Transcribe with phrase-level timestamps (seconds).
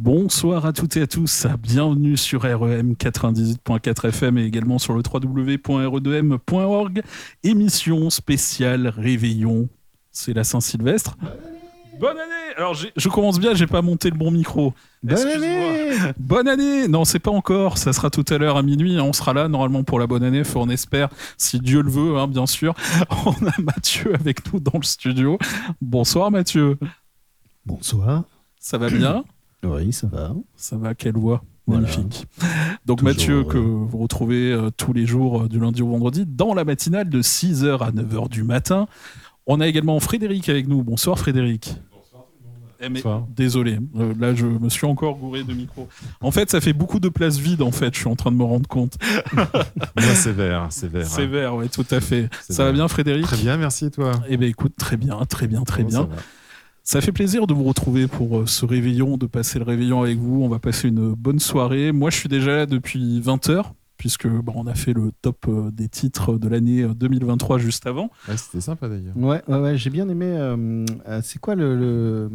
[0.00, 5.00] Bonsoir à toutes et à tous, bienvenue sur REM 98.4 FM et également sur le
[5.00, 7.02] www.re2m.org.
[7.42, 9.68] Émission spéciale Réveillon,
[10.12, 11.16] c'est la Saint-Sylvestre.
[11.98, 14.72] Bonne année Alors je commence bien, j'ai pas monté le bon micro.
[15.02, 19.00] Bonne année Bonne année Non, c'est pas encore, ça sera tout à l'heure à minuit,
[19.00, 22.28] on sera là normalement pour la bonne année, on espère, si Dieu le veut, hein,
[22.28, 22.76] bien sûr.
[23.26, 25.40] On a Mathieu avec nous dans le studio.
[25.82, 26.78] Bonsoir Mathieu.
[27.66, 28.22] Bonsoir.
[28.60, 29.24] Ça va bien?
[29.64, 30.34] Oui, ça va.
[30.56, 32.26] Ça va, quelle voix Magnifique.
[32.86, 36.54] Donc Mathieu, que vous retrouvez euh, tous les jours euh, du lundi au vendredi dans
[36.54, 38.86] la matinale de 6h à 9h du matin.
[39.46, 40.82] On a également Frédéric avec nous.
[40.82, 41.74] Bonsoir Frédéric.
[42.80, 42.88] Eh,
[43.34, 45.88] désolé, euh, là je me suis encore gouré de micro.
[46.20, 48.36] En fait, ça fait beaucoup de place vide en fait, je suis en train de
[48.36, 48.96] me rendre compte.
[50.14, 51.06] c'est vert, c'est vert.
[51.06, 52.30] C'est vert, oui, tout à fait.
[52.48, 53.24] Ça va bien Frédéric?
[53.24, 54.12] Très bien, merci et toi?
[54.28, 56.08] Eh bien écoute, très bien, très bien, très bien.
[56.88, 60.16] Ça, fait plaisir de vous retrouver pour euh, ce réveillon, de passer le réveillon avec
[60.16, 60.42] vous.
[60.42, 61.92] On va passer une bonne soirée.
[61.92, 65.70] Moi, je suis déjà là depuis 20h puisque bon, on a fait le top euh,
[65.72, 68.10] des titres de l'année 2023 euh, juste avant.
[68.36, 69.16] c'était sympa d'ailleurs.
[69.16, 70.26] Ouais, ouais, ouais j'ai bien aimé.
[70.26, 70.86] Euh,
[71.22, 72.30] c'est quoi le,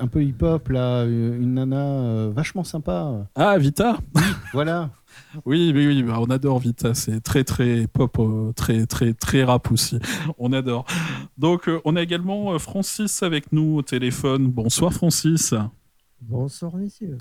[0.00, 3.26] un peu hip-hop là, une nana vachement sympa.
[3.34, 3.98] Ah Vita.
[4.54, 4.90] voilà.
[5.44, 6.94] Oui, oui, oui, bah, on adore Vita.
[6.94, 8.18] C'est très, très pop,
[8.54, 9.98] très, très, très rap aussi.
[10.38, 10.86] On adore.
[11.36, 14.48] Donc, on a également Francis avec nous au téléphone.
[14.48, 15.54] Bonsoir, Francis.
[16.20, 17.18] Bonsoir, messieurs.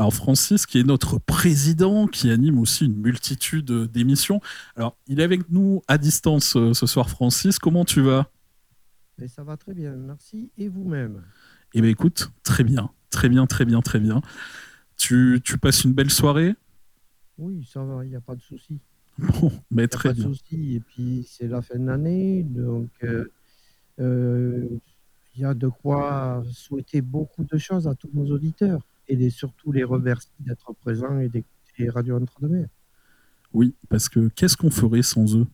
[0.00, 4.40] Alors Francis, qui est notre président, qui anime aussi une multitude d'émissions.
[4.74, 7.58] Alors, il est avec nous à distance euh, ce soir, Francis.
[7.58, 8.30] Comment tu vas?
[9.20, 10.50] Et Ça va très bien, merci.
[10.56, 11.22] Et vous-même?
[11.74, 14.22] Eh bien, écoute, très bien, très bien, très bien, très bien.
[14.96, 16.54] Tu, passes une belle soirée?
[17.40, 18.78] Oui, ça va, il n'y a pas de souci.
[19.18, 20.24] Bon, mais très bien.
[20.24, 20.76] Pas de souci.
[20.76, 23.24] Et puis, c'est la fin de l'année, donc euh,
[23.98, 24.68] euh,
[25.34, 29.72] il y a de quoi souhaiter beaucoup de choses à tous nos auditeurs et surtout
[29.72, 32.68] les remercier d'être présents et d'écouter Radio Entre-deux-Mers.
[33.54, 35.46] Oui, parce que qu'est-ce qu'on ferait sans eux?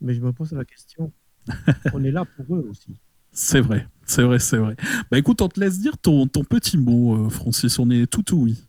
[0.00, 1.12] Mais je me pose la question.
[1.94, 2.96] on est là pour eux aussi.
[3.30, 4.76] C'est vrai, c'est vrai, c'est vrai.
[5.10, 7.78] Bah écoute, on te laisse dire ton, ton petit mot, euh, Francis.
[7.78, 8.66] On est tout oui.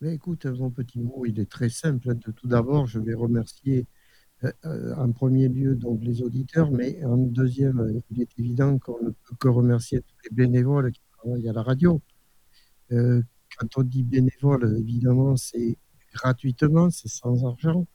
[0.00, 2.14] Mais écoute, mon petit mot, il est très simple.
[2.16, 3.86] Tout d'abord, je vais remercier
[4.44, 9.02] euh, euh, en premier lieu donc les auditeurs, mais en deuxième, il est évident qu'on
[9.02, 12.00] ne peut que remercier tous les bénévoles qui travaillent à la radio.
[12.92, 13.20] Euh,
[13.58, 15.76] quand on dit bénévole, évidemment, c'est
[16.14, 17.86] gratuitement, c'est sans argent.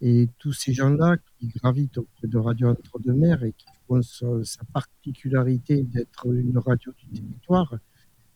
[0.00, 5.82] Et tous ces gens-là qui gravitent auprès de Radio Entre-deux-Mers et qui font sa, particularité
[5.82, 7.74] d'être une radio du territoire,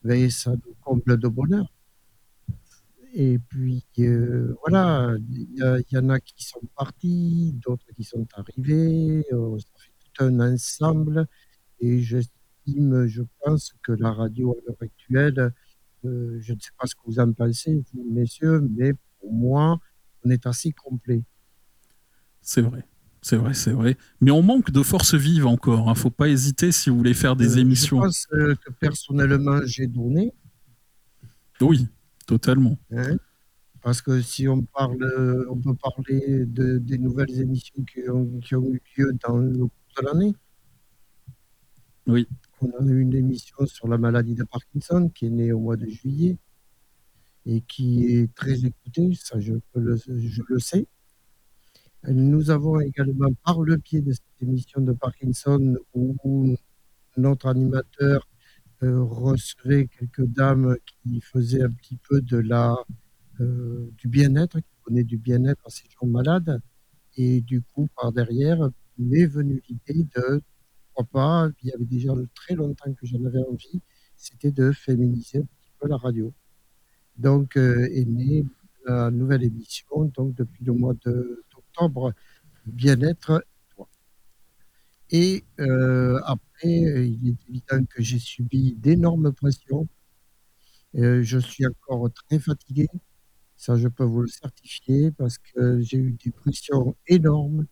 [0.04, 1.72] ben, ça nous comble de bonheur.
[3.14, 9.24] Et puis, euh, voilà, il y, en a qui sont partis, d'autres qui sont arrivés.
[9.32, 11.26] Euh, ça fait tout un ensemble.
[11.80, 15.52] Et j'estime, je pense que la radio à l'heure actuelle
[16.04, 19.78] euh, je ne sais pas ce que vous en pensez, vous, messieurs, mais pour moi,
[20.24, 21.22] on est assez complet.
[22.40, 22.84] C'est vrai.
[23.20, 23.96] C'est vrai, c'est vrai.
[24.20, 25.86] Mais on manque de force vive encore.
[25.86, 25.92] Il hein.
[25.92, 27.98] ne faut pas hésiter si vous voulez faire des euh, émissions.
[27.98, 30.32] Je pense que personnellement, j'ai donné.
[31.60, 31.88] Oui,
[32.28, 32.78] totalement.
[32.92, 33.16] Hein.
[33.82, 38.54] Parce que si on parle, on peut parler de, des nouvelles émissions qui ont, qui
[38.54, 40.34] ont eu lieu dans le cours de l'année.
[42.06, 42.28] Oui.
[42.60, 45.76] On a eu une émission sur la maladie de Parkinson qui est née au mois
[45.76, 46.36] de juillet
[47.46, 50.86] et qui est très écoutée, ça je, le, je le sais.
[52.04, 56.56] Nous avons également, par le pied de cette émission de Parkinson, où
[57.16, 58.28] notre animateur
[58.86, 62.76] recevait quelques dames qui faisaient un petit peu de la,
[63.40, 66.60] euh, du bien-être, qui donnaient du bien-être à ces gens malades.
[67.16, 70.42] Et du coup, par derrière, m'est venue l'idée de
[71.04, 71.48] pas.
[71.62, 73.80] Il y avait déjà très longtemps que j'en avais envie.
[74.16, 76.32] C'était de féminiser un petit peu la radio.
[77.16, 78.44] Donc euh, est née
[78.86, 82.12] la nouvelle émission, donc depuis le mois d'octobre,
[82.66, 83.44] Bien-être.
[85.10, 89.88] Et euh, après, il est évident que j'ai subi d'énormes pressions.
[90.96, 92.88] Euh, je suis encore très fatigué,
[93.56, 97.66] ça je peux vous le certifier, parce que j'ai eu des pressions énormes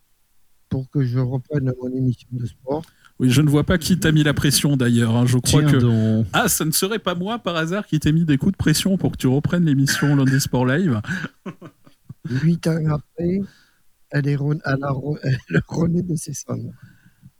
[0.69, 2.83] pour que je reprenne mon émission de sport.
[3.19, 5.15] Oui, je ne vois pas qui t'a mis la pression d'ailleurs.
[5.15, 5.25] Hein.
[5.25, 6.23] Je crois que.
[6.33, 8.97] Ah, ça ne serait pas moi par hasard qui t'ai mis des coups de pression
[8.97, 11.01] pour que tu reprennes l'émission Lundi Sport Live?
[12.29, 13.41] Huit ans après,
[14.11, 14.91] elle est elle a
[15.67, 16.73] renaît de ses cendres.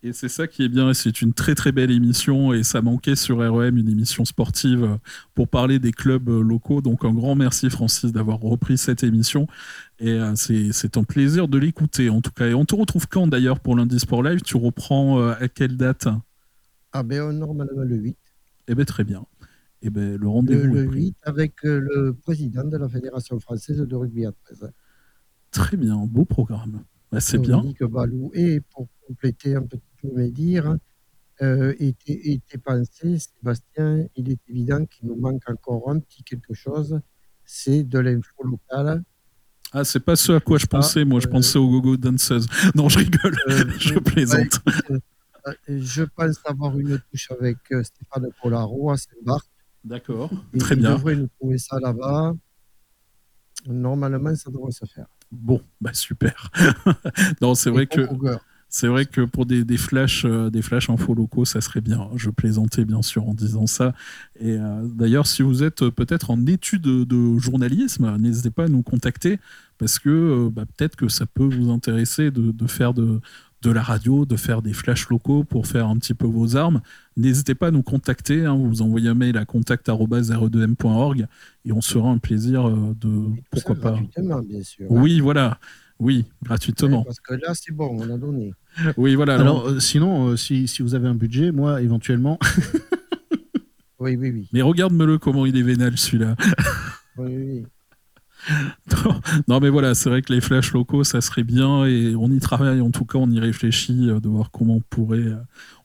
[0.03, 3.15] Et c'est ça qui est bien, c'est une très très belle émission et ça manquait
[3.15, 4.99] sur REM, une émission sportive
[5.33, 6.81] pour parler des clubs locaux.
[6.81, 9.47] Donc un grand merci Francis d'avoir repris cette émission
[9.99, 12.45] et euh, c'est un plaisir de l'écouter en tout cas.
[12.47, 14.41] Et on te retrouve quand d'ailleurs pour lundi Sport Live?
[14.41, 16.07] Tu reprends euh, à quelle date?
[16.94, 18.17] Ah ben normalement le 8.
[18.67, 19.25] Eh bien très bien.
[19.81, 21.05] Eh ben, le le, rendez-vous le pris.
[21.05, 24.71] 8 avec euh, le président de la Fédération française de rugby à 13.
[25.51, 26.83] Très bien, beau programme.
[27.12, 27.57] Bah, c'est bien.
[27.57, 28.31] Dominique Balou.
[28.33, 30.75] Et pour compléter un petit peu mes dires,
[31.42, 36.54] euh, était, était pensé, Sébastien, il est évident qu'il nous manque encore un petit quelque
[36.54, 37.00] chose,
[37.45, 39.04] c'est de l'info locale.
[39.71, 41.06] Ah, c'est pas ce à quoi je Ah, pensais.
[41.06, 42.48] Moi, je euh, pensais aux gogo danseuses.
[42.75, 43.36] Non, je rigole.
[43.50, 44.62] Euh, je bah, plaisante.
[45.68, 49.50] je pense avoir une touche avec Stéphane Collaro à Saint-Barth.
[49.83, 50.31] D'accord.
[50.57, 50.95] Très il bien.
[50.95, 52.33] devrait nous trouver ça là-bas.
[53.68, 55.07] Normalement, ça devrait se faire.
[55.31, 56.51] Bon, bah super.
[57.41, 58.01] non, c'est vrai que
[58.69, 62.09] c'est vrai que pour des, des flashs, euh, des flashs infos locaux, ça serait bien.
[62.15, 63.94] Je plaisantais bien sûr en disant ça.
[64.39, 68.65] Et euh, d'ailleurs, si vous êtes euh, peut-être en études de, de journalisme, n'hésitez pas
[68.65, 69.39] à nous contacter
[69.77, 73.21] parce que euh, bah, peut-être que ça peut vous intéresser de, de faire de,
[73.62, 76.81] de la radio, de faire des flashs locaux pour faire un petit peu vos armes.
[77.18, 78.46] N'hésitez pas à nous contacter.
[78.46, 78.56] hein.
[78.56, 81.25] vous envoyez un mail à contact@re2m.org
[81.66, 83.92] et on sera un plaisir euh, de ça pourquoi pas.
[83.92, 84.86] gratuitement, bien sûr.
[84.90, 85.60] Oui, voilà.
[86.00, 87.04] Oui, gratuitement.
[87.04, 88.54] Parce que là, c'est bon, on a donné.
[88.98, 89.34] Oui, voilà.
[89.36, 92.38] alors- Alors, euh, sinon, euh, si, si vous avez un budget, moi, éventuellement,
[94.00, 94.48] Oui, oui, oui.
[94.54, 96.36] mais regarde-me-le comment il est vénal celui-là.
[97.18, 97.66] Oui, oui, oui.
[99.47, 102.39] Non, mais voilà, c'est vrai que les flashs locaux, ça serait bien et on y
[102.39, 102.81] travaille.
[102.81, 105.35] En tout cas, on y réfléchit euh, de voir comment on pourrait, euh,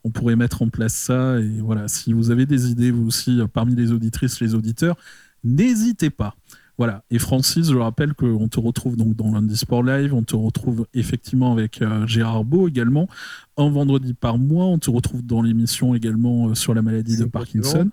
[0.05, 1.39] on pourrait mettre en place ça.
[1.39, 4.97] Et voilà, si vous avez des idées, vous aussi, euh, parmi les auditrices, les auditeurs,
[5.45, 6.37] n'hésitez pas.
[6.79, 7.05] Voilà.
[7.11, 10.15] Et Francis, je rappelle qu'on te retrouve donc dans lundi Sport Live.
[10.15, 13.09] On te retrouve effectivement avec euh, Gérard Beau également.
[13.57, 14.65] Un vendredi par mois.
[14.65, 17.91] On te retrouve dans l'émission également euh, sur la maladie de Parkinson.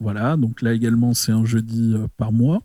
[0.00, 0.36] Voilà.
[0.36, 2.62] Donc là également, c'est un jeudi euh, par mois.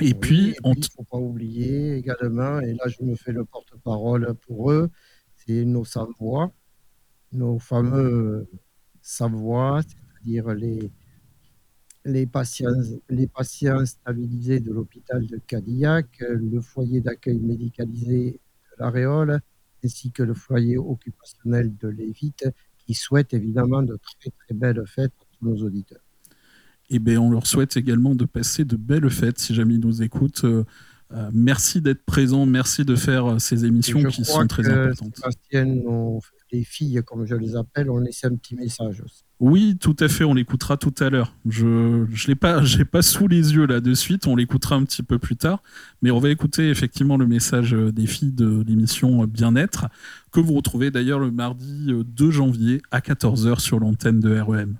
[0.00, 3.32] Et Oui, puis, et il ne faut pas oublier également, et là je me fais
[3.32, 4.90] le porte-parole pour eux,
[5.36, 6.52] c'est nos Savoies,
[7.32, 8.48] nos fameux
[9.02, 10.92] Savoies, c'est-à-dire les,
[12.04, 12.70] les, patients,
[13.08, 18.40] les patients stabilisés de l'hôpital de Cadillac, le foyer d'accueil médicalisé
[18.72, 19.40] de l'Aréole,
[19.84, 25.12] ainsi que le foyer occupationnel de Lévite, qui souhaitent évidemment de très très belles fêtes
[25.20, 26.05] à tous nos auditeurs.
[26.90, 30.02] Eh ben, on leur souhaite également de passer de belles fêtes si jamais ils nous
[30.02, 30.44] écoutent.
[30.44, 30.64] Euh,
[31.12, 35.16] euh, merci d'être présents, merci de faire euh, ces émissions qui sont très que importantes.
[35.16, 35.66] Sébastien,
[36.52, 39.22] les filles, comme je les appelle, ont laissé un petit message aussi.
[39.38, 41.36] Oui, tout à fait, on l'écoutera tout à l'heure.
[41.48, 44.84] Je ne l'ai pas, j'ai pas sous les yeux là de suite, on l'écoutera un
[44.84, 45.62] petit peu plus tard,
[46.02, 49.86] mais on va écouter effectivement le message des filles de l'émission Bien-être,
[50.32, 54.78] que vous retrouvez d'ailleurs le mardi euh, 2 janvier à 14h sur l'antenne de REM.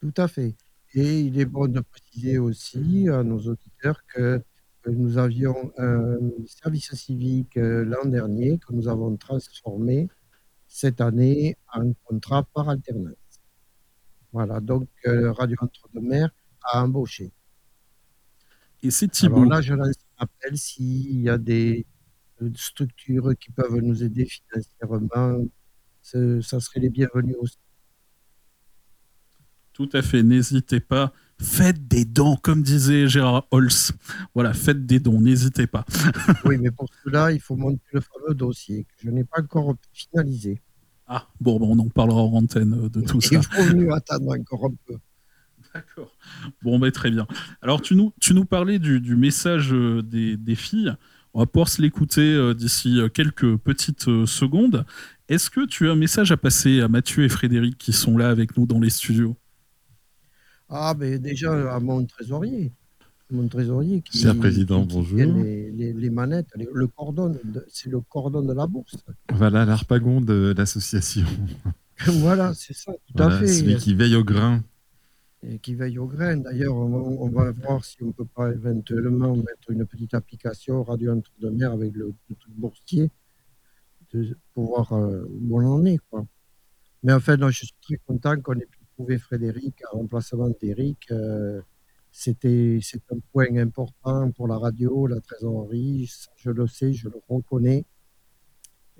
[0.00, 0.56] Tout à fait.
[0.96, 4.42] Et il est bon de préciser aussi à nos auditeurs que
[4.86, 6.16] que nous avions un
[6.46, 10.08] service civique euh, l'an dernier que nous avons transformé
[10.68, 13.16] cette année en contrat par alternance.
[14.32, 16.30] Voilà, donc euh, Radio Entre-deux-Mers
[16.62, 17.32] a embauché.
[18.84, 19.50] Et c'est Alors Thibaut.
[19.50, 21.84] là, je lance un appel s'il y a des
[22.40, 25.46] euh, structures qui peuvent nous aider financièrement,
[26.00, 27.58] ça serait les bienvenus aussi.
[29.76, 31.12] Tout à fait, n'hésitez pas.
[31.38, 33.92] Faites des dons, comme disait Gérard Holz.
[34.34, 35.84] Voilà, faites des dons, n'hésitez pas.
[36.46, 39.74] Oui, mais pour cela, il faut monter le fameux dossier que je n'ai pas encore
[39.92, 40.62] finalisé.
[41.06, 43.36] Ah, bon, on en parlera en antenne euh, de tout ça.
[43.36, 44.94] Il faut mieux attendre encore un peu.
[45.74, 46.16] D'accord.
[46.62, 47.26] Bon, ben, très bien.
[47.60, 50.94] Alors, tu nous, tu nous parlais du, du message euh, des, des filles.
[51.34, 54.86] On va pouvoir se l'écouter euh, d'ici quelques petites secondes.
[55.28, 58.30] Est-ce que tu as un message à passer à Mathieu et Frédéric qui sont là
[58.30, 59.36] avec nous dans les studios?
[60.68, 62.72] Ah, mais déjà à mon trésorier.
[63.30, 64.18] Mon trésorier qui.
[64.18, 65.18] Cher président, qui- bonjour.
[65.18, 67.36] Les, les- les manettes, les- le cordon,
[67.68, 68.96] c'est le cordon de la bourse.
[69.32, 71.26] Voilà l'arpagon de l'association.
[72.06, 73.46] voilà, c'est ça, tout Voilà, à fait.
[73.48, 74.62] celui qui veille au grain.
[75.42, 76.36] et qui veille au grain.
[76.36, 80.82] D'ailleurs, on, on va voir si on ne peut pas éventuellement mettre une petite application
[80.84, 82.12] radio entre deux mers avec le,
[82.48, 83.10] boursier
[84.12, 85.98] de, pour voir euh, où on en est.
[86.10, 86.24] Quoi.
[87.02, 90.50] Mais en fait, non, je suis très content qu'on ait pu trouver Frédéric en remplacement
[90.60, 91.10] d'Éric.
[91.10, 91.60] Euh,
[92.10, 96.10] c'était un point important pour la radio, la trésorerie.
[96.36, 97.84] Je le sais, je le reconnais.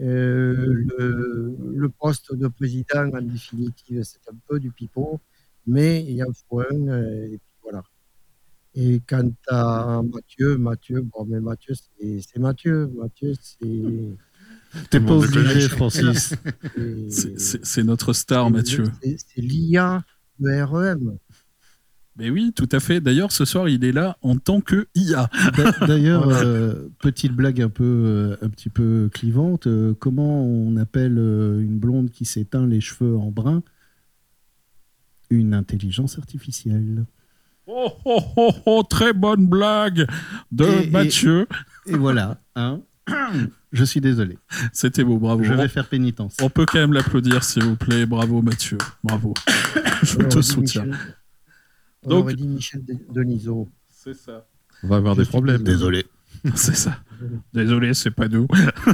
[0.01, 5.21] Euh, le, poste de président, en définitive, c'est un peu du pipeau
[5.67, 7.83] mais il y a un foin, euh, et voilà.
[8.75, 12.89] Et quant à Mathieu, Mathieu, bon, mais Mathieu, c'est Mathieu.
[12.89, 14.17] Mathieu, c'est.
[14.91, 15.69] T'es pas obligé.
[15.69, 16.35] Francis.
[17.09, 18.85] c'est- notre star, Mathieu.
[19.03, 20.05] c'est- l'IA
[20.39, 21.19] de REM.
[22.19, 23.01] Mais oui, tout à fait.
[23.01, 25.29] D'ailleurs, ce soir, il est là en tant que IA.
[25.57, 26.41] D'a- D'ailleurs, Voilà.
[26.45, 29.67] euh, petite blague un peu, euh, un petit peu clivante.
[29.67, 33.63] euh, comment on appelle une blonde qui s'éteint les cheveux en brun?
[35.29, 37.05] Une intelligence artificielle.
[37.67, 40.07] Oh, oh, oh, oh, très bonne blague
[40.53, 41.47] de Et- et- Mathieu.
[41.87, 42.41] Et voilà.
[42.55, 42.81] Hein
[43.77, 44.39] Je suis désolé.
[44.73, 45.43] C'était beau, bravo.
[45.45, 46.37] Je vais faire pénitence.
[46.43, 48.07] On peut quand même l'applaudir, s'il vous plaît.
[48.07, 48.79] Bravo, Mathieu.
[49.05, 49.35] Bravo.
[50.03, 50.85] Je te soutiens.
[50.87, 51.17] Michel-
[52.05, 53.69] On Donc- aurait dit Michel De- Denisot.
[53.89, 54.47] C'est ça.
[54.83, 55.63] On va avoir Je des problèmes.
[55.63, 56.07] Désolé.
[56.55, 57.03] C'est ça.
[57.55, 58.47] Désolé, c'est pas nous.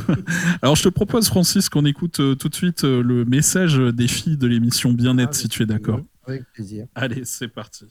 [0.62, 4.06] Alors, je te propose, Francis, qu'on écoute euh, tout de suite euh, le message des
[4.08, 6.00] filles de l'émission Bien-être, Ah, si tu es d'accord.
[6.26, 6.86] Avec plaisir.
[6.94, 7.86] Allez, c'est parti.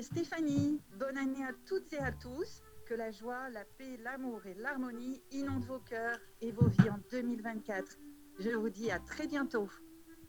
[0.00, 0.80] C'est Stéphanie.
[0.98, 2.62] Bonne année à toutes et à tous.
[2.86, 6.98] Que la joie, la paix, l'amour et l'harmonie inondent vos cœurs et vos vies en
[7.10, 7.98] 2024.
[8.38, 9.68] Je vous dis à très bientôt.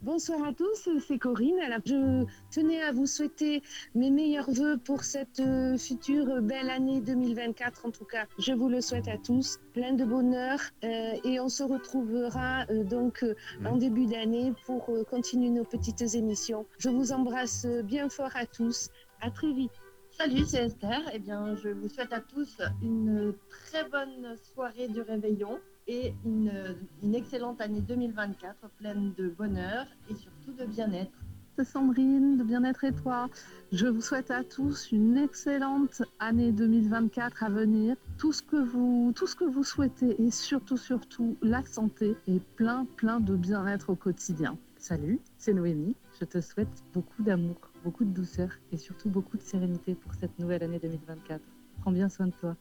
[0.01, 1.59] Bonsoir à tous, c'est Corinne.
[1.63, 3.61] Alors, je tenais à vous souhaiter
[3.93, 7.85] mes meilleurs voeux pour cette euh, future belle année 2024.
[7.85, 10.59] En tout cas, je vous le souhaite à tous, plein de bonheur.
[10.83, 15.65] euh, et on se retrouvera euh, donc euh, en début d'année pour euh, continuer nos
[15.65, 16.65] petites émissions.
[16.79, 18.89] Je vous embrasse bien fort à tous.
[19.21, 19.71] À très vite.
[20.09, 20.99] Salut, c'est Esther.
[21.13, 26.75] Eh bien, je vous souhaite à tous une très bonne soirée du réveillon et une,
[27.03, 31.11] une excellente année 2024 pleine de bonheur et surtout de bien-être.
[31.55, 33.29] c'est Sandrine de Bien-être et toi.
[33.71, 37.95] Je vous souhaite à tous une excellente année 2024 à venir.
[38.17, 42.39] Tout ce que vous, tout ce que vous souhaitez et surtout, surtout la santé et
[42.55, 44.57] plein, plein de bien-être au quotidien.
[44.77, 45.95] Salut, c'est Noémie.
[46.19, 50.37] Je te souhaite beaucoup d'amour, beaucoup de douceur et surtout beaucoup de sérénité pour cette
[50.39, 51.41] nouvelle année 2024.
[51.81, 52.55] Prends bien soin de toi.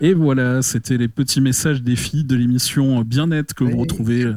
[0.00, 4.24] Et voilà, c'était les petits messages des filles de l'émission Bien-être que vous Et- retrouvez
[4.24, 4.34] euh,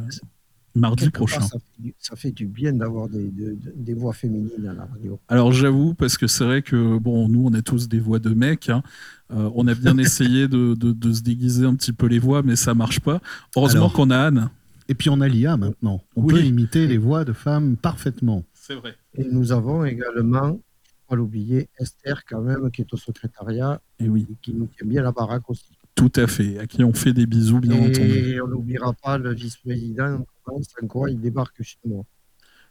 [0.75, 1.41] mardi Quelque part, prochain.
[1.41, 4.73] ça, fait du, ça fait du bien d'avoir des, de- de- des voix féminines à
[4.73, 5.19] la radio.
[5.27, 8.29] Alors j'avoue, parce que c'est vrai que bon, nous on a tous des voix de
[8.29, 8.69] mecs.
[8.69, 8.83] hein.
[9.31, 12.41] Euh, on a bien essayé de, de- de se déguiser un petit peu les voix,
[12.43, 13.21] mais ça marche pas.
[13.55, 14.49] Heureusement qu'on a Anne.
[14.87, 16.01] Et puis on a l'IA maintenant.
[16.15, 16.33] On Oui.
[16.33, 18.43] peut imiter les voix de femmes parfaitement.
[18.53, 18.95] C'est vrai.
[19.15, 20.59] Et nous avons également,
[21.07, 24.87] pas l'oublier, Esther quand même, qui est au secrétariat Et oui, et qui nous tient
[24.87, 25.65] bien la baraque aussi.
[25.95, 26.59] Tout à fait.
[26.59, 27.99] À qui on fait des bisous, bien entendu.
[27.99, 32.03] et on n'oubliera pas le vice-président, sans quoi il débarque chez moi.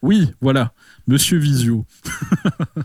[0.03, 0.73] Oui, voilà,
[1.07, 1.85] Monsieur Visio.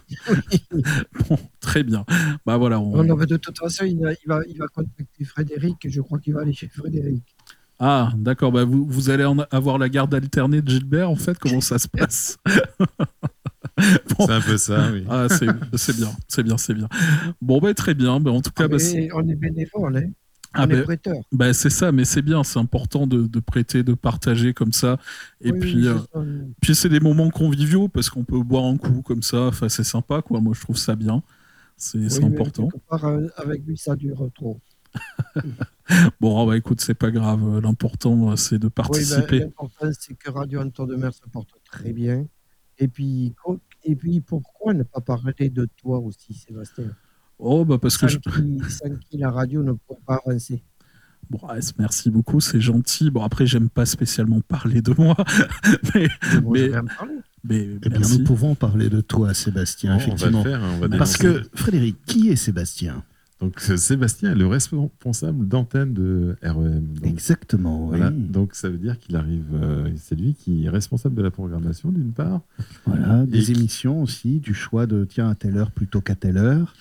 [1.30, 2.06] bon, très bien.
[2.46, 2.80] Bah voilà.
[2.80, 5.86] on- Non, non, mais de toute façon, il va, il va, il va contacter Frédéric
[5.86, 7.24] et je crois qu'il va aller chez Frédéric.
[7.80, 8.52] Ah, d'accord.
[8.52, 11.38] Bah vous, vous allez en avoir la garde alternée de Gilbert, en fait.
[11.40, 12.38] Comment ça se passe?
[14.18, 14.26] Bon.
[14.26, 15.04] C'est un peu ça, oui.
[15.10, 16.88] Ah, c'est c'est bien, c'est bien, c'est bien.
[17.42, 18.22] Bon, bah, très bien.
[18.22, 18.78] Bah, en tout cas, Ah, bah,
[19.14, 20.10] on est bénévole, hein.
[20.56, 21.16] Ah, prêteur.
[21.32, 24.98] bah, c'est ça, mais c'est bien, c'est important de, de prêter, de partager comme ça.
[25.42, 26.20] Et Oui, puis, euh, ça.
[26.62, 29.42] puis c'est des moments conviviaux parce qu'on peut boire un coup comme ça.
[29.48, 30.42] Enfin, c'est sympa, quoi.
[30.42, 31.24] Moi, je trouve ça bien.
[31.78, 32.70] C'est Oui, important.
[32.90, 34.60] part, euh, avec lui, ça dure trop.
[36.20, 37.60] Bon, ah, bah, écoute, c'est pas grave.
[37.60, 39.40] L'important, euh, c'est de Oui, ben, participer.
[39.40, 42.26] L'important, c'est que Radio Anton de Mer se porte très bien.
[42.80, 43.36] Et puis,
[43.84, 46.86] et puis, pourquoi ne pas parler de toi aussi, Sébastien?
[47.40, 48.20] Oh, bah, parce que sans, je...
[48.20, 50.64] qui, sans qui la radio ne pourrait pas avancer.
[51.30, 53.10] Bon, ouais, merci beaucoup, c'est gentil.
[53.10, 55.16] Bon, après, j'aime pas spécialement parler de moi,
[55.96, 56.72] mais, Mais bon, Mais-
[57.48, 60.44] mais Eh bien, nous pouvons parler de toi, Sébastien, Bon, on va effectivement.
[60.44, 63.04] faire, on va Parce que, Frédéric, qui est Sébastien?
[63.42, 66.94] Donc, euh, Sébastien est le responsable d'antenne de REM.
[66.94, 67.98] Donc, Exactement, oui.
[67.98, 68.10] voilà.
[68.12, 69.46] Donc, ça veut dire qu'il arrive.
[69.56, 72.42] euh, c'est lui qui est responsable de la programmation, d'une part,
[72.86, 76.74] Voilà, des émissions aussi, du choix de tiens à telle heure plutôt qu'à telle heure.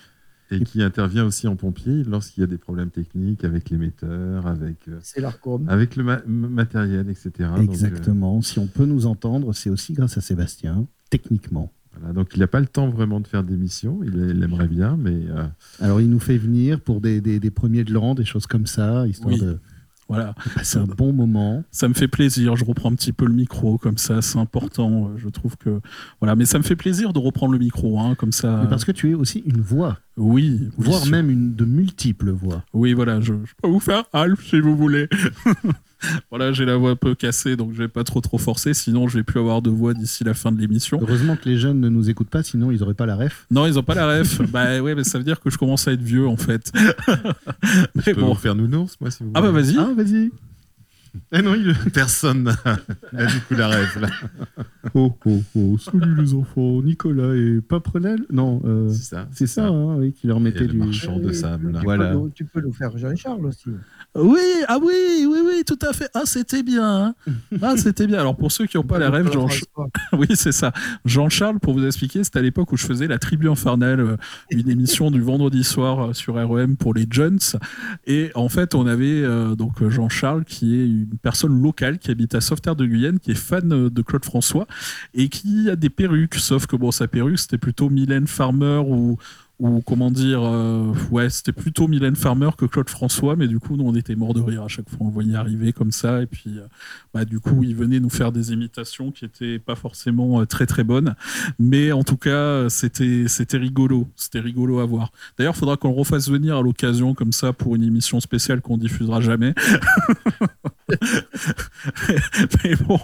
[0.51, 4.77] Et qui intervient aussi en pompier lorsqu'il y a des problèmes techniques avec l'émetteur, avec,
[4.87, 5.23] euh, C'est
[5.67, 7.31] avec le ma- matériel, etc.
[7.55, 8.41] Donc, euh, Exactement.
[8.41, 11.71] Si on peut nous entendre, c'est aussi grâce à Sébastien, techniquement.
[11.97, 12.13] voilà.
[12.13, 14.01] Donc, il n'a pas le temps vraiment de faire d'émissions.
[14.03, 15.45] Il, il aimerait bien, mais euh,
[15.79, 18.65] Alors, il nous fait venir pour des, des- des premiers de l'an, des choses comme
[18.67, 19.39] ça, histoire Oui.
[19.39, 19.59] de
[20.07, 21.63] Voilà, passer un bon moment.
[21.71, 22.55] ça me fait plaisir.
[22.55, 25.11] Je reprends un petit peu le micro, comme ça, c'est important.
[25.17, 25.81] Je trouve que.
[26.21, 28.59] Voilà, mais ça me fait plaisir de reprendre le micro, hein, comme ça.
[28.61, 31.11] Mais parce que tu es aussi une voix, Oui, oui, voire sûr.
[31.11, 32.63] même une, de multiples voix.
[32.73, 35.09] Oui, voilà, je, je peux vous faire Alf si vous voulez.
[36.29, 39.07] voilà, j'ai la voix un peu cassée, donc je vais pas trop trop forcer, sinon
[39.07, 40.99] je vais plus avoir de voix d'ici la fin de l'émission.
[41.01, 43.45] Heureusement que les jeunes ne nous écoutent pas, sinon ils n'auraient pas la ref.
[43.51, 44.41] Non, ils ont pas la ref.
[44.51, 46.71] bah ouais, mais ça veut dire que je commence à être vieux en fait.
[47.07, 47.11] je
[48.07, 48.27] mais peux bon.
[48.33, 49.63] vous faire nounours, moi, si vous Ah bah voulez.
[49.63, 49.77] vas-y.
[49.77, 50.31] Ah, vas-y.
[51.31, 51.73] Ah non, il...
[51.93, 52.43] Personne
[53.13, 54.09] n'a du coup la rêve là.
[54.93, 59.27] Oh, oh, oh, salut les enfants, Nicolas et Paprenel Non, euh, C'est ça.
[59.31, 60.77] c'est ça, hein, oui, qui leur Et mettait le du...
[60.77, 61.71] marchand de sable.
[61.71, 61.79] là.
[61.79, 62.07] Tu, Voilà.
[62.09, 63.69] peux, nous- tu peux nous faire Jean-Charles aussi.
[64.15, 66.09] Oui, ah oui, oui, oui, tout à fait.
[66.13, 67.13] Ah, c'était bien.
[67.27, 67.33] hein.
[67.61, 68.19] Ah, c'était bien.
[68.19, 69.47] Alors, pour ceux qui n'ont pas la rêve, Jean...
[69.47, 69.89] François.
[70.13, 70.71] oui, c'est ça.
[71.03, 74.17] Jean-Charles, pour vous expliquer, c'était à l'époque où je faisais la Tribu Infernale, euh,
[74.51, 77.39] une émission du vendredi soir euh, sur REM pour les Jones.
[78.07, 82.35] Et en fait, on avait euh, donc Jean-Charles, qui est une personne locale qui habite
[82.35, 84.65] à Sauveterre de Guyenne, qui est fan de Claude François
[85.13, 86.35] et qui a des perruques.
[86.35, 89.17] Sauf que bon, sa perruque, c'était plutôt Mylène Farmer ou
[89.59, 93.77] ou comment dire, euh, ouais, c'était plutôt Mylène Farmer que Claude François, mais du coup,
[93.77, 96.21] nous, on était morts de rire à chaque fois, on le voyait arriver comme ça,
[96.21, 96.67] et puis, euh,
[97.13, 100.65] bah, du coup, il venait nous faire des imitations qui étaient pas forcément euh, très
[100.65, 101.15] très bonnes,
[101.57, 105.11] mais en tout cas, c'était c'était rigolo, c'était rigolo à voir.
[105.37, 108.61] D'ailleurs, il faudra qu'on le refasse venir à l'occasion comme ça pour une émission spéciale
[108.61, 109.53] qu'on diffusera jamais.
[112.63, 112.99] mais bon,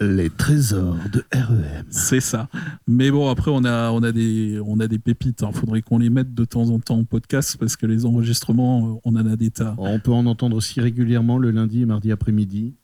[0.00, 1.84] Les trésors de REM.
[1.90, 2.48] c'est ça.
[2.86, 5.42] Mais bon, après, on a, on a, des, on a des pépites.
[5.46, 8.94] Il faudrait qu'on les mette de temps en temps en podcast parce que les enregistrements,
[8.96, 9.74] euh, on en a des tas.
[9.78, 12.74] On peut en entendre aussi régulièrement le lundi et mardi après-midi.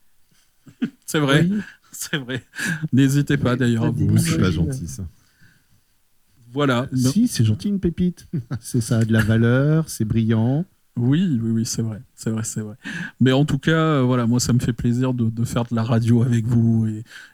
[1.07, 1.59] C'est vrai, Oui.
[1.93, 2.43] c'est vrai.
[2.93, 3.85] N'hésitez pas d'ailleurs.
[3.87, 4.55] à Des vous- C'est pas Oui.
[4.55, 5.05] gentil ça.
[6.53, 6.89] Voilà.
[6.95, 8.27] Si, c'est gentil une pépite.
[8.61, 10.65] c'est ça a de la valeur, c'est brillant.
[10.97, 12.75] Oui, oui, oui, c'est vrai, c'est vrai, c'est vrai.
[13.21, 15.83] Mais en tout cas, euh, voilà, moi, ça me fait plaisir de, faire de la
[15.83, 16.87] radio avec vous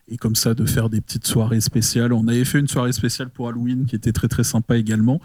[0.08, 2.12] et, comme ça de faire des petites soirées spéciales.
[2.12, 5.20] On avait fait une soirée spéciale pour Halloween qui était très très sympa également.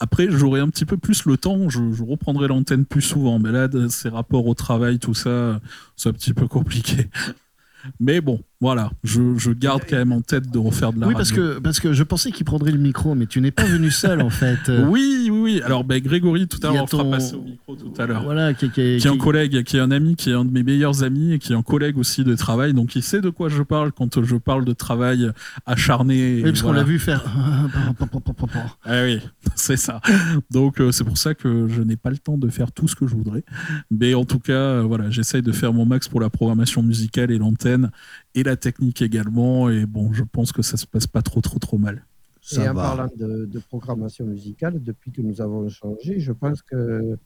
[0.00, 3.38] Après, j'aurai un petit peu plus le temps, je, je reprendrai l'antenne plus souvent.
[3.38, 5.60] Mais là, ces rapports au travail, tout ça,
[5.96, 7.08] c'est un petit peu compliqué.
[8.00, 11.14] Mais bon, voilà, je, je garde quand même en tête de refaire de la oui,
[11.14, 11.18] radio.
[11.18, 13.90] parce que, parce que je pensais qu'il prendrait le micro, mais tu n'es pas venu
[13.90, 14.58] seul en fait.
[14.88, 15.62] Oui, oui, oui.
[15.64, 18.22] Alors, ben, Grégory, tout à l'heure, on fera ton- passer au micro tout à l'heure.
[18.24, 20.44] Voilà, qui, qui- qui est un qui- collègue, qui est un ami, qui est un
[20.44, 22.72] de mes meilleurs amis et qui est un collègue aussi de travail.
[22.72, 25.30] Donc il sait de quoi je parle quand je parle de travail
[25.66, 26.36] acharné.
[26.36, 27.24] Oui, parce qu'on l'a vu faire.
[28.84, 29.18] Ah oui,
[29.54, 30.00] c'est ça.
[30.50, 32.96] Donc euh, c'est pour ça que je n'ai pas le temps de faire tout ce
[32.96, 33.44] que je voudrais.
[33.90, 37.30] Mais en tout cas, euh, voilà, j'essaye de faire mon max pour la programmation musicale
[37.30, 37.90] et l'antenne
[38.36, 39.68] et la technique également.
[39.68, 42.06] Et bon, je pense que ça se passe pas trop, trop, trop mal.
[42.40, 42.82] Ça et en va.
[42.82, 47.18] parlant de, de programmation musicale, depuis que nous avons changé, je pense que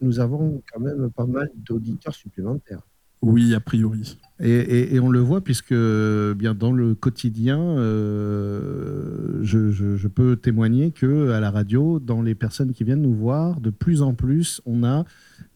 [0.00, 2.80] nous avons quand même pas mal d'auditeurs supplémentaires.
[3.22, 4.18] Oui, a priori.
[4.40, 10.08] Et, et- et on le voit puisque bien dans le quotidien, euh, je, je- je
[10.08, 14.02] peux témoigner que à la radio, dans les personnes qui viennent nous voir, de plus
[14.02, 15.04] en plus, on a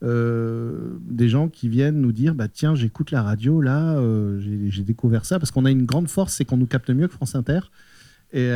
[0.03, 4.83] euh, des gens qui viennent nous dire bah tiens, j'écoute la radio là, euh, j'ai
[4.83, 7.35] découvert ça parce qu'on a une grande force, c'est qu'on nous capte mieux que France
[7.35, 7.61] Inter.
[8.33, 8.51] Et,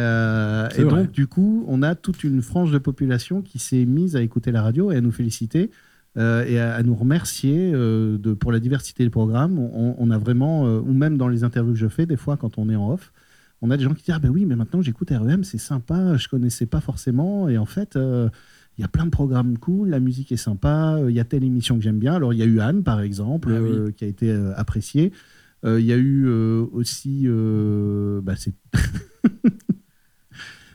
[0.84, 4.50] donc, du coup, on a toute une frange de population qui s'est mise à écouter
[4.52, 5.70] la radio et à nous féliciter
[6.16, 9.58] euh, et à, à nous remercier euh, de, pour la diversité du programme.
[9.58, 12.36] On, on a vraiment, euh, ou même dans les interviews que je fais, des fois
[12.36, 13.12] quand on est en off,
[13.62, 16.16] on a des gens qui disent Ah ben oui, mais maintenant j'écoute REM, c'est sympa,
[16.16, 17.48] je connaissais pas forcément.
[17.48, 21.14] Et en fait, il y a plein de programmes cool, la musique est sympa, il
[21.14, 22.14] y a telle émission que j'aime bien.
[22.14, 23.92] Alors il y a eu Anne, par exemple, Ah oui.
[23.94, 25.12] qui a été appréciée.
[25.64, 26.26] Il y a eu
[26.72, 27.26] aussi.
[28.22, 28.54] bah, c'est.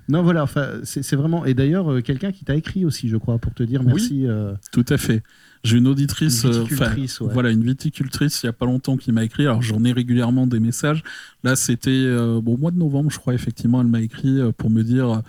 [0.08, 1.46] Non, voilà, enfin, c'est vraiment.
[1.46, 3.94] Et d'ailleurs, euh, quelqu'un qui t'a écrit aussi, je crois, pour te dire Oui.
[3.94, 4.28] merci.
[4.28, 5.24] euh, Tout à fait.
[5.64, 7.34] J'ai une auditrice, Une euh, viticultrice, ouais.
[7.34, 9.44] voilà, une viticultrice il y a pas longtemps qui m'a écrit.
[9.48, 11.04] Alors j'en ai régulièrement des messages.
[11.44, 12.06] Là, c'était
[12.44, 15.24] bon, au mois de novembre, je crois effectivement, elle m'a écrit pour me dire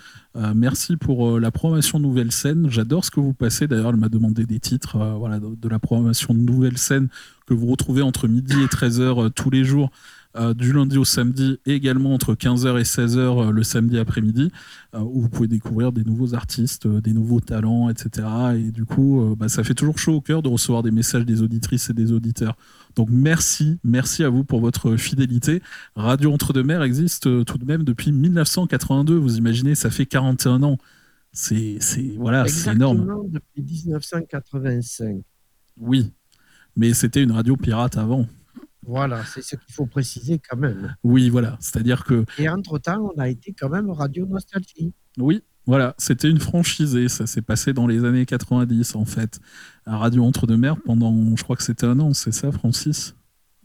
[0.55, 2.67] merci pour la programmation Nouvelle Scène.
[2.69, 3.67] J'adore ce que vous passez.
[3.67, 7.09] D'ailleurs, elle m'a demandé des titres, voilà, de, de la programmation Nouvelle Scène
[7.47, 9.91] que vous retrouvez entre midi et 13h tous les jours.
[10.39, 14.53] Euh, du lundi au samedi et également entre 15h et 16h euh, le samedi après-midi
[14.95, 18.27] euh, où vous pouvez découvrir des nouveaux artistes, des nouveaux talents, etc.
[18.57, 21.43] Et du coup, bah, ça fait toujours chaud au cœur de recevoir des messages des
[21.43, 22.57] auditrices et des auditeurs.
[22.97, 25.63] Donc merci, merci à vous pour votre fidélité.
[25.95, 29.15] Radio Entre-deux-Mers existe tout de même depuis 1982.
[29.15, 30.79] Vous imaginez, ça fait 41 ans.
[31.33, 31.79] C'est,
[32.17, 33.29] voilà, c'est énorme.
[33.29, 35.17] Depuis 1985.
[35.79, 36.11] Oui,
[36.77, 38.27] mais c'était une radio pirate avant.
[38.87, 40.95] Voilà, c'est ce qu'il faut préciser quand même.
[41.03, 41.57] Oui, voilà.
[41.61, 44.93] C'est-à-dire que Et entre-temps, on a été quand même Radio Nostalgie.
[45.19, 47.09] Oui, voilà, c'était une franchisée.
[47.09, 49.41] Ça s'est passé dans les années 90, en fait.
[49.85, 53.17] À Radio Entre-deux-Mers, pendant, je crois que c'était un an, c'est ça, Francis?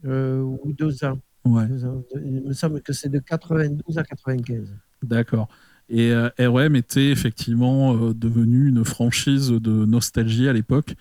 [0.04, 1.18] Euh, ou deux ans.
[1.44, 2.02] Ouais, Deux ans.
[2.24, 4.74] Il me semble que c'est de 92 à 95.
[5.02, 5.48] d'accord.
[5.88, 10.94] Et euh, REM était effectivement euh, devenu une franchise de nostalgie à l'époque.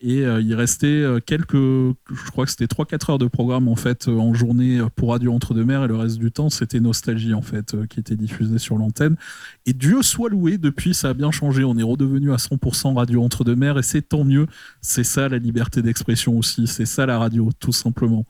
[0.00, 3.76] Et euh, il restait euh, quelques, je crois que c'était 3-4 heures de programme en
[3.76, 7.40] fait euh, en journée pour Radio Entre-deux-Mers et le reste du temps c'était Nostalgie en
[7.40, 9.16] fait qui était diffusé sur l'antenne.
[9.64, 11.64] Et Dieu soit loué, depuis ça a bien changé.
[11.64, 14.46] On est redevenu à 100% Radio Entre-deux-Mers et c'est tant mieux.
[14.82, 16.66] C'est ça la liberté d'expression aussi.
[16.66, 18.26] C'est ça la radio, tout simplement.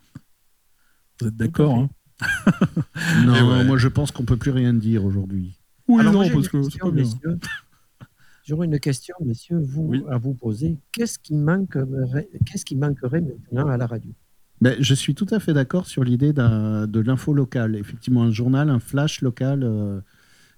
[1.21, 1.89] Vous êtes d'accord hein?
[3.25, 3.65] Non, ouais.
[3.65, 5.59] moi je pense qu'on peut plus rien dire aujourd'hui.
[5.89, 7.05] Oui, Alors, non, moi, parce que c'est pas bien.
[8.47, 10.03] J'aurais une question, messieurs, vous, Oui.
[10.09, 10.79] à vous poser.
[10.93, 14.11] Qu'est-ce qui, manquerait, qu'est-ce qui manquerait maintenant à la radio?
[14.61, 17.75] Ben, je suis tout à fait d'accord sur l'idée d'un- de l'info locale.
[17.77, 20.01] Effectivement, un journal, un flash local euh,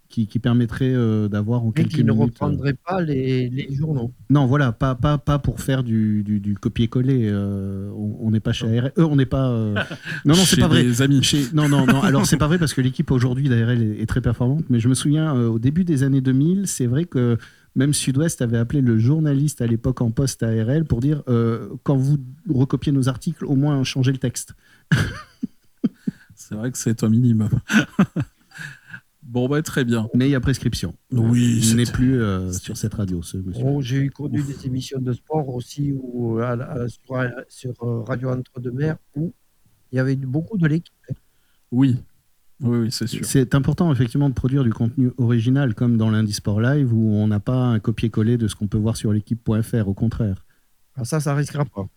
[0.08, 2.20] qui, qui permettrait euh, d'avoir en Et quelques qui ne minutes.
[2.20, 4.12] euh, reprendrait pas les, les journaux.
[4.30, 7.26] Non, voilà, pas, pas, pas pour faire du, du, du copier-coller.
[7.30, 8.92] euh, on n'est pas chez ARL.
[8.98, 9.48] Euh, on n'est pas.
[9.50, 9.74] euh,
[10.26, 10.84] Non, non, c'est Chez pas vrai.
[10.84, 11.22] des amis.
[11.22, 12.00] Chez- Non, non, non.
[12.02, 14.64] Alors, c'est pas vrai parce que l'équipe aujourd'hui d'ARL est, est très performante.
[14.68, 17.36] Mais je me souviens, euh, au début des années 2000, c'est vrai que
[17.78, 21.68] même Sud-Ouest avait appelé le journaliste à l'époque en poste à ARL pour dire euh,
[21.84, 24.54] quand vous recopiez nos articles, au moins changez le texte.
[26.34, 27.50] C'est vrai que c'est un minimum.
[29.22, 30.08] bon, bah, très bien.
[30.14, 30.94] Mais il y a prescription.
[31.12, 33.36] Oui, il n'est c'est- plus euh, sur cette radio, ce.
[33.62, 37.04] Oh, J'ai eu connu des émissions de sport aussi où, à la- sur,
[37.48, 39.34] sur, euh, Radio Entre-deux-Mers où
[39.92, 40.94] il y avait beaucoup de l'équipe.
[41.70, 41.98] Oui,
[42.60, 43.24] oui, oui, c'est sûr.
[43.24, 47.28] C'est important effectivement de produire du contenu original comme dans lundi Sport Live où on
[47.28, 50.44] n'a pas un copier-coller de ce qu'on peut voir sur l'équipe.fr, au contraire.
[50.96, 51.88] Alors ça, ça risquera pas.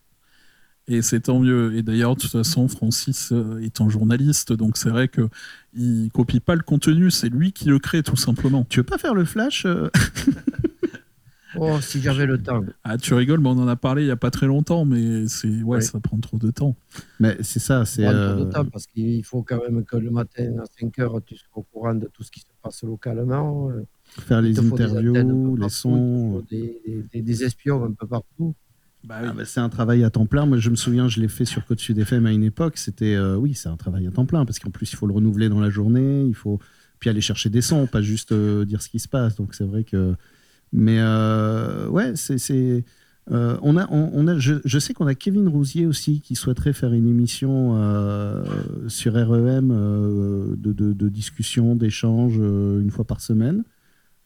[0.88, 1.76] Et c'est tant mieux.
[1.76, 5.30] Et d'ailleurs, de toute façon, Francis euh, est un journaliste, donc c'est vrai que
[5.74, 8.66] il copie pas le contenu, c'est lui qui le crée tout simplement.
[8.70, 9.90] Tu veux pas faire le flash euh?
[11.58, 12.62] Oh, si j'avais le temps.
[12.84, 15.28] Ah, tu rigoles, mais on en a parlé il y a pas très longtemps, mais
[15.28, 15.82] c'est ouais, Ouais.
[15.82, 16.76] ça prend trop de temps.
[17.20, 18.04] Mais c'est ça, c'est.
[18.04, 21.20] Prendre euh, de temps parce qu'il faut quand même que le matin à 5 heures,
[21.26, 23.70] tu sois au courant de tout ce qui se passe localement.
[23.70, 25.14] euh, faire les interviews,
[25.56, 26.44] les partout, sons.
[26.50, 28.54] Des, des- des- des espions un peu partout.
[29.04, 30.46] Bah Ah bah, c'est un travail à temps plein.
[30.46, 32.78] Moi, je me souviens, je l'ai fait sur Côte Sud FM à une époque.
[32.78, 35.14] C'était, euh, oui, c'est un travail à temps plein parce qu'en plus, il faut le
[35.14, 36.24] renouveler dans la journée.
[36.28, 36.60] Il faut
[37.00, 39.36] puis aller chercher des sons, pas juste euh, dire ce qui se passe.
[39.36, 40.14] Donc, c'est vrai que.
[40.74, 42.84] Mais euh, ouais, c'est.
[43.32, 46.94] euh, on a, on, a, je, sais qu'on a Kevin Rousier aussi qui souhaiterait faire
[46.94, 48.44] une émission euh,
[48.88, 53.64] sur REM euh, de, discussion, d'échange une fois par semaine.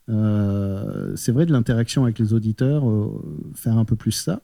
[0.07, 2.83] C'est vrai de l'interaction avec les auditeurs,
[3.55, 4.41] faire un peu plus ça.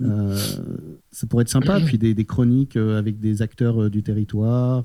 [0.00, 1.80] Ça pourrait être sympa.
[1.80, 4.84] Puis des, chroniques avec des acteurs du territoire.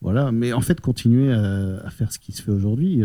[0.00, 0.32] voilà.
[0.32, 3.04] Mais en fait, continuer à faire ce qui se fait aujourd'hui.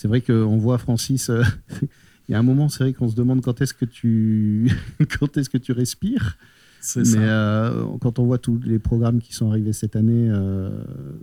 [0.00, 1.28] C'est vrai qu'on voit Francis.
[1.28, 1.42] euh,
[2.28, 4.70] Il y a un moment, c'est vrai qu'on se demande quand est-ce que tu
[5.18, 6.38] quand est-ce que tu respires.
[6.80, 7.18] C'est Mais ça.
[7.18, 10.70] euh, quand on voit tous les programmes qui sont arrivés cette année, euh,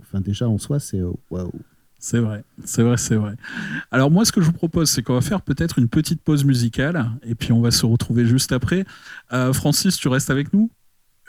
[0.02, 1.50] enfin déjà en soi, c'est euh, waouh.
[1.98, 3.34] C'est vrai, c'est vrai, c'est vrai.
[3.90, 6.44] Alors moi, ce que je vous propose, c'est qu'on va faire peut-être une petite pause
[6.44, 8.84] musicale, et puis on va se retrouver juste après.
[9.32, 10.70] Euh, Francis, tu restes avec nous?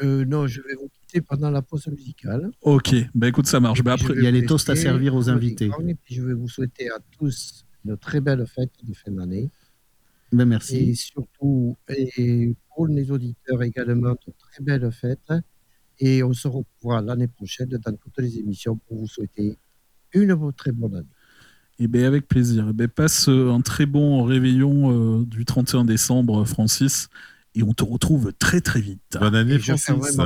[0.02, 2.52] Euh, non, je vais vous quitter pendant la pause musicale.
[2.62, 3.84] Ok, bah écoute, ça marche.
[3.84, 5.70] Bah, après, il y a les toasts à servir aux invités.
[5.88, 9.50] Et puis je vais vous souhaiter à tous une très belle fête de fin d'année.
[10.32, 10.78] Ben merci.
[10.78, 15.34] Et surtout, et pour les auditeurs également, de très belles fêtes.
[16.00, 19.58] Et on se retrouvera l'année prochaine dans toutes les émissions pour vous souhaiter
[20.14, 21.08] une très bonne année.
[21.80, 22.68] Eh ben avec plaisir.
[22.70, 27.10] Eh ben passe un très bon réveillon euh, du 31 décembre, Francis,
[27.56, 29.18] et on te retrouve très très vite.
[29.20, 30.18] Bonne année, Et Francis.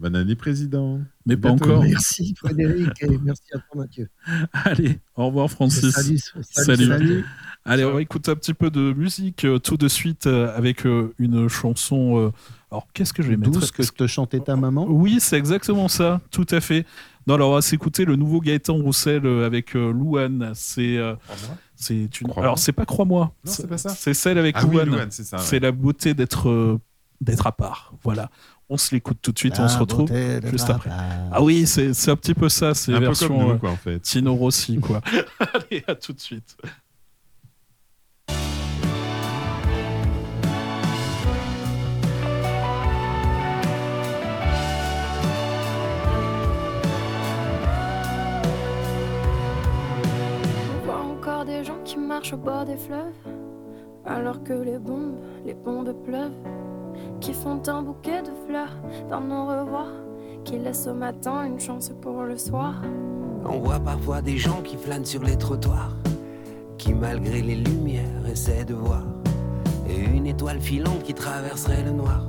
[0.00, 1.00] Bonne année, président.
[1.24, 1.64] Mais pas bientôt.
[1.66, 1.84] encore.
[1.84, 4.08] Merci Frédéric et merci à toi Mathieu.
[4.52, 5.94] Allez, au revoir Francis.
[5.94, 6.86] Salut, Salut.
[6.86, 7.24] Salut.
[7.64, 10.84] Allez, on va écouter un petit peu de musique euh, tout de suite euh, avec
[10.84, 12.18] euh, une chanson.
[12.18, 12.30] euh,
[12.70, 13.52] alors, qu'est-ce que je vais mettre?
[13.52, 14.84] Douce que te chantait ta maman.
[14.88, 16.84] Oui, c'est exactement ça, tout à fait.
[17.26, 20.50] Non, alors on va s'écouter le nouveau Gaëtan Roussel euh, avec euh, Louane.
[20.54, 21.14] C'est euh,
[21.84, 22.32] c'est une.
[22.36, 23.32] Alors c'est pas crois-moi.
[23.44, 23.90] Non, c'est pas ça.
[23.90, 25.08] C'est celle avec Ah Louane.
[25.10, 25.38] C'est ça.
[25.38, 25.60] C'est ouais.
[25.60, 26.80] la beauté d'être euh,
[27.20, 27.92] d'être à part.
[28.02, 28.30] Voilà.
[28.70, 29.54] On se l'écoute tout de suite.
[29.58, 30.10] on se retrouve
[30.50, 30.90] juste après.
[30.90, 32.74] Ah oui, c'est c'est un petit peu ça.
[32.74, 34.00] C'est Un peu version comme nous, euh, quoi, en fait.
[34.00, 35.02] Tino Rossi, quoi.
[35.38, 36.56] Allez, à tout de suite.
[51.94, 53.14] Qui marchent au bord des fleuves,
[54.04, 55.14] alors que les bombes,
[55.46, 56.32] les bombes pleuvent,
[57.20, 58.76] qui font un bouquet de fleurs
[59.08, 59.92] dans nos revoirs,
[60.44, 62.82] qui laissent au matin une chance pour le soir.
[63.44, 65.96] On voit parfois des gens qui flânent sur les trottoirs,
[66.78, 69.04] qui malgré les lumières essaient de voir.
[69.88, 72.26] Une étoile filante qui traverserait le noir.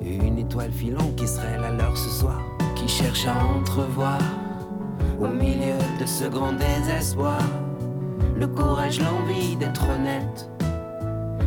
[0.00, 2.40] Une étoile filante qui serait la leur ce soir.
[2.74, 4.18] Qui cherche à entrevoir,
[5.20, 7.42] au milieu de ce grand désespoir,
[8.38, 10.48] le courage, l'envie d'être honnête.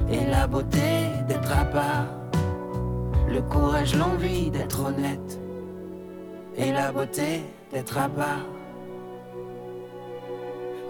[0.09, 2.07] et la beauté d'être à part.
[3.29, 5.39] Le courage, l'envie d'être honnête
[6.57, 8.45] et la beauté d'être à part.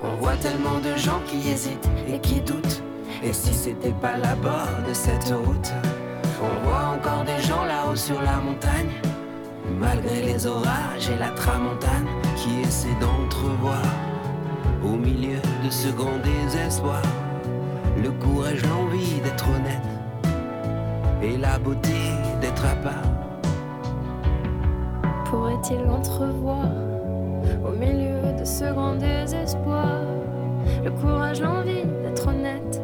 [0.02, 2.82] On voit tellement de gens qui hésitent et qui doutent.
[3.22, 5.72] Et si c'était pas là-bas de cette route,
[6.42, 8.90] on voit encore des gens là-haut sur la montagne,
[9.80, 13.84] malgré les orages et la tramontane, qui essaient d'entrevoir
[14.84, 17.02] au milieu de ce grand désespoir
[18.02, 19.82] le courage, l'envie d'être honnête
[21.22, 21.94] et la beauté
[22.42, 23.12] d'être à part.
[25.26, 26.66] Pourrait-il entrevoir
[27.66, 30.02] au milieu de ce grand désespoir
[30.84, 32.82] le courage, l'envie d'être honnête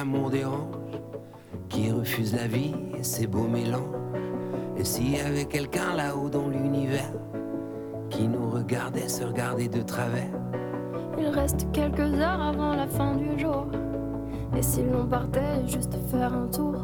[0.00, 0.78] l'amour dérange,
[1.68, 3.98] qui refusent la vie et ses beaux mélanges.
[4.78, 7.12] Et s'il y avait quelqu'un là-haut dans l'univers
[8.08, 10.32] qui nous regardait se regarder de travers,
[11.18, 13.66] Il reste quelques heures avant la fin du jour.
[14.56, 16.76] Et si l'on partait juste faire un tour,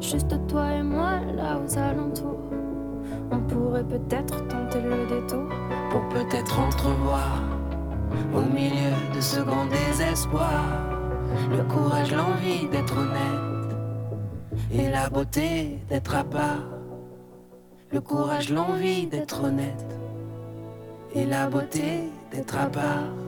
[0.00, 2.38] juste toi et moi là aux alentours,
[3.32, 5.48] on pourrait peut-être tenter le détour.
[5.90, 7.42] pour peut-être entrevoir
[8.32, 10.87] au milieu de ce grand désespoir
[11.50, 13.76] le courage, l'envie d'être honnête
[14.72, 16.64] et la beauté d'être à part.
[17.90, 19.86] Le courage, l'envie d'être honnête
[21.14, 23.27] et la beauté d'être à part.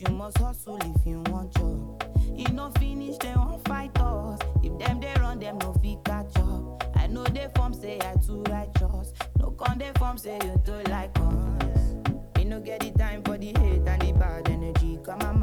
[0.00, 2.02] you must hustle if you want job.
[2.36, 4.38] E no finish dem wan fight us.
[4.62, 6.82] If them they run them no fit catch up.
[6.96, 9.12] I know dey form say I too righteous.
[9.38, 11.94] No con dey form say you too like us.
[12.36, 14.98] Me no get the time for the hate and the bad energy.
[15.06, 15.40] Mind on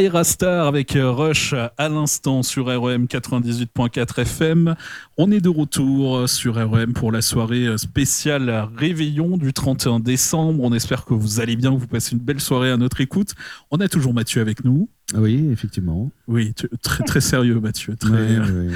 [0.00, 4.74] Aira Star avec euh, Rush à l'instant sur REM 98.4 FM.
[5.18, 10.62] On est de retour sur REM pour la soirée euh, spéciale Réveillon du 31 décembre.
[10.62, 13.34] On espère que vous allez bien, que vous passez une belle soirée à notre écoute.
[13.70, 14.88] On a toujours Mathieu avec nous.
[15.14, 16.10] Oui, effectivement.
[16.26, 17.94] Oui, tu- très très sérieux Mathieu.
[17.96, 18.10] Très...
[18.10, 18.72] Ouais, ouais, ouais.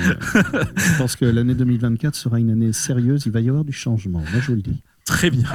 [0.77, 3.23] Je pense que l'année 2024 sera une année sérieuse.
[3.27, 4.19] Il va y avoir du changement.
[4.33, 4.83] Moi, je vous le dis.
[5.07, 5.49] Très bien.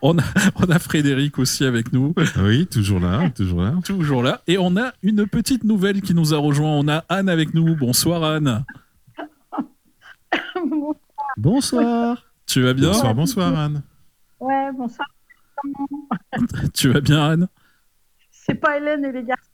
[0.00, 0.22] On a,
[0.54, 2.14] on a Frédéric aussi avec nous.
[2.38, 3.74] Oui, toujours là, toujours là.
[3.84, 4.40] Toujours là.
[4.46, 6.70] Et on a une petite nouvelle qui nous a rejoint.
[6.70, 7.74] On a Anne avec nous.
[7.76, 8.64] Bonsoir Anne.
[11.36, 12.32] Bonsoir.
[12.46, 12.88] Tu vas bien?
[12.88, 13.82] Bonsoir, bonsoir Anne.
[14.38, 15.08] Ouais, bonsoir.
[16.72, 17.48] Tu vas bien Anne?
[18.30, 19.50] C'est pas Hélène et les garçons,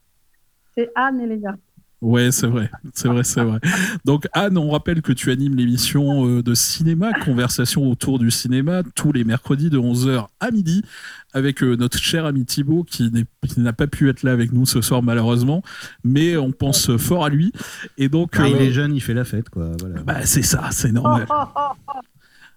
[0.75, 1.59] c'est Anne et les garçons.
[2.01, 3.59] Ouais, c'est vrai, c'est vrai, c'est vrai.
[4.05, 8.83] Donc Anne, on rappelle que tu animes l'émission euh, de cinéma, Conversation autour du cinéma,
[8.95, 10.81] tous les mercredis de 11h à midi,
[11.33, 13.11] avec euh, notre cher ami Thibaut qui
[13.57, 15.61] n'a pas pu être là avec nous ce soir malheureusement,
[16.05, 17.51] mais on pense fort à lui.
[17.97, 19.69] Et donc, Ah, il euh, est jeune, il fait la fête, quoi.
[19.81, 20.01] Voilà.
[20.01, 21.27] bah, c'est ça, c'est normal.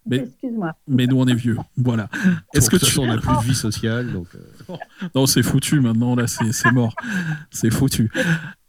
[0.05, 0.73] Mais- Excuse-moi.
[0.89, 2.09] Mais nous, on est vieux, voilà.
[2.55, 2.99] Est-ce que tu...
[2.99, 4.27] on n'a plus de vie sociale, donc.
[4.35, 4.77] euh,
[5.15, 6.97] Non, c'est foutu maintenant, là, c'est mort.
[7.53, 8.11] C'est foutu.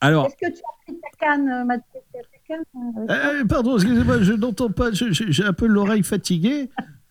[0.04, 3.46] Alors, Est-ce que tu as pris ta canne, euh, Mathieu ta canne euh, toi Eh,
[3.46, 4.92] pardon, excusez-moi, je n'entends pas.
[4.92, 6.70] J'ai un peu l'oreille fatiguée.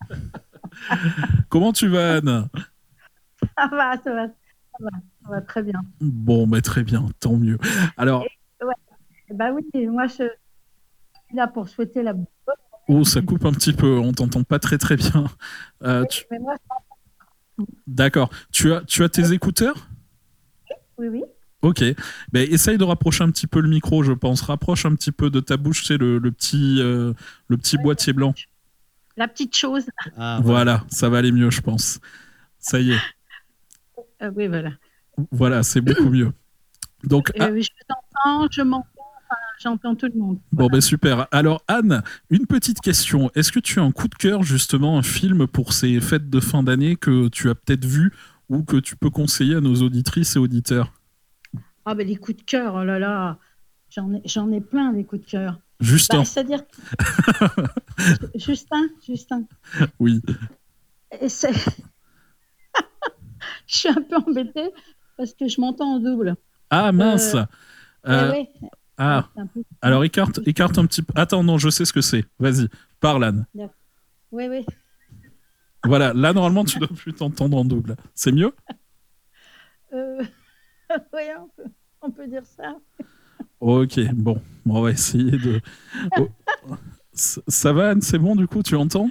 [1.49, 2.47] comment tu vas, Anne?
[3.57, 4.89] Ça va, ça va, ça va,
[5.23, 5.81] ça va très bien.
[6.01, 7.57] Bon, bah, très bien, tant mieux.
[7.97, 8.21] Alors,
[8.61, 8.73] Ouais.
[9.33, 10.23] Bah oui, moi je suis
[11.33, 12.25] là pour souhaiter la bonne.
[12.87, 15.25] oh, ça coupe un petit peu, on t'entend pas très très bien.
[15.83, 16.37] Euh, tu- Mais
[17.87, 18.29] D'accord.
[18.51, 19.87] Tu as, tu as tes écouteurs?
[20.97, 21.23] Oui, oui.
[21.63, 21.83] Ok.
[22.31, 24.41] Ben, essaye de rapprocher un petit peu le micro, je pense.
[24.41, 27.13] Rapproche un petit peu de ta bouche, c'est le, le petit, euh,
[27.47, 28.33] le petit boîtier blanc.
[29.15, 29.85] La petite chose.
[30.17, 31.99] Ah, Voilà, ça va aller mieux, je pense.
[32.59, 32.99] Ça y est.
[34.21, 34.71] Euh, oui, voilà.
[35.31, 36.31] Voilà, c'est beaucoup mieux.
[37.05, 40.39] Donc, ah, Euh, je t'entends, je m'entends, enfin, j'entends tout le monde.
[40.51, 41.27] Bon, ben super.
[41.31, 43.29] Alors, Anne, une petite question.
[43.35, 46.39] Est-ce que tu as un coup de cœur, justement, un film pour ces fêtes de
[46.41, 48.11] fin d'année que tu as peut-être vu
[48.49, 50.91] ou que tu peux conseiller à nos auditrices et auditeurs?
[51.85, 53.37] Ah, ben les coups de cœur, oh là là,
[53.89, 55.59] j'en ai, j'en ai plein des coups de cœur.
[55.79, 56.19] Justin.
[56.19, 56.61] Bah, C'est-à-dire.
[58.35, 59.43] Justin, Justin.
[59.99, 60.21] Oui.
[61.21, 61.51] Et c'est-
[63.67, 64.69] je suis un peu embêtée
[65.17, 66.35] parce que je m'entends en double.
[66.69, 67.35] Ah, mince.
[67.35, 67.43] Euh,
[68.05, 68.49] Euh, eh ouais.
[68.97, 71.13] Ah, peu- alors écarte, écarte un petit peu.
[71.15, 72.25] Attends, non, je sais ce que c'est.
[72.39, 72.67] Vas-y,
[72.99, 73.45] parle, Anne.
[74.31, 74.65] Oui, oui.
[75.85, 77.95] Voilà, là, normalement, tu dois plus t'entendre en double.
[78.13, 78.53] C'est mieux?
[79.93, 80.23] Euh,
[81.13, 81.69] oui, on peut,
[82.01, 82.75] on peut dire ça.
[83.59, 85.59] Ok, bon, on va essayer de.
[86.19, 86.27] Oh.
[87.13, 89.09] Ça va, Anne C'est bon, du coup, tu entends?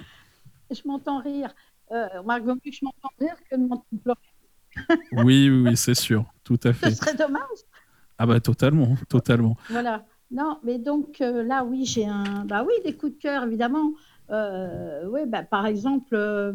[0.69, 1.53] Je m'entends rire.
[1.91, 4.99] Euh, remarque, vaut mieux que je m'entends rire que de m'entendre pleurer.
[5.23, 6.91] Oui, oui, oui, c'est sûr, tout à Ce fait.
[6.91, 7.41] serait dommage.
[8.17, 9.55] Ah, bah, totalement, totalement.
[9.69, 10.05] Voilà.
[10.31, 12.43] Non, mais donc euh, là, oui, j'ai un.
[12.45, 13.91] Bah oui, des coups de cœur, évidemment.
[14.31, 16.53] Euh, oui, bah, par exemple, euh,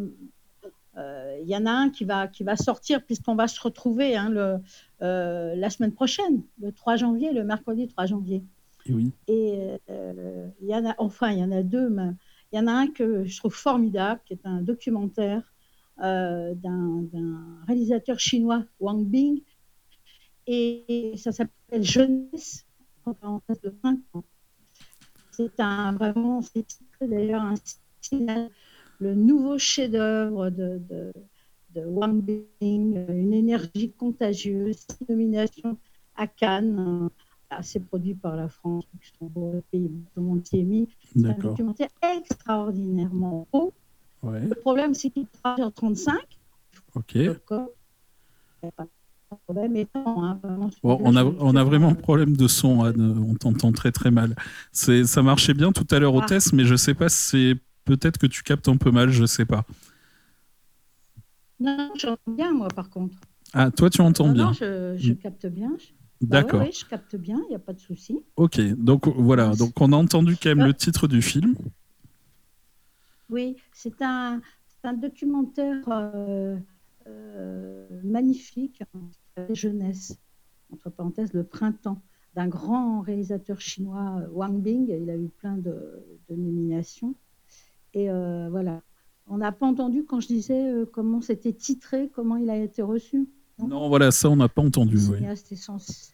[1.43, 4.29] il y en a un qui va, qui va sortir, puisqu'on va se retrouver hein,
[4.31, 4.59] le,
[5.03, 8.43] euh, la semaine prochaine, le 3 janvier, le mercredi 3 janvier.
[8.89, 9.13] Oui.
[9.29, 12.11] Et euh, il y en a, enfin, il y en a deux, mais
[12.53, 15.43] il y en a un que je trouve formidable, qui est un documentaire
[16.03, 17.07] euh, d'un
[17.67, 19.41] réalisateur chinois, Wang Bing,
[20.47, 22.67] et ça s'appelle Jeunesse,
[23.05, 24.25] en parenthèse de 5 ans.
[25.31, 26.67] C'est un vraiment, c'est
[27.01, 27.55] d'ailleurs un
[28.01, 28.51] signal,
[29.01, 31.13] le nouveau chef-d'œuvre de, de,
[31.75, 35.79] de Wang Bing, une énergie contagieuse, six nominations
[36.17, 37.09] à Cannes.
[37.53, 40.89] euh, C'est produit par la France, Luxembourg, le pays, tout le monde s'y est mis.
[41.15, 43.73] C'est un documentaire extraordinairement beau.
[44.23, 46.17] Ouais, Le problème, c'est qu'il est 3h35.
[46.95, 47.17] ok.
[47.53, 47.67] Hein,
[50.83, 53.23] Bon, on, a, on a vraiment un problème de son, Anne.
[53.29, 54.35] On t'entend très très mal.
[54.73, 56.27] Ça marchait bien tout à l'heure au Ah.
[56.27, 57.57] test, mais je sais pas si c'est
[57.89, 59.65] peut-être que tu captes un peu mal, je sais pas.
[61.61, 63.17] Non, j'entends bien, moi, par contre.
[63.55, 64.45] Ah, toi tu entends Non, bien.
[64.49, 65.17] non, je, je Mm.
[65.17, 65.71] capte bien.
[66.21, 66.61] Bah D'accord.
[66.61, 68.21] ouais, ouais, je capte bien, il n'y a pas de souci.
[68.37, 69.55] Ok, donc voilà.
[69.57, 70.67] Donc on a entendu quand même Euh.
[70.67, 71.55] le titre du film.
[73.31, 74.41] Oui, c'est un,
[75.01, 76.57] documentaire euh,
[77.07, 80.17] euh, magnifique, hein, jeunesse,
[80.73, 82.01] entre parenthèses, le printemps,
[82.35, 84.89] d'un grand réalisateur chinois, euh, Wang Bing.
[84.89, 85.75] Il a eu plein de,
[86.29, 87.15] de nominations.
[87.95, 88.83] Et euh, voilà.
[89.27, 92.83] On n'a pas entendu quand je disais euh, comment c'était titré, comment il a été
[92.83, 93.29] reçu.
[93.59, 94.97] Non, voilà, ça on n'a pas entendu.
[94.97, 95.17] un, oui.
[95.17, 96.13] cinéaste essen-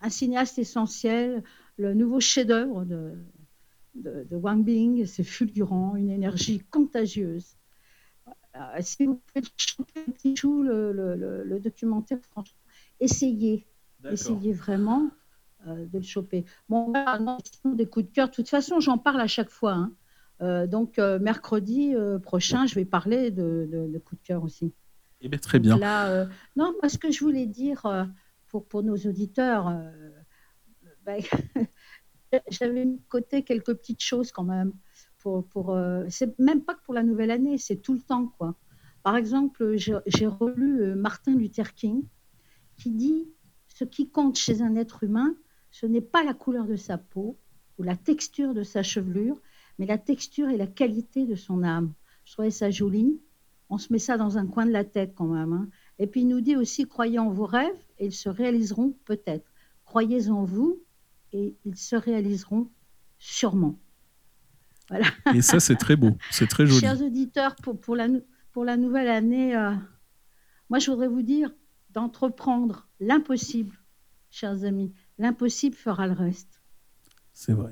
[0.00, 1.42] un cinéaste essentiel,
[1.76, 3.14] le nouveau chef-d'œuvre de,
[3.96, 7.56] de, de Wang Bing, c'est fulgurant, une énergie contagieuse.
[8.56, 12.58] Euh, si vous faites chanter le petit chou, le, le- le- le documentaire, franchement,
[13.00, 13.66] essayez,
[14.12, 15.10] Essayez vraiment
[15.66, 16.44] euh, de le choper.
[16.68, 18.28] Bon, non, sinon, des coups de cœur.
[18.28, 19.72] De toute façon, j'en parle à chaque fois.
[19.72, 19.92] hein.
[20.42, 24.72] Euh, donc, euh, mercredi euh, prochain, je vais parler de, de, de cœur aussi.
[25.20, 25.72] Eh bien, très bien.
[25.72, 26.26] Donc Là,
[26.56, 27.86] non, moi, ce que je voulais dire
[28.48, 29.74] pour, pour nos auditeurs,
[31.04, 31.22] ben,
[32.50, 34.72] j'avais mis de côté quelques petites choses quand même.
[35.18, 35.76] Pour, pour,
[36.10, 38.26] c'est même pas que pour la nouvelle année, c'est tout le temps.
[38.38, 38.54] quoi.
[39.02, 42.04] Par exemple, j'ai relu Martin Luther King
[42.76, 43.26] qui dit
[43.68, 45.34] Ce qui compte chez un être humain,
[45.70, 47.38] ce n'est pas la couleur de sa peau
[47.78, 49.40] ou la texture de sa chevelure,
[49.78, 51.92] mais la texture et la qualité de son âme.
[52.24, 53.20] Je trouvais ça joli.
[53.68, 55.52] On se met ça dans un coin de la tête quand même.
[55.52, 55.68] hein.
[55.98, 59.50] Et puis il nous dit aussi croyez en vos rêves et ils se réaliseront peut-être.
[59.84, 60.80] Croyez en vous
[61.32, 62.70] et ils se réaliseront
[63.18, 63.78] sûrement.
[64.88, 65.06] Voilà.
[65.34, 66.16] Et ça, c'est très beau.
[66.30, 66.80] C'est très joli.
[66.80, 68.06] Chers auditeurs, pour, pour, la,
[68.52, 69.72] pour la nouvelle année, euh,
[70.70, 71.52] moi je voudrais vous dire
[71.90, 73.76] d'entreprendre l'impossible,
[74.30, 74.92] chers amis.
[75.18, 76.62] L'impossible fera le reste.
[77.32, 77.70] C'est vrai.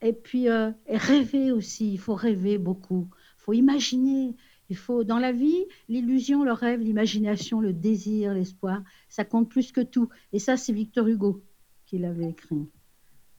[0.00, 3.08] Et puis, euh, rêver aussi, il faut rêver beaucoup.
[3.38, 4.36] Il faut imaginer.
[4.70, 9.72] Il faut, dans la vie, l'illusion, le rêve, l'imagination, le désir, l'espoir, ça compte plus
[9.72, 10.08] que tout.
[10.32, 11.42] Et ça, c'est Victor Hugo
[11.86, 12.68] qui l'avait écrit.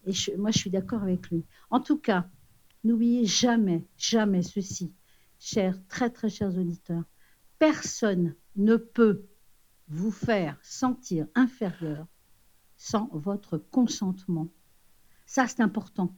[0.06, 1.46] Et moi, je suis d'accord avec lui.
[1.70, 2.28] En tout cas,
[2.84, 4.92] n'oubliez jamais, jamais ceci,
[5.40, 7.04] chers, très très chers auditeurs.
[7.60, 9.26] Personne ne peut
[9.88, 12.08] vous faire sentir inférieur
[12.76, 14.48] sans votre consentement.
[15.26, 16.16] Ça, c'est important.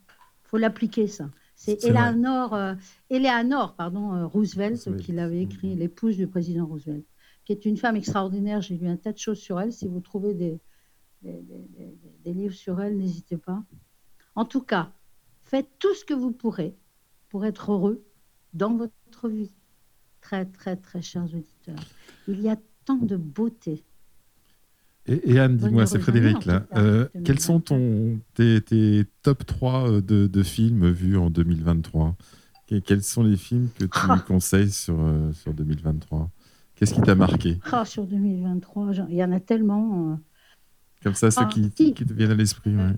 [0.52, 1.30] Faut l'appliquer, ça.
[1.56, 1.78] C'est.
[1.90, 2.76] Eleanor, euh,
[3.10, 7.06] Eleanor pardon, euh, Roosevelt qui l'avait écrit, l'épouse du président Roosevelt,
[7.46, 8.62] qui est une femme extraordinaire.
[8.62, 9.72] J'ai lu un tas de choses sur elle.
[9.72, 10.60] Si vous trouvez des,
[11.22, 13.64] des, des- des- des livres sur elle, n'hésitez pas.
[14.36, 14.92] En tout cas,
[15.44, 16.76] faites tout ce que vous pourrez
[17.30, 18.04] pour être heureux
[18.54, 19.52] dans votre vie.
[20.20, 21.80] Très, très, très chers auditeurs.
[22.28, 23.84] Il y a tant de beauté.
[25.12, 26.68] Et, et Anne, dis-moi, c'est Frédéric en là.
[26.78, 27.24] Euh, 2024.
[27.24, 32.16] quels sont ton, tes, tes top 3 euh, de, de films vus en 2023
[32.68, 34.24] Que- Quels sont les films que tu Ah.
[34.26, 36.30] conseilles sur, euh, sur 2023
[36.76, 37.60] Qu'est-ce qui t'a marqué?
[37.72, 40.18] Ah, sur 2023, j'en- il y en a tellement.
[41.04, 41.94] Comme ça, ceux Ah, qui, si.
[41.94, 42.76] qui te viennent à l'esprit.
[42.76, 42.94] ouais.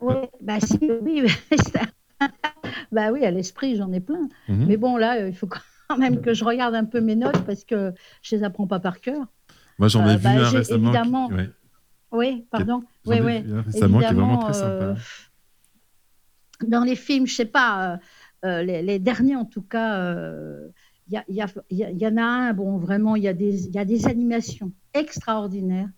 [0.00, 1.22] Ouais, bah si, oui,
[2.92, 4.28] bah oui, à l'esprit, j'en ai plein.
[4.48, 4.66] Mhm.
[4.66, 7.64] Mais bon, là, il faut quand même que je regarde un peu mes notes parce
[7.64, 7.92] que
[8.22, 9.26] je les apprends pas par cœur.
[9.78, 10.90] Moi, j'en ai Euh, vu bah, un récemment.
[10.92, 11.50] qui- évidemment- ouais.
[12.12, 12.82] Oui, pardon.
[13.06, 13.38] Oui, oui.
[13.66, 14.84] récemment qui est vraiment très sympa.
[14.84, 14.94] euh,
[16.68, 17.98] dans les films, je sais pas,
[18.44, 20.14] euh, les, les derniers en tout cas,
[21.08, 23.74] il y, y, y y en a un, bon, vraiment, il y, a des- il
[23.74, 25.88] y a des animations extraordinaires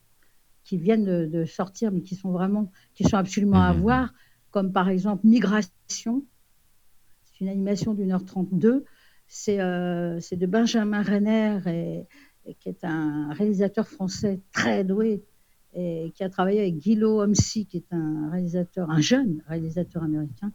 [0.62, 4.14] qui viennent de, de sortir, mais qui sont vraiment, qui sont absolument à voir,
[4.50, 6.24] comme par exemple Migration.
[7.24, 8.84] C'est une animation d'une heure 32.
[9.26, 12.06] C'est euh, de Benjamin Renner, et
[12.60, 15.24] qui est un réalisateur français très doué,
[15.74, 20.52] et qui a travaillé avec Guillaume Homsi, qui est un réalisateur, un jeune réalisateur américain,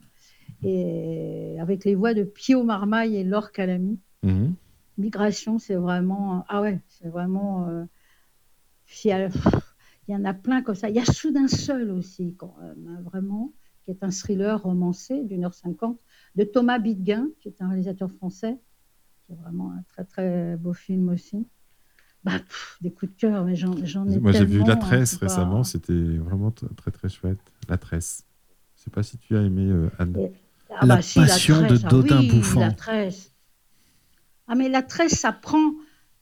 [0.63, 3.99] et avec les voix de Pio Marmaille et Laure Calamy.
[4.23, 4.53] Mhm.
[4.97, 6.45] Migration, c'est vraiment.
[6.49, 7.67] Ah ouais, c'est vraiment.
[7.67, 7.85] euh,
[9.03, 9.29] il y a-
[10.07, 10.89] il y en a plein comme ça.
[10.89, 13.53] Il y a Soudain Seul aussi, quand même, hein, vraiment,
[13.85, 15.99] qui est un thriller romancé d'une heure cinquante,
[16.35, 18.57] de Thomas Bidguin, qui est un réalisateur français,
[19.25, 21.45] qui est vraiment un très très beau film aussi.
[22.23, 24.77] Bah, pff, des coups de cœur, mais j'en ai Moi, j'ai vu tellement, La hein,
[24.77, 25.63] Tresse pas- récemment.
[25.63, 27.39] C'était vraiment très, très chouette.
[27.69, 28.25] La Tresse.
[28.77, 30.15] Je sais pas si tu as aimé euh, Anne.
[30.69, 32.59] Ah La bah si, passion de tresse, ah Dodin oui, Bouffant.
[32.59, 33.31] La tresse.
[34.47, 35.71] Ah mais la tresse, ça prend,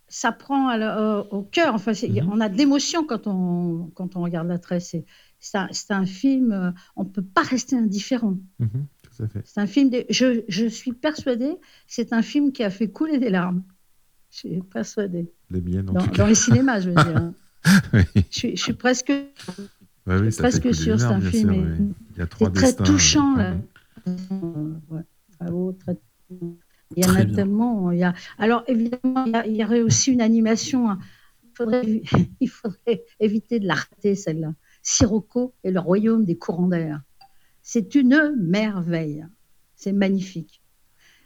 [0.07, 1.73] ça prend la- euh, au cœur.
[1.75, 2.29] Enfin, Mhm.
[2.31, 4.89] on a de l'émotion quand on, quand on regarde la tresse.
[4.89, 5.05] C'est-
[5.39, 8.37] C'est un, film, euh, on ne peut pas rester indifférent.
[8.59, 9.41] Mhm, tout à fait.
[9.45, 13.19] C'est un film, de- je, je suis persuadée, c'est un film qui a fait couler
[13.19, 13.61] des larmes.
[14.31, 15.31] Je suis persuadée.
[15.49, 16.23] Les miennes, en Dans, tout cas.
[16.23, 17.17] dans les cinémas, je veux dire.
[17.17, 17.33] hein.
[17.93, 18.03] Oui.
[18.15, 19.25] je, suis, je suis presque, Ouais,
[20.07, 21.53] oui, je suis ça fait presque sûre, c'est un film.
[21.53, 21.93] sûr, oui.
[22.15, 23.37] Il y a trois c'est très destins, touchant.
[23.37, 23.55] euh, Là.
[24.07, 25.97] Euh, ouais, très
[26.95, 27.35] Il y en a bien.
[27.35, 27.91] tellement.
[27.91, 28.13] Il y a...
[28.37, 30.89] Alors, évidemment, il y, a- il y aurait aussi une animation.
[30.89, 30.99] hein.
[31.43, 32.01] Il, faudrait,
[32.39, 34.53] il faudrait éviter de la rater, celle-là.
[34.81, 37.01] Sirocco et le royaume des courants d'air.
[37.61, 39.25] C'est une merveille.
[39.75, 40.61] C'est magnifique.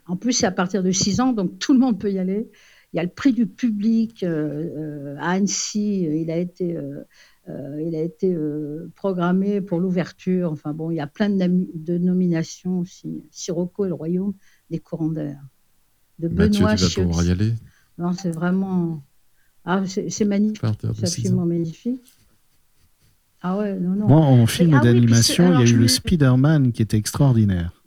[0.08, 2.50] En plus, c'est à partir de 6 ans, donc tout le monde peut y aller.
[2.94, 6.02] Il y a le prix du public euh, euh, à Annecy.
[6.02, 7.04] Il a été, euh,
[7.48, 10.52] euh, il a été euh, programmé pour l'ouverture.
[10.52, 13.24] Enfin bon, il y a plein de, nominations aussi.
[13.32, 14.34] Sirocco et le royaume
[14.70, 15.40] des courants d'air.
[16.20, 17.54] De Mathieu, Benoît tu vas pouvoir y aller?
[17.98, 19.04] Non, c'est vraiment.
[19.64, 20.62] Ah, c'est magnifique.
[20.82, 22.02] C'est absolument magnifique.
[23.42, 24.08] Ah ouais, non, non.
[24.08, 27.84] Moi, en film ah d'animation, il y a eu le Spider-Man qui était extraordinaire.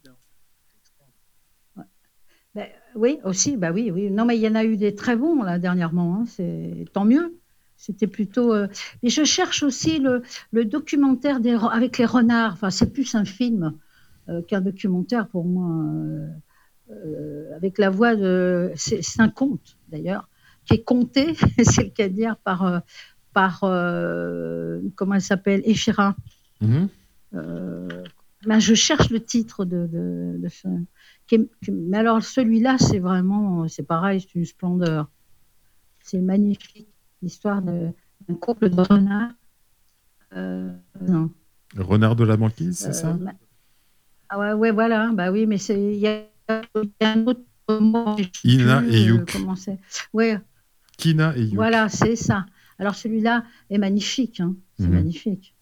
[2.55, 4.11] Ben, oui, aussi, bah oui, oui.
[4.11, 6.17] Non, mais il y en a eu des très bons là dernièrement.
[6.21, 7.37] hein, C'est tant mieux.
[7.77, 8.53] C'était plutôt.
[8.55, 8.69] euh,
[9.03, 10.23] Et je cherche aussi le,
[10.53, 12.53] le documentaire des, avec les renards.
[12.55, 13.75] Enfin, c'est plus un film
[14.29, 15.71] euh, qu'un documentaire pour moi.
[15.93, 16.27] euh,
[16.91, 18.73] euh, avec la voix de.
[18.77, 20.29] C'est un conte, d'ailleurs,
[20.67, 22.65] qui est conté, c'est le cas de dire, par.
[22.65, 22.79] euh,
[23.33, 26.15] par euh, comment elle s'appelle Échira.
[26.61, 26.89] Mhm.
[27.35, 27.89] Euh,
[28.47, 30.69] ben, je cherche le titre de, de, de ce.
[31.71, 33.67] Mais alors, celui-là, c'est vraiment.
[33.69, 35.11] C'est pareil, c'est une splendeur.
[36.03, 36.89] C'est magnifique.
[37.23, 37.93] L'histoire d'un
[38.41, 39.33] couple de renards.
[40.37, 41.31] Euh, non.
[41.77, 43.19] Renard de la banquise, c'est Euh, ça?
[44.29, 45.11] Ah ouais, ouais, voilà.
[45.13, 46.25] Bah oui, mais il y, a
[46.75, 47.41] il y a un autre
[47.81, 48.17] mot.
[48.45, 49.79] Ina plus, et euh, c'est?
[50.13, 50.39] Ouais,
[50.99, 51.55] Kina et Youk.
[51.57, 52.47] voilà, c'est ça.
[52.79, 54.41] Alors celui-là est magnifique.
[54.41, 54.55] hein.
[54.77, 54.93] C'est Mhm.
[54.95, 55.55] magnifique.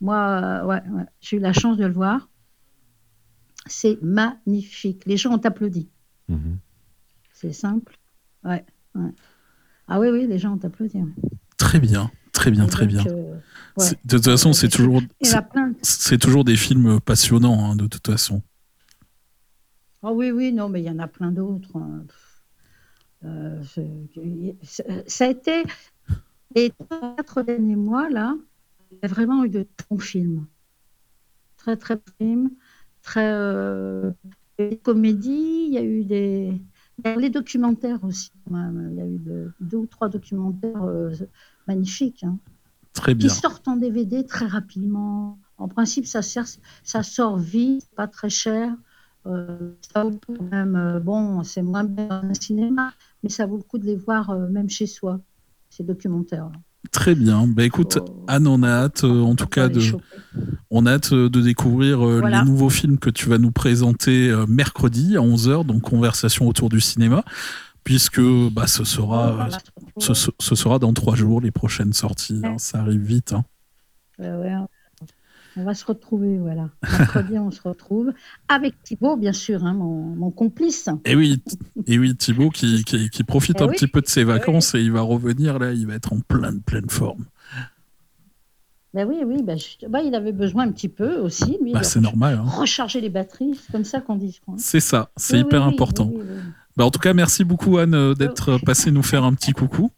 [0.00, 2.28] Moi, euh, ouais, ouais, j'ai eu la chance de le voir.
[3.68, 5.04] C'est magnifique.
[5.06, 5.88] Les gens ont applaudi.
[6.28, 6.58] Mhm.
[7.32, 7.96] C'est simple.
[8.44, 8.64] Ouais,
[8.94, 9.10] ouais.
[9.86, 10.98] Ah oui, oui, les gens ont applaudi.
[10.98, 11.12] ouais.
[11.56, 13.04] Très bien, très bien, très bien.
[13.06, 13.38] euh,
[13.76, 13.90] ouais.
[14.04, 15.02] De toute façon, c'est toujours,
[15.82, 18.42] c'est des films passionnants, hein, de toute façon.
[20.02, 21.76] Ah oui, oui, non, mais il y en a plein d'autres.
[21.76, 22.04] hein.
[23.24, 23.60] Euh,
[25.06, 25.64] ça a été
[26.54, 28.36] les quatre derniers mois, là,
[28.92, 30.46] il y a vraiment eu de bons films.
[31.56, 32.50] Très, très bons films.
[33.08, 34.10] Très euh,
[34.82, 36.60] comédies, il y a eu des.
[37.04, 38.30] les documentaires aussi.
[38.44, 38.88] quand même.
[38.92, 41.10] Il y a eu de- deux ou trois documentaires euh,
[41.66, 42.24] magnifiques.
[42.24, 42.38] hein
[42.92, 43.28] Très bien.
[43.28, 45.38] qui sortent en DVD très rapidement.
[45.56, 46.46] En principe, ça, sert,
[46.82, 48.74] ça sort vite, pas très cher.
[49.26, 50.76] Euh, ça vaut le coup quand même.
[50.76, 52.92] euh, bon, c'est moins bien dans un cinéma,
[53.22, 55.20] mais ça vaut le coup de les voir euh, même chez soi,
[55.70, 56.50] ces documentaires.
[56.92, 57.46] Très bien.
[57.46, 58.24] Bah écoute, Oh.
[58.28, 59.80] Anne, on a hâte, euh, en tout cas, de,
[60.70, 62.40] on a hâte euh, de découvrir euh, Voilà.
[62.40, 66.68] les nouveaux films que tu vas nous présenter euh, mercredi à 11h, donc conversation autour
[66.68, 67.24] du cinéma,
[67.84, 68.20] puisque
[68.52, 69.48] bah, ce sera,
[69.98, 72.40] ce, ce- ce sera dans trois jours les prochaines sorties.
[72.44, 72.56] hein.
[72.58, 73.32] ça arrive vite.
[73.32, 73.44] hein.
[74.18, 74.54] Ouais, ouais,
[75.58, 76.70] on va se retrouver, voilà.
[76.82, 78.12] Mercredi, on se retrouve
[78.48, 80.88] avec Thibaut, bien sûr, hein, mon, mon complice.
[81.04, 81.42] Et oui,
[81.86, 84.24] et oui, Thibaut qui, qui, qui profite Eh un oui, petit peu de ses eh
[84.24, 87.24] vacances et il va revenir là, il va être en pleine pleine forme.
[88.94, 89.58] Ben oui, oui, ben
[89.90, 91.72] ben, il avait besoin un petit peu aussi, lui.
[91.72, 92.40] Bah, c'est normal.
[92.42, 92.48] hein.
[92.48, 94.54] Recharger les batteries, c'est comme ça qu'on dit, je crois.
[94.58, 96.08] C'est ça, c'est Oui, hyper important.
[96.10, 96.40] oui, oui, oui.
[96.76, 99.52] Bah, en tout cas, merci beaucoup Anne euh, d'être euh, passée nous faire un petit
[99.52, 99.90] coucou.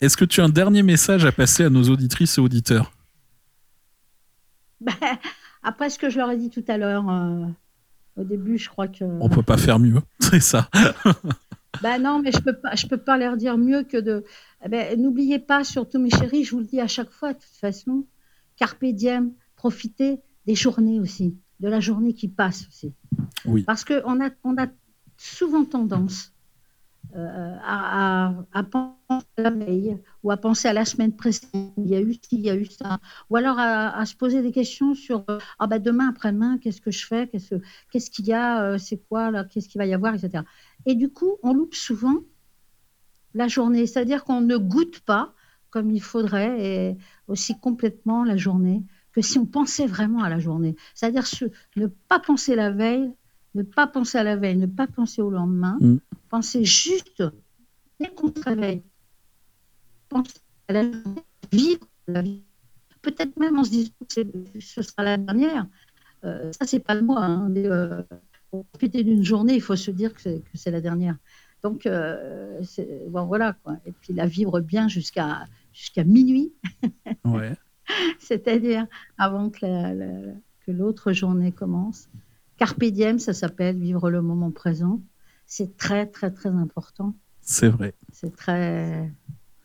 [0.00, 2.92] Est-ce que tu as un dernier message à passer à nos auditrices et auditeurs?
[4.80, 4.94] Ben,
[5.62, 7.44] après ce que je leur ai dit tout à l'heure, euh,
[8.16, 9.04] au début, je crois que.
[9.04, 10.68] On peut pas faire mieux, c'est ça.
[11.82, 14.24] Ben non, mais je peux pas, je peux pas leur dire mieux que de.
[14.64, 17.38] Eh ben, N'oubliez pas, surtout mes chéris, je vous le dis à chaque fois, de
[17.38, 18.06] toute façon,
[18.56, 22.92] carpe diem, profitez des journées aussi, de la journée qui passe aussi.
[23.44, 23.62] Oui.
[23.62, 24.66] Parce qu'on a, on a
[25.16, 26.32] souvent tendance
[27.16, 31.72] euh, à, penser à la veille ou à penser à la semaine précédente.
[31.76, 33.00] Il y a eu ci, il y a eu ça.
[33.30, 36.90] Ou alors à, se poser des questions sur euh, ah bah demain, après-demain, qu'est-ce que
[36.90, 37.26] je fais?
[37.28, 38.62] Qu'est-ce que- qu'est-ce qu'il y a?
[38.64, 39.44] Euh, C'est quoi là?
[39.44, 40.14] Qu'est-ce qu'il va y avoir?
[40.14, 40.44] Etc.
[40.86, 42.16] Et du coup, on loupe souvent
[43.34, 43.86] la journée.
[43.86, 45.34] C'est-à-dire qu'on ne goûte pas
[45.70, 46.96] comme il faudrait et
[47.28, 50.76] aussi complètement la journée que si on pensait vraiment à la journée.
[50.94, 51.24] C'est-à-dire
[51.76, 53.12] ne pas penser la veille,
[53.54, 55.96] ne pas penser à la veille, ne pas penser au lendemain, Mm.
[56.28, 57.22] penser juste
[57.98, 58.82] dès qu'on se réveille.
[60.08, 60.34] Penser
[60.68, 61.22] à la journée,
[61.52, 62.42] vivre la vie.
[63.02, 65.66] Peut-être même en se disant que ce sera la dernière.
[66.24, 67.24] Euh, ça, c'est pas le moi.
[67.24, 67.48] Hein.
[67.48, 68.02] Mais, euh,
[68.50, 71.16] pour profiter d'une journée, il faut se dire que c'est, la dernière.
[71.62, 72.60] Donc, euh,
[73.08, 73.54] bon, voilà.
[73.64, 73.76] Quoi.
[73.86, 76.52] Et puis, la vivre bien jusqu'à, jusqu'à minuit.
[77.24, 77.52] Ouais.
[78.18, 78.86] c'est-à-dire
[79.18, 80.34] avant que, la- la-
[80.66, 82.08] que l'autre journée commence.
[82.60, 85.00] Carpe diem, ça s'appelle vivre le moment présent.
[85.46, 87.14] C'est très, très, très important.
[87.40, 87.94] C'est vrai.
[88.12, 89.10] C'est très.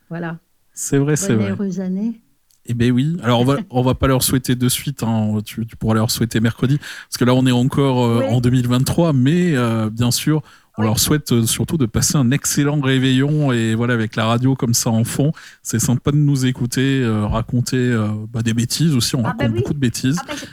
[0.10, 0.39] Voilà.
[0.74, 1.52] C'est vrai, c'est vrai.
[1.52, 2.22] heureuse année.
[2.68, 3.18] Eh ben oui.
[3.22, 5.04] Alors on va on va pas leur souhaiter de suite.
[5.04, 5.38] hein.
[5.46, 8.34] Tu, tu pourras leur souhaiter mercredi parce que là on est encore euh, Oui.
[8.34, 10.41] en 2023, mais euh, bien sûr
[10.78, 14.56] on leur souhaite euh, surtout de passer un excellent réveillon et voilà avec la radio
[14.56, 15.32] comme ça en fond,
[15.64, 17.93] c'est sympa de nous écouter raconter
[18.34, 19.16] bah, des bêtises aussi.
[19.16, 19.60] On Ah raconte bah oui.
[19.60, 20.18] beaucoup de bêtises.
[20.22, 20.46] Ah bah, je-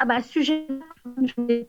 [0.00, 0.66] ah bah, sujet,
[1.22, 1.68] je voulais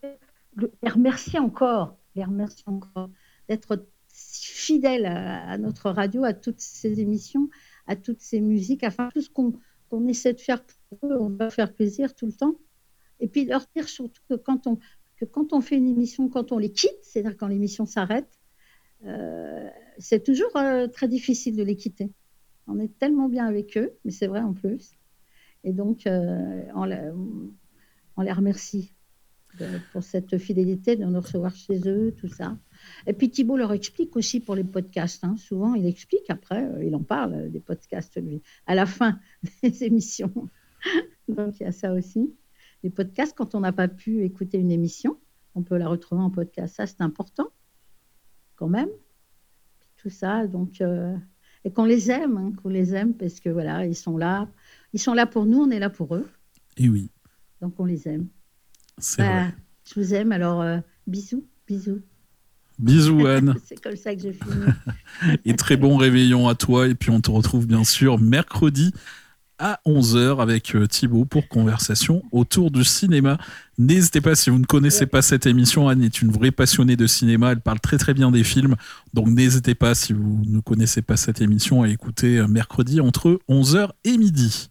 [0.81, 3.09] les remercier encore, les remercier encore
[3.47, 7.49] d'être si fidèles à, notre radio, à toutes ces émissions,
[7.85, 11.49] à toutes ces musiques, enfin tout ce qu'on essaie de faire pour eux, on va
[11.49, 12.55] faire plaisir tout le temps.
[13.19, 14.77] Et puis leur dire surtout que quand on,
[15.17, 18.39] que quand on fait une émission, quand on les quitte, c'est-à-dire quand l'émission s'arrête,
[19.05, 22.11] euh, c'est toujours euh, très difficile de les quitter.
[22.67, 24.93] On est tellement bien avec eux, mais c'est vrai en plus.
[25.63, 26.85] Et donc, euh, on,
[28.21, 28.93] les remercie
[29.91, 32.57] pour cette fidélité de nous recevoir chez eux, tout ça.
[33.05, 35.23] Et puis Thibault leur explique aussi pour les podcasts.
[35.23, 35.35] hein.
[35.37, 39.19] Souvent, il explique après, euh, il en parle euh, des podcasts, lui, à la fin
[39.63, 40.33] des émissions.
[41.27, 42.33] Donc il y a ça aussi.
[42.83, 45.17] Les podcasts, quand on n'a pas pu écouter une émission,
[45.55, 46.75] on peut la retrouver en podcast.
[46.75, 47.47] Ça, c'est important,
[48.55, 48.89] quand même.
[49.97, 50.81] Tout ça, donc.
[50.81, 51.15] euh,
[51.65, 54.47] Et qu'on les aime, hein, qu'on les aime, parce que voilà, ils sont là.
[54.93, 56.27] Ils sont là pour nous, on est là pour eux.
[56.77, 57.09] Et oui,
[57.61, 58.27] Donc on les aime.
[58.97, 59.55] C'est Bah, vrai.
[59.93, 62.01] Je vous aime, alors euh, bisous, bisous.
[62.79, 63.55] Bisous Anne.
[63.65, 65.37] c'est comme ça que je finis.
[65.45, 66.87] et très bon réveillon à toi.
[66.87, 68.93] Et puis on te retrouve bien sûr mercredi
[69.59, 73.39] à 11h avec euh, Thibaut pour conversation autour du cinéma.
[73.79, 77.07] N'hésitez pas, si vous ne connaissez pas cette émission, Anne est une vraie passionnée de
[77.07, 78.75] cinéma, elle parle très très bien des films,
[79.15, 83.39] donc n'hésitez pas, si vous ne connaissez pas cette émission, à écouter euh, mercredi entre
[83.49, 84.69] 11h et midi.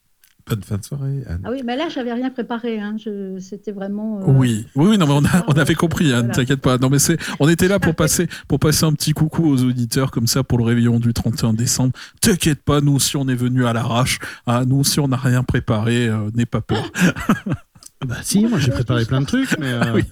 [0.49, 1.41] Bonne fin de soirée, Anne.
[1.45, 2.79] Ah oui, mais là, j'avais rien préparé.
[2.79, 2.95] Hein.
[3.05, 3.37] Je...
[3.41, 4.21] C'était vraiment.
[4.21, 6.35] euh, Oui, oui, oui, non, mais on, a, on avait compris, Anne, Voilà.
[6.35, 6.79] t'inquiète pas.
[6.79, 10.13] Non, mais c'est, on était là pour passer, pour passer un petit coucou aux auditeurs
[10.13, 11.93] comme ça pour le réveillon du 31 décembre.
[12.21, 14.21] T'inquiète pas, nous aussi on est venu à l'arrache.
[14.47, 16.93] hein, nous aussi on n'a rien préparé, euh, n'aie pas peur.
[18.05, 20.03] Bah si, moi j'ai préparé plein de trucs, mais euh, Oui.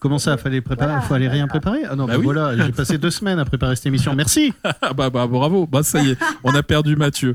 [0.00, 1.06] comment ça, fallait préparer, Voilà.
[1.08, 1.82] fallait rien préparer?
[1.88, 2.24] Ah non, Bah bah oui.
[2.24, 4.14] voilà, j'ai passé deux semaines à préparer cette émission.
[4.14, 4.52] Merci.
[4.82, 7.34] Ah bah, bah bravo, bah ça y est, on a perdu Mathieu.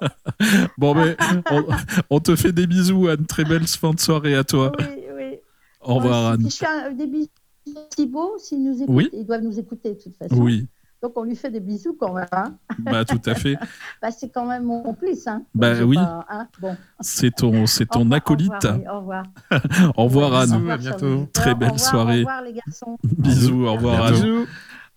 [0.78, 1.16] bon mais
[1.50, 1.64] on,
[2.10, 4.72] on te fait des bisous Anne, très belle fin de soirée à toi.
[4.78, 4.84] Oui,
[5.16, 5.36] oui.
[5.82, 6.50] Au revoir Si Anne.
[6.50, 7.28] je fais un- des bisous
[7.76, 9.10] à Thibaut, s'ils nous écoutent, Oui.
[9.12, 10.36] ils doivent nous écouter de toute façon.
[10.36, 10.66] Oui,
[11.02, 12.26] Donc on lui fait des bisous quand même.
[12.32, 12.54] hein.
[12.80, 13.56] bah tout à fait.
[14.02, 15.26] Bah, c'est quand même mon complice.
[15.26, 15.42] Hein.
[15.54, 15.96] Bah oui.
[15.96, 16.76] pas- hein, Bon.
[17.00, 18.64] C'est ton, c'est ton revoir, acolyte.
[18.64, 19.56] Au revoir, oui,
[19.96, 20.34] au revoir.
[20.40, 20.52] Anne.
[20.52, 21.28] revoir, à bientôt.
[21.32, 22.16] Très Au belle revoir, soirée.
[22.16, 22.98] Au revoir les garçons.
[23.04, 24.14] Bisous, au revoir Anne.
[24.14, 24.46] Bisous.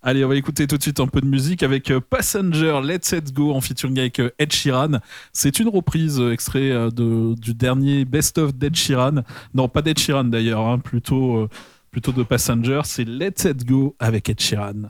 [0.04, 3.12] Allez, on va écouter tout de suite un peu de musique avec euh, Passenger, Let's
[3.12, 4.94] It Go en featuring avec euh, Ed Sheeran.
[5.32, 9.22] C'est une reprise euh, extrait de, du dernier Best of d'Ed Sheeran.
[9.54, 11.48] Non, pas d'Ed Sheeran d'ailleurs, hein, plutôt,
[11.92, 12.82] plutôt de Passenger.
[12.86, 14.90] C'est Let's It Go avec Ed Sheeran.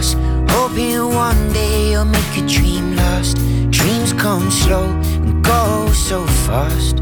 [0.00, 0.16] Glass,
[0.52, 3.36] hoping one day you'll make a dream last.
[3.70, 4.86] Dreams come slow
[5.22, 6.98] and go so fast.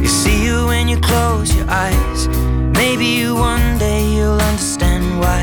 [0.00, 2.28] You see you when you close your eyes.
[2.76, 5.42] Maybe you one day you'll understand why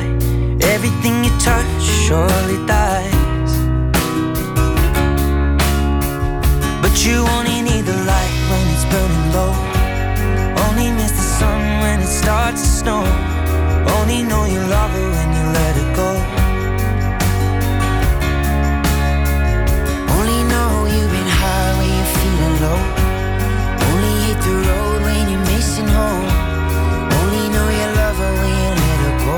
[0.73, 3.51] everything you touch surely dies.
[6.81, 9.53] But you only need the light when it's burning low.
[10.67, 13.30] Only miss the sun when it starts to snow.
[13.87, 16.09] Only know you love her when you let her go.
[20.15, 22.81] Only know you've been high when you're feeling low.
[23.89, 26.27] Only hit the road when you're missing home.
[27.19, 29.37] Only know you love her when you let her go.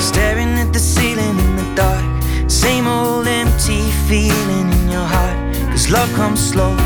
[0.00, 2.06] Staring at the ceiling in the dark.
[2.50, 5.38] Same old empty feeling in your heart.
[5.70, 6.76] Cause love comes slow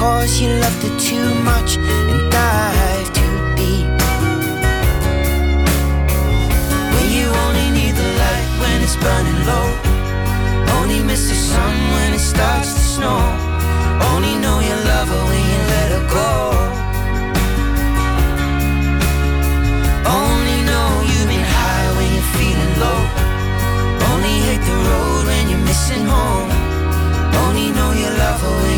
[0.00, 3.86] Cause you loved her too much and dive too deep.
[6.94, 9.68] When you only need the light when it's burning low.
[10.80, 13.20] Only miss the sun when it starts to snow.
[14.10, 16.32] Only know you love her when you let her go.
[20.16, 23.00] Only know you've been high when you're feeling low.
[24.10, 26.48] Only hate the road when you're missing home.
[27.44, 28.69] Only know you love her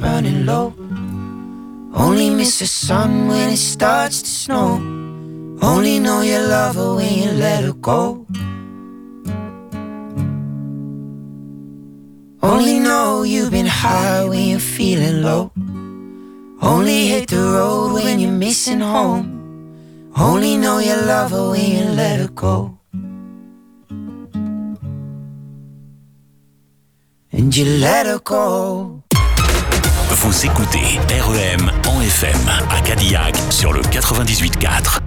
[0.00, 0.72] burning low.
[1.92, 4.68] Only miss the sun when it starts to snow.
[5.62, 8.26] Only know you love her when you let her go.
[12.42, 15.52] Only know you've been high when you're feeling low.
[16.62, 19.26] Only hit the road when you're missing home.
[20.16, 22.78] Only know you love her when you let her go.
[27.32, 29.02] And you let her go.
[30.12, 32.36] Vous écoutez REM en FM
[32.68, 34.98] à Cadillac sur le 98.4.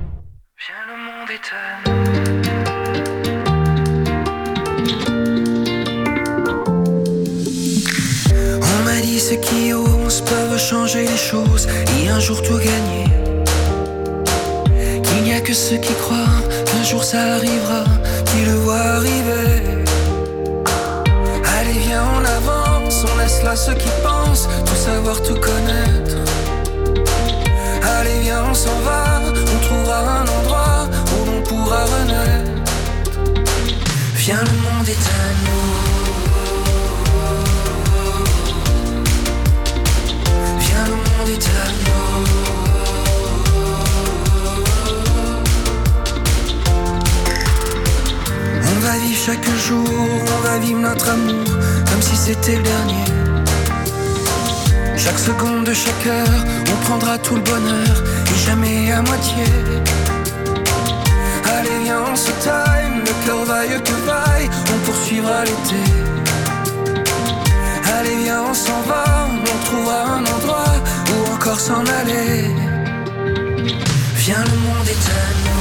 [8.62, 11.68] On m'a dit ceux qui osent peuvent changer les choses
[12.00, 13.08] et un jour tout gagner.
[15.04, 17.84] Qu'il n'y a que ceux qui croient qu'un jour ça arrivera,
[18.26, 19.63] qui le voient arriver.
[23.12, 26.18] On laisse là ceux qui pensent tout savoir, tout connaître.
[28.00, 32.52] Allez, viens, on s'en va, on trouvera un endroit où l'on pourra renaître.
[34.16, 35.70] Viens, le monde est à nous.
[40.60, 41.94] Viens, le monde est à nous.
[48.66, 51.44] On va vivre chaque jour, on va vivre notre amour
[52.04, 53.06] si c'était le dernier.
[54.98, 56.40] Chaque seconde de chaque heure,
[56.72, 57.96] on prendra tout le bonheur
[58.32, 59.46] et jamais à moitié.
[61.56, 65.84] Allez, viens, on se time, le cœur vaille que vaille, on poursuivra l'été.
[67.98, 70.76] Allez, viens, on s'en va, on trouvera un endroit
[71.12, 72.36] où encore s'en aller.
[74.26, 75.53] Viens, le monde est à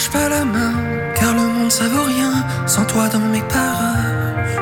[0.00, 0.72] lâche pas la main,
[1.14, 2.32] car le monde ça vaut rien
[2.66, 4.58] sans toi dans mes parages.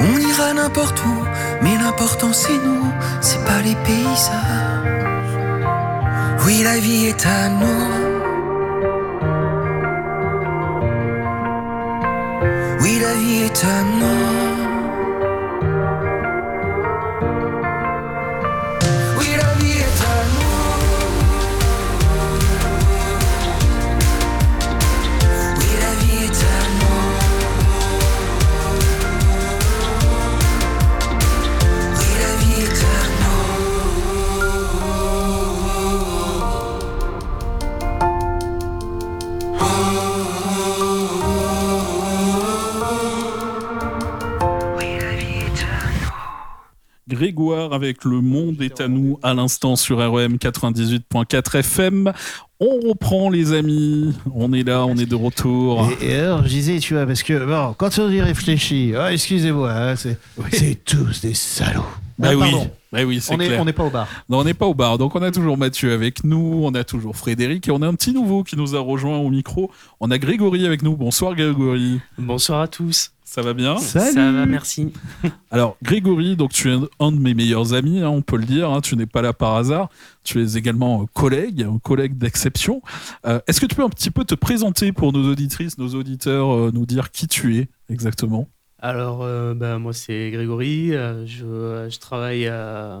[0.00, 1.24] On ira n'importe où,
[1.62, 2.86] mais l'important c'est nous,
[3.20, 5.36] c'est pas les paysages.
[6.46, 7.84] Oui, la vie est à nous.
[12.80, 14.37] Oui, la vie est à nous.
[47.78, 52.12] Avec Le Monde est à nous à l'instant sur REM 98.4 FM.
[52.60, 55.88] On reprend les amis, on est là, on est de retour.
[56.02, 59.12] Et, et alors, je disais, tu vois, parce que bon, quand on y réfléchit, ah,
[59.12, 61.82] excusez-moi, hein, c'est tous des salauds.
[62.18, 62.50] Bah Ah, oui,
[62.92, 64.08] bah oui, est- on n'est pas au bar.
[64.28, 64.98] Non, on n'est pas au bar.
[64.98, 67.94] Donc on a toujours Mathieu avec nous, on a toujours Frédéric et on a un
[67.94, 69.70] petit nouveau qui nous a rejoint au micro.
[70.00, 70.96] On a Grégory avec nous.
[70.96, 72.00] Bonsoir Grégory.
[72.18, 73.12] Bonsoir à tous.
[73.30, 74.14] Ça va bien Salut.
[74.14, 74.90] Ça va, merci.
[75.50, 78.70] Alors Grégory, donc tu es un de mes meilleurs amis, hein, on peut le dire.
[78.70, 79.90] hein, tu n'es pas là par hasard.
[80.24, 82.80] Tu es également euh, collègue, un collègue d'exception.
[83.26, 86.54] Euh, Est-ce que tu peux un petit peu te présenter pour nos auditrices, nos auditeurs,
[86.54, 88.48] euh, nous dire qui tu es exactement?
[88.80, 90.94] Alors, euh, ben, moi, c'est Grégory.
[90.96, 92.98] euh, je, je travaille euh,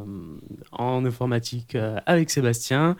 [0.72, 2.96] en informatique euh, avec Sébastien.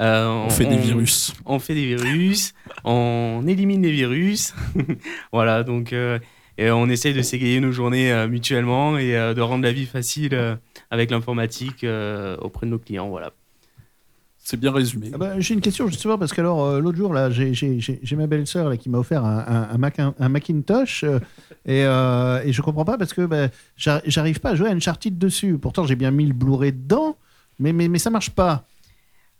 [0.00, 1.32] Euh, On fait des virus.
[1.44, 2.54] On fait des virus.
[2.84, 4.54] on élimine des virus.
[5.32, 6.20] voilà, donc, euh,
[6.58, 9.86] et on essaye de s'égayer nos journées euh, mutuellement et euh, de rendre la vie
[9.86, 10.56] facile euh,
[10.90, 13.08] avec l'informatique euh, auprès de nos clients.
[13.08, 13.32] Voilà.
[14.40, 15.10] C'est bien résumé.
[15.12, 17.78] Ah bah, j'ai une question justement parce que alors euh, l'autre jour là j'ai- j'ai
[17.80, 21.18] j'ai- ma belle-sœur là, qui m'a offert un, un- un Mac- un Macintosh euh,
[21.66, 24.72] et, euh, et je comprends pas parce que bah, j'ar- j'arrive pas à jouer à
[24.72, 25.58] Uncharted dessus.
[25.58, 27.16] Pourtant j'ai bien mis le Blu-ray dedans,
[27.58, 28.64] mais, mais, mais ça marche pas.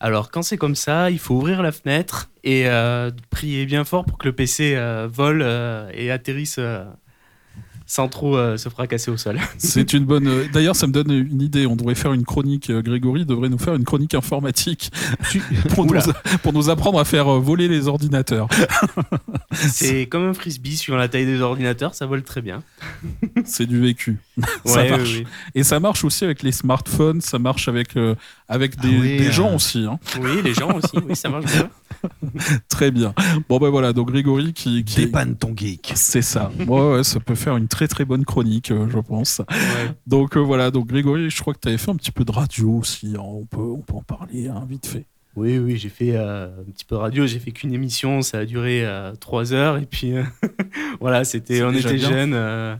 [0.00, 4.04] Alors, quand c'est comme ça, il faut ouvrir la fenêtre et euh, prier bien fort
[4.04, 6.84] pour que le PC euh, vole euh, et atterrisse euh,
[7.90, 9.40] sans trop euh, se fracasser au sol.
[9.58, 10.28] C'est une bonne.
[10.28, 11.66] euh, D'ailleurs, ça me donne une idée.
[11.66, 12.68] On devrait faire une chronique.
[12.68, 14.92] euh, Grégory devrait nous faire une chronique informatique
[15.74, 16.02] pour, nous, Oula.
[16.42, 18.46] pour nous apprendre à faire euh, voler les ordinateurs.
[19.52, 22.62] C'est comme un frisbee suivant la taille des ordinateurs, ça vole très bien.
[23.46, 24.18] C'est du vécu.
[24.66, 25.02] ça marche.
[25.14, 25.26] oui, oui.
[25.54, 27.20] Et ça marche aussi avec les smartphones.
[27.22, 28.14] Ça marche avec euh,
[28.48, 29.86] avec des, Ah oui, des euh, gens aussi.
[29.86, 29.98] hein.
[30.20, 31.70] Oui, les gens aussi, oui, ça marche bien.
[32.68, 33.14] Très bien.
[33.48, 35.92] Bon ben voilà, donc Grégory qui, qui dépanne ton geek.
[35.94, 36.50] C'est ça.
[36.68, 39.40] Ouais, ouais, ça peut faire une très très bonne chronique, euh, je pense.
[40.06, 42.32] Donc euh, voilà, donc Grégory, je crois que tu avais fait un petit peu de
[42.32, 43.14] radio aussi.
[43.16, 43.22] hein.
[43.22, 45.06] On peut on peut en parler hein, vite fait.
[45.36, 48.38] Oui, oui, j'ai fait euh, un petit peu de radio, j'ai fait qu'une émission, ça
[48.40, 48.84] a duré
[49.20, 50.12] trois heures, et puis
[51.00, 52.10] voilà, c'était, on était bien.
[52.10, 52.78] jeunes,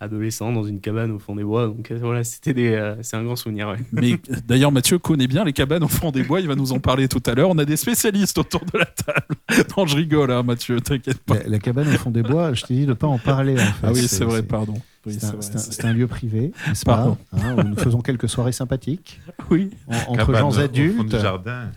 [0.00, 3.16] adolescents, dans une cabane au fond des bois, donc euh, voilà, c'était des, euh, c'est
[3.16, 3.68] un grand souvenir.
[3.68, 3.78] ouais.
[3.92, 6.40] Mais d'ailleurs, Mathieu connaît bien les cabanes au fond des bois.
[6.40, 7.48] Il va nous en parler tout à l'heure.
[7.50, 9.26] On a des spécialistes autour de la table.
[9.76, 10.80] Non, je rigole, hein, Mathieu.
[10.80, 11.34] T'inquiète pas.
[11.38, 13.54] La, la cabane au fond des bois, je t'ai dit de ne pas en parler.
[13.54, 13.72] En fait.
[13.84, 14.74] Ah oui, c'est vrai, pardon.
[15.06, 17.62] Oui, c'est un, vrai, c'est un- c'est- c'est un lieu privé, n'est-ce pas hein, où
[17.62, 19.20] nous faisons quelques soirées sympathiques.
[19.50, 19.70] Oui.
[19.86, 21.16] En- entre Cabane gens adultes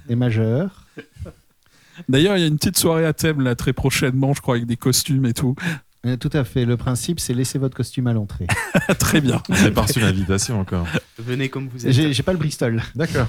[0.10, 0.86] et majeurs.
[2.08, 4.66] D'ailleurs, il y a une petite soirée à thème là très prochainement, je crois, avec
[4.68, 5.56] des costumes et tout.
[6.20, 6.64] Tout à fait.
[6.66, 8.48] Le principe, c'est laisser votre costume à l'entrée.
[9.00, 9.42] Très bien.
[9.50, 10.88] J'ai pas reçu l'invitation encore.
[11.18, 11.92] Venez comme vous êtes.
[11.92, 12.82] J'ai pas le Bristol.
[12.96, 13.28] D'accord.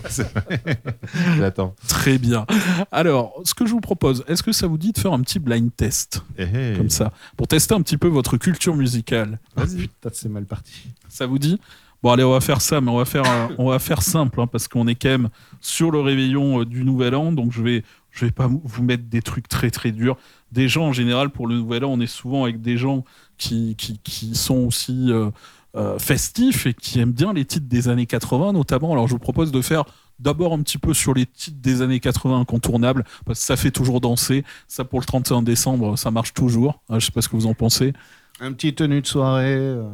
[1.36, 1.74] J'attends.
[1.88, 2.46] Très bien.
[2.92, 5.40] Alors, ce que je vous propose, est-ce que ça vous dit de faire un petit
[5.40, 6.76] blind test Eh, eh.
[6.76, 9.40] Comme ça, pour tester un petit peu votre culture musicale?
[9.56, 9.88] Vas-y.
[9.88, 10.90] Putain, c'est mal parti.
[11.08, 11.58] Ça vous dit?
[12.02, 13.24] Bon, allez, on va faire ça, mais on va faire,
[13.58, 15.28] on va faire simple, hein, parce qu'on est quand même
[15.60, 19.04] sur le réveillon euh, du Nouvel An, donc je vais, je vais pas vous mettre
[19.04, 20.16] des trucs très très durs.
[20.52, 23.04] Des gens, en général, pour le Nouvel An, on est souvent avec des gens
[23.38, 25.30] qui, qui, sont aussi euh,
[25.76, 28.92] euh, festifs et qui aiment bien les titres des années 80, notamment.
[28.92, 29.84] Alors, je vous propose de faire
[30.18, 33.70] d'abord un petit peu sur les titres des années 80 incontournables, parce que ça fait
[33.70, 34.44] toujours danser.
[34.68, 36.82] Ça, pour le 31 décembre, ça marche toujours.
[36.90, 37.92] Euh, Je sais pas ce que vous en pensez.
[38.40, 39.88] Un petit tenue de soirée, euh,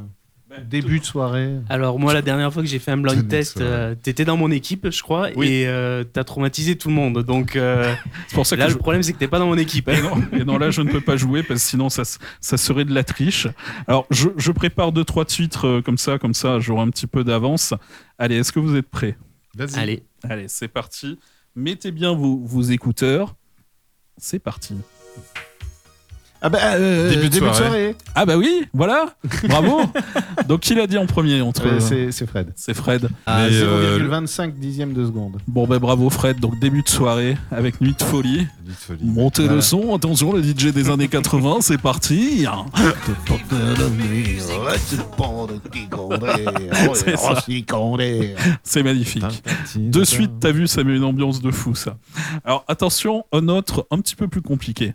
[0.64, 1.57] début de soirée.
[1.68, 4.50] Alors moi, la dernière fois que j'ai fait un blind test, euh, t'étais dans mon
[4.50, 5.48] équipe, je crois, Oui.
[5.48, 7.22] et euh, t'as traumatisé tout le monde.
[7.22, 7.94] Donc euh,
[8.28, 9.88] C'est pour ça que là, je- le problème, c'est que t'es pas dans mon équipe.
[9.88, 9.94] hein.
[9.96, 12.02] Et non, et non, là, je ne peux pas jouer parce que sinon, ça,
[12.40, 13.48] ça serait de la triche.
[13.86, 17.07] Alors, je, je prépare deux, trois titres euh, comme ça, comme ça, j'aurai un petit
[17.07, 17.74] peu d'avance.
[18.18, 19.16] Allez, est-ce que vous êtes prêts?
[19.57, 19.78] Vas-y.
[19.78, 20.02] Allez.
[20.22, 21.18] Allez, c'est parti.
[21.54, 23.34] Mettez bien vos, vos écouteurs.
[24.18, 24.74] C'est parti.
[26.43, 27.95] Ah bah, euh, Début de début de soirée.
[28.14, 29.07] Ah bah oui, voilà,
[29.49, 29.80] bravo.
[30.49, 32.53] Donc, qui l'a dit en premier entre Euh, c'est c'est Fred.
[32.57, 33.09] C'est Fred.
[33.28, 35.39] Euh, 0,25 dixième de seconde.
[35.47, 36.39] Bon, ben bravo Fred.
[36.41, 38.39] Donc, début de soirée avec Nuit de folie.
[38.39, 39.01] Nuit de folie.
[39.05, 42.47] Montez le son, attention, le DJ des années 80, c'est parti.
[48.62, 49.24] C'est magnifique.
[49.76, 51.97] De suite, t'as vu, ça met une ambiance de fou, ça.
[52.45, 54.95] Alors, attention, un autre un petit peu plus compliqué.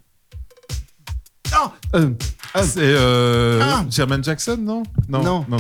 [1.96, 2.10] Euh,
[2.54, 3.86] Ah, c'est euh, Ah.
[3.90, 4.84] Jermaine Jackson, non?
[5.08, 5.24] Non.
[5.24, 5.58] non, non.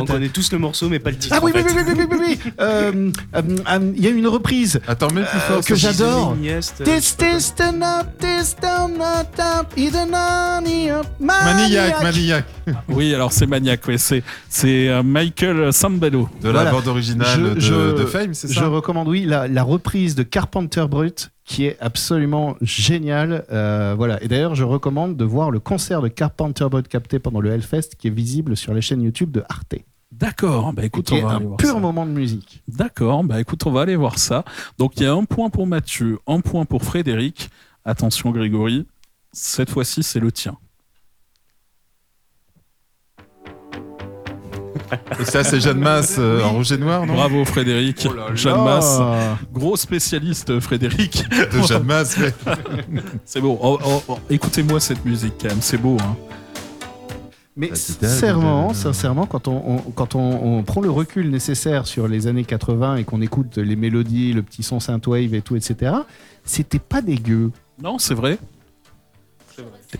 [0.00, 1.34] On connaît tous le morceau, mais pas le titre.
[1.38, 1.74] Ah oui, en oui, fait.
[1.74, 2.52] oui, oui, oui, oui, oui.
[2.60, 5.64] Euh, euh, euh, Il y a une reprise Attends, mets plus euh, fort.
[5.64, 6.34] que ça, j'adore.
[6.84, 7.54] This, this,
[11.20, 12.44] Maniac, Maniac.
[12.88, 16.28] Oui, alors c'est Maniac, ouais, c'est, c'est euh, Michael Sambello.
[16.40, 16.70] De la Voilà.
[16.70, 18.66] bande originale Je- de, je- de Fame, c'est Je ça?
[18.68, 23.44] recommande, oui, la, la reprise de Carpenter Brut qui est absolument géniale.
[23.52, 24.22] Euh, voilà.
[24.22, 27.90] Et d'ailleurs, je recommande de voir le concert de Carpenter Brut capté pendant le Hellfest
[27.98, 29.74] qui est visible sur les chaînes YouTube de Arte.
[30.10, 31.78] D'accord, bah écoute, on va un aller voir pur ça.
[31.78, 32.62] moment de musique.
[32.68, 34.46] D'accord, bah écoute, on va aller voir ça.
[34.78, 37.50] Donc il y a un point pour Mathieu, un point pour Frédéric.
[37.84, 38.86] Attention Grégory,
[39.32, 40.56] cette fois-ci c'est le tien.
[45.20, 47.14] Et ça, c'est Jeanne Masse euh, en rouge et noir, non?
[47.14, 48.34] Bravo Frédéric, Oh là là.
[48.34, 48.98] Jeanne Masse,
[49.52, 51.24] gros spécialiste Frédéric.
[51.30, 52.16] De Jeanne Masse,
[53.24, 55.96] c'est beau, Oh, oh, oh, écoutez-moi cette musique quand même, c'est beau.
[56.00, 56.16] Hein.
[57.54, 62.26] Mais sincèrement, sincèrement, quand on, on- quand on, on prend le recul nécessaire sur les
[62.26, 65.92] années 80 et qu'on écoute les mélodies, le petit son synthwave et tout, etc.,
[66.44, 67.50] c'était pas dégueu.
[67.82, 68.38] Non, c'est vrai.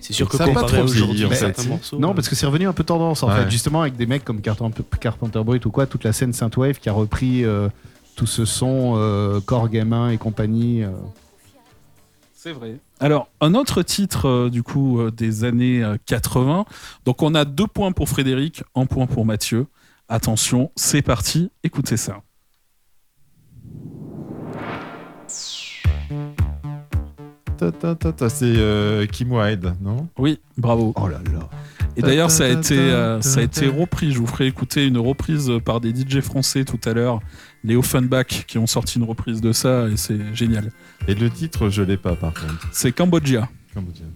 [0.00, 1.66] C'est sûr que Ça a pas comparé vieilli, aujourd'hui, en fait.
[1.68, 1.98] morceaux.
[1.98, 3.44] Non, parce que c'est revenu un peu tendance en Ouais.
[3.44, 6.78] fait, justement avec des mecs comme Carpenter, Carpenter Brut ou quoi, toute la scène synthwave
[6.78, 7.68] qui a repris euh,
[8.16, 10.82] tout ce son euh, corps gamin et compagnie.
[10.82, 10.90] euh.
[12.34, 12.78] C'est vrai.
[12.98, 16.64] Alors, un autre titre euh, du coup euh, des années euh, 80.
[17.04, 19.66] Donc, on a deux points pour Frédéric, un point pour Mathieu.
[20.08, 22.20] Attention, c'est parti, écoutez ça.
[28.28, 30.08] C'est euh, Kim Wilde, non?
[30.18, 30.92] Oui, bravo.
[30.96, 31.48] Oh là là.
[31.96, 34.12] Et d'ailleurs, ça a été, euh, ça a été repris.
[34.12, 37.20] Je vous ferai écouter une reprise par des DJ français tout à l'heure,
[37.64, 40.72] les Offenbach, qui ont sorti une reprise de ça, et c'est génial.
[41.06, 42.68] Et le titre, je l'ai pas, par contre.
[42.72, 43.48] C'est Cambodgia.
[43.74, 44.06] Cambodgien.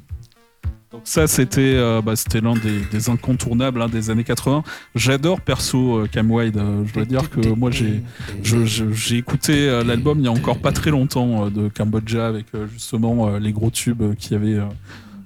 [0.97, 4.63] Donc ça, c'était euh, bah, c'était l'un des, des incontournables hein, des années 80.
[4.95, 6.57] J'adore perso euh, Cam Wide.
[6.57, 8.03] euh, je dois dire que moi, j'ai
[8.43, 11.69] je- je- j'ai écouté euh, l'album il y a encore pas très longtemps euh, de
[11.69, 14.65] Cambodia avec euh, justement euh, les gros tubes euh, qu'il y avait euh,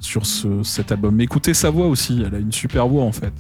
[0.01, 1.15] sur ce, cet album.
[1.15, 3.33] Mais écoutez sa voix aussi, elle a une super voix en fait.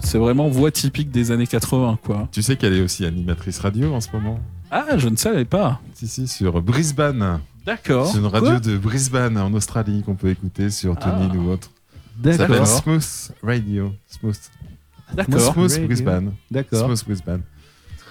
[0.00, 2.28] C'est vraiment voix typique des années 80 quoi.
[2.32, 4.38] Tu sais qu'elle est aussi animatrice radio en ce moment
[4.70, 5.80] Ah, je ne savais pas.
[5.94, 7.40] Si, si, sur Brisbane.
[7.64, 8.10] D'accord.
[8.10, 11.70] C'est une radio Quoi de Brisbane en Australie qu'on peut écouter sur Tony ou autre.
[12.16, 12.56] D'accord.
[12.56, 13.92] Ça s'appelle Smooth Radio.
[14.08, 14.40] Smooth.
[15.14, 15.52] D'accord.
[15.52, 15.86] Smooth Radio.
[15.86, 16.32] Brisbane.
[16.50, 16.86] D'accord.
[16.86, 17.42] Smooth Brisbane.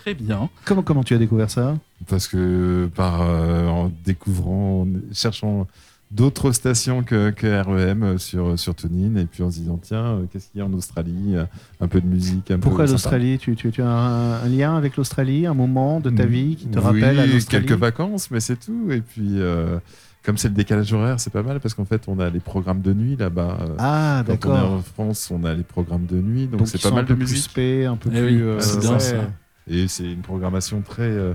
[0.01, 0.49] Très bien.
[0.63, 1.75] Comment, comment tu as découvert ça?
[2.07, 5.67] Parce que par euh, en découvrant, en cherchant
[6.09, 10.25] d'autres stations que, que REM sur, sur TuneIn et puis en se disant tiens, euh,
[10.31, 11.43] qu'est-ce qu'il y a en Australie euh,
[11.81, 12.49] Un peu de musique.
[12.51, 13.37] Un Pourquoi l'Australie?
[13.37, 16.67] Tu, tu, tu as un, un lien avec l'Australie, un moment de ta vie qui
[16.67, 17.65] te rappelle à Oui, l'Australie?
[17.65, 18.89] quelques vacances, mais c'est tout.
[18.89, 19.79] Et puis, euh,
[20.23, 22.81] comme c'est le décalage horaire, c'est pas mal parce qu'en fait, on a les programmes
[22.81, 23.57] de nuit là-bas.
[23.61, 24.71] Euh, Ah, Quand on est d'accord.
[24.73, 27.37] en France, on a les programmes de nuit, donc c'est pas mal de musique.
[27.37, 29.27] spé, un peu Eh plus, oui, euh, ouais.
[29.69, 31.33] Et c'est une programmation très euh,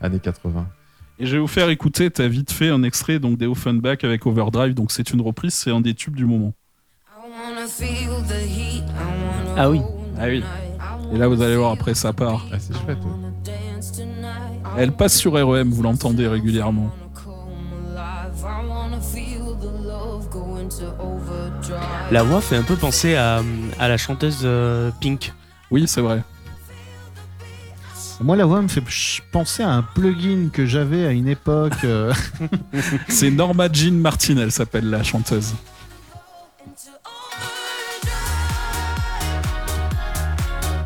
[0.00, 0.66] années 80.
[1.18, 4.26] Et je vais vous faire écouter, t'as vite fait un extrait donc des Offenbach avec
[4.26, 6.52] Overdrive, donc c'est une reprise, c'est un des tubes du moment.
[9.56, 9.80] Ah oui.
[10.18, 10.42] Ah oui.
[11.12, 12.46] Et là vous allez voir après ça part.
[12.52, 12.98] Ah, c'est chouette.
[12.98, 13.52] ouais.
[14.76, 16.90] Elle passe sur REM, vous l'entendez régulièrement.
[22.10, 23.40] La voix fait un peu penser à,
[23.78, 25.32] à la chanteuse euh, Pink.
[25.70, 26.22] Oui, c'est vrai.
[28.20, 28.82] Moi, la voix me fait
[29.32, 31.84] penser à un plugin que j'avais à une époque.
[31.84, 32.12] euh,
[33.08, 35.54] C'est Norma Jean Martin, elle s'appelle la chanteuse.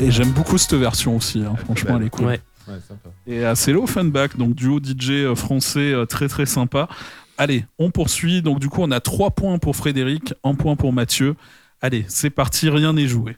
[0.01, 2.26] Et j'aime beaucoup cette version aussi, hein, franchement elle est cool.
[2.26, 2.41] Ouais.
[2.68, 3.09] Ouais, sympa.
[3.26, 6.89] Et euh, c'est l'Offenbach, donc duo DJ euh, français euh, très très sympa.
[7.37, 8.43] Allez, on poursuit.
[8.43, 11.35] Donc du coup, on a 3 points pour Frédéric, 1 point pour Mathieu.
[11.81, 13.37] Allez, c'est parti, rien n'est joué.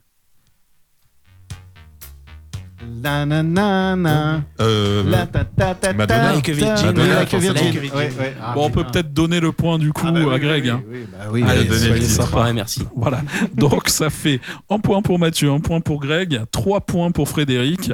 [3.03, 4.43] La na na na.
[4.61, 6.33] Euh, La ta ta ta Madonna.
[6.35, 6.53] Like a.
[6.53, 6.87] Virgin.
[6.87, 7.55] Madonna, Like a forcément.
[7.71, 7.81] Virgin.
[7.95, 8.35] Ouais, ouais.
[8.43, 10.65] Ah, bon, on peut peut-être donner le point du coup Ah bah oui, à Greg.
[10.65, 10.83] oui, hein.
[10.91, 12.25] oui, bah oui, Allez, donnez soyez le titre.
[12.27, 12.43] sympa.
[12.45, 12.83] Ouais, merci.
[12.97, 13.21] Voilà.
[13.55, 17.93] Donc ça fait un point pour Mathieu, un point pour Greg, trois points pour Frédéric.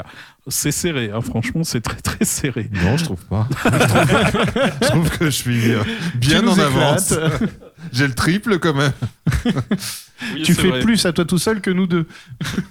[0.49, 1.21] C'est serré, hein.
[1.23, 2.71] franchement, c'est très très serré.
[2.73, 3.49] Non, je trouve pas.
[3.65, 5.83] je, trouve, que je suis euh,
[6.15, 7.15] bien en avance.
[7.93, 8.93] J'ai le triple quand même.
[10.35, 10.81] Oui, Tu fais vrai.
[10.81, 12.07] plus à toi tout seul que nous deux.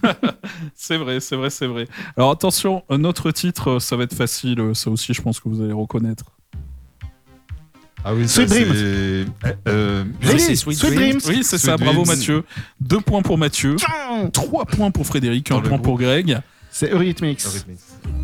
[0.76, 1.88] C'est vrai, c'est vrai, c'est vrai.
[2.18, 5.40] Alors attention, un autre titre, euh, ça va être facile, euh, ça aussi je pense
[5.40, 6.26] que vous allez reconnaître.
[8.04, 8.74] Ah oui, Sweet Dreams.
[8.74, 11.18] c'est- euh, c'est Sweet Sweet Dreams.
[11.18, 11.22] Dreams.
[11.28, 12.06] Oui, c'est ça, bravo.
[12.06, 12.44] Mathieu.
[12.80, 13.76] Deux points pour Mathieu,
[14.32, 15.82] trois points pour Frédéric, un Dans point groupe.
[15.84, 16.40] pour Greg.
[16.78, 17.40] C'est Eurythmics.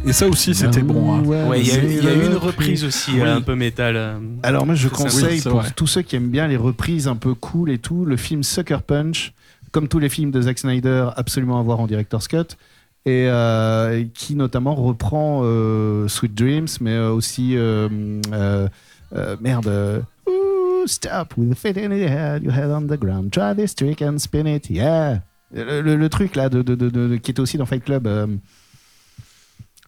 [0.06, 1.14] Et ça aussi, c'était bon.
[1.14, 1.24] hein.
[1.24, 3.22] Ouais, il y y a eu une reprise aussi, Oui.
[3.22, 3.96] euh, un peu métal.
[3.96, 4.20] euh.
[4.44, 5.70] Alors moi je ça, conseille oui, pour vrai.
[5.74, 8.80] tous ceux qui aiment bien les reprises un peu cool et tout, le film Sucker
[8.86, 9.32] Punch,
[9.72, 12.58] comme tous les films de Zack Snyder, absolument à voir en director's cut,
[13.06, 17.88] et euh, qui notamment reprend euh, Sweet Dreams, mais aussi euh,
[18.34, 18.68] euh,
[19.16, 20.04] euh, merde.
[20.28, 23.74] Ooh, stop with the feet in the head, you head on the ground, try this
[23.74, 25.20] trick and spin it, yeah.
[25.54, 28.08] Le, le- le truc là de, de- de- de- qui était aussi dans Fight Club.
[28.08, 28.28] euh,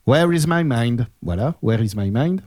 [0.06, 1.08] Where is my mind?
[1.22, 2.42] Voilà, Where is my mind?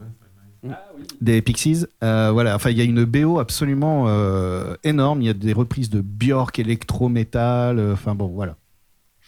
[1.21, 1.87] Des Pixies.
[2.03, 5.23] Euh, voilà, enfin, il y a une BO absolument euh, énorme.
[5.23, 7.79] Il y a des reprises de Björk, électro-métal.
[7.93, 8.57] Enfin, bon, voilà.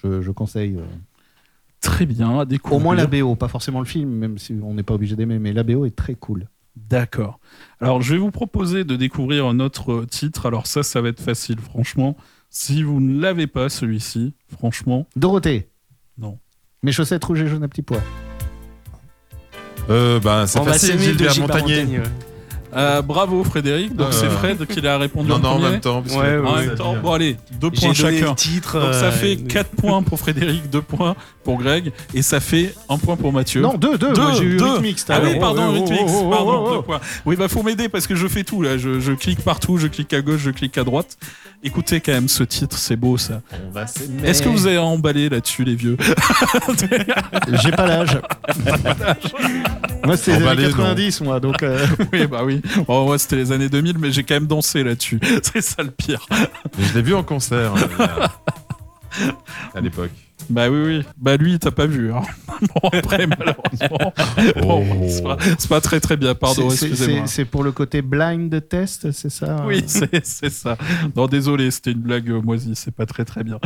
[0.03, 0.77] Je, je conseille.
[0.77, 0.83] euh,
[1.81, 2.81] Très bien, à découvrir.
[2.81, 5.39] au moins la BO, pas forcément le film, même si on n'est pas obligé d'aimer,
[5.39, 6.49] mais la BO est très cool.
[6.77, 7.39] D'accord.
[7.81, 10.47] Alors, je vais vous proposer de découvrir un autre titre.
[10.47, 12.17] Alors, ça, ça va être facile, franchement.
[12.51, 15.07] Si vous ne l'avez pas, celui-ci, franchement.
[15.17, 15.69] Dorothée.
[16.17, 16.39] Non.
[16.83, 18.03] Mes chaussettes rouges et jaunes à petits pois.
[19.91, 21.83] Euh, bah, c'est va facile, Gilbert Montagnier.
[21.83, 22.28] Montagnier, ouais.
[22.77, 23.95] Euh, bravo, Frédéric.
[23.97, 25.71] Donc, Euh, c'est Fred qui l'a répondu Non, en non, en premier.
[25.71, 26.03] même temps.
[26.03, 28.35] parce que- Ouais, En même temps, bon allez, deux points chacun.
[28.35, 28.79] titre.
[28.79, 32.75] Donc ça euh, fait 4 points pour Frédéric, 2 points pour Greg, et ça fait
[32.89, 33.61] 1 point pour Mathieu.
[33.63, 34.13] Non, deux, deux.
[34.13, 34.75] Moi, j'ai eu à
[35.09, 36.77] Ah oui, pardon, Oh, oh, Eurythmics, oh, oh, pardon, oh, oh.
[36.77, 37.01] deux points.
[37.25, 38.77] Oui, bah faut m'aider parce que je fais tout là.
[38.77, 41.17] Je, je clique partout, je clique à gauche, je clique à droite.
[41.65, 43.41] Écoutez quand même ce titre, c'est beau ça.
[43.67, 44.29] On va s'aimer.
[44.29, 45.97] Est-ce que vous avez emballé là-dessus, les vieux?
[47.63, 48.19] J'ai pas l'âge.
[50.05, 50.71] moi, c'est les années non.
[50.71, 51.63] 90, moi, donc.
[51.63, 52.61] euh, Oui, bah oui.
[52.87, 55.21] Bon, moi, c'était les années 2000, mais j'ai quand même dansé là-dessus.
[55.43, 56.27] C'est ça le pire.
[56.31, 57.75] Mais je l'ai vu en concert.
[57.75, 58.27] euh,
[59.75, 60.11] à l'époque.
[60.51, 61.03] Bah oui, oui.
[61.19, 62.13] Bah lui, t'as pas vu.
[62.13, 62.23] Hein.
[62.61, 64.13] Bon, après, malheureusement.
[64.61, 65.07] Bon, Oh.
[65.09, 67.27] c'est pas, c'est pas très très bien, pardon, excusez-moi.
[67.27, 70.77] C'est pour le côté blind test, c'est ça Oui, c'est c'est ça.
[71.15, 73.61] Non, désolé, c'était une blague euh, moisie, c'est pas très très bien.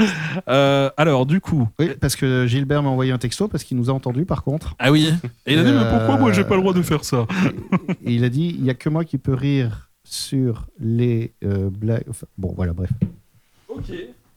[0.48, 1.68] Euh, alors, du coup.
[1.78, 4.74] Oui, parce que Gilbert m'a envoyé un texto parce qu'il nous a entendu par contre.
[4.78, 5.12] Ah oui
[5.46, 7.26] Et il a dit, mais pourquoi moi j'ai pas le droit de Euh, faire ça?
[8.04, 11.70] Et il a dit il y a que moi qui peux rire sur les euh,
[11.70, 12.04] blagues.
[12.10, 12.90] enfin, bon, voilà, bref.
[13.68, 13.90] Ok.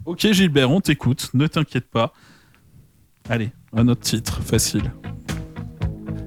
[0.06, 2.14] Ok, Gilbert, on t'écoute, ne t'inquiète pas.
[3.30, 4.92] Allez, un autre titre, facile.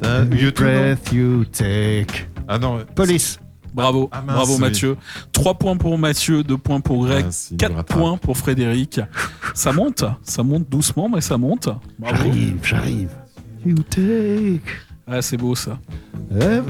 [0.03, 2.26] Every breath you take.
[2.49, 2.85] Ah non.
[2.95, 3.39] Police.
[3.74, 4.61] Bravo, Ah mince, bravo oui.
[4.61, 4.97] Mathieu.
[5.33, 7.99] 3 points pour Mathieu, 2 points pour Greg, Ah, si, 4 il rattrape.
[7.99, 9.01] points pour Frédéric.
[9.55, 11.68] Ça monte, ça monte doucement, mais ça monte.
[12.03, 13.11] J'arrive, j'arrive.
[13.64, 14.62] You take.
[15.07, 15.79] Ah, c'est beau ça.
[16.31, 16.62] Ever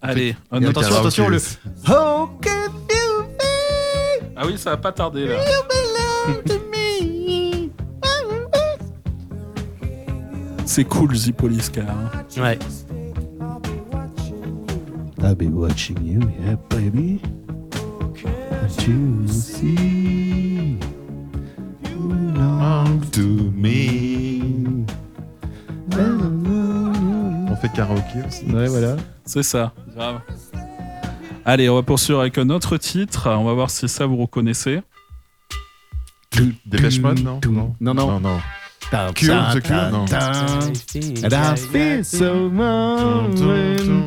[0.00, 1.38] Allez, attention, attention, le.
[1.86, 3.24] How can you
[4.36, 5.36] Ah oui, ça va pas tarder là.
[10.64, 11.14] C'est cool,
[11.82, 11.88] même.
[12.36, 12.42] hein.
[12.42, 12.58] Ouais.
[15.20, 17.20] I'll be watching you, yeah, baby.
[18.22, 20.78] What you see?
[22.08, 24.84] Belong to me.
[27.50, 28.44] On fait karaoké aussi.
[28.52, 28.96] Ouais, voilà.
[29.24, 30.20] C'est ça, grave.
[31.44, 33.28] Allez, on va poursuivre avec un autre titre.
[33.30, 34.80] On va voir si ça vous reconnaissez.
[36.66, 37.40] Dépêche Mode, non
[37.80, 38.06] Non, non.
[38.12, 38.38] Non, non.
[38.90, 40.04] Ta- Cure, The Cure, non.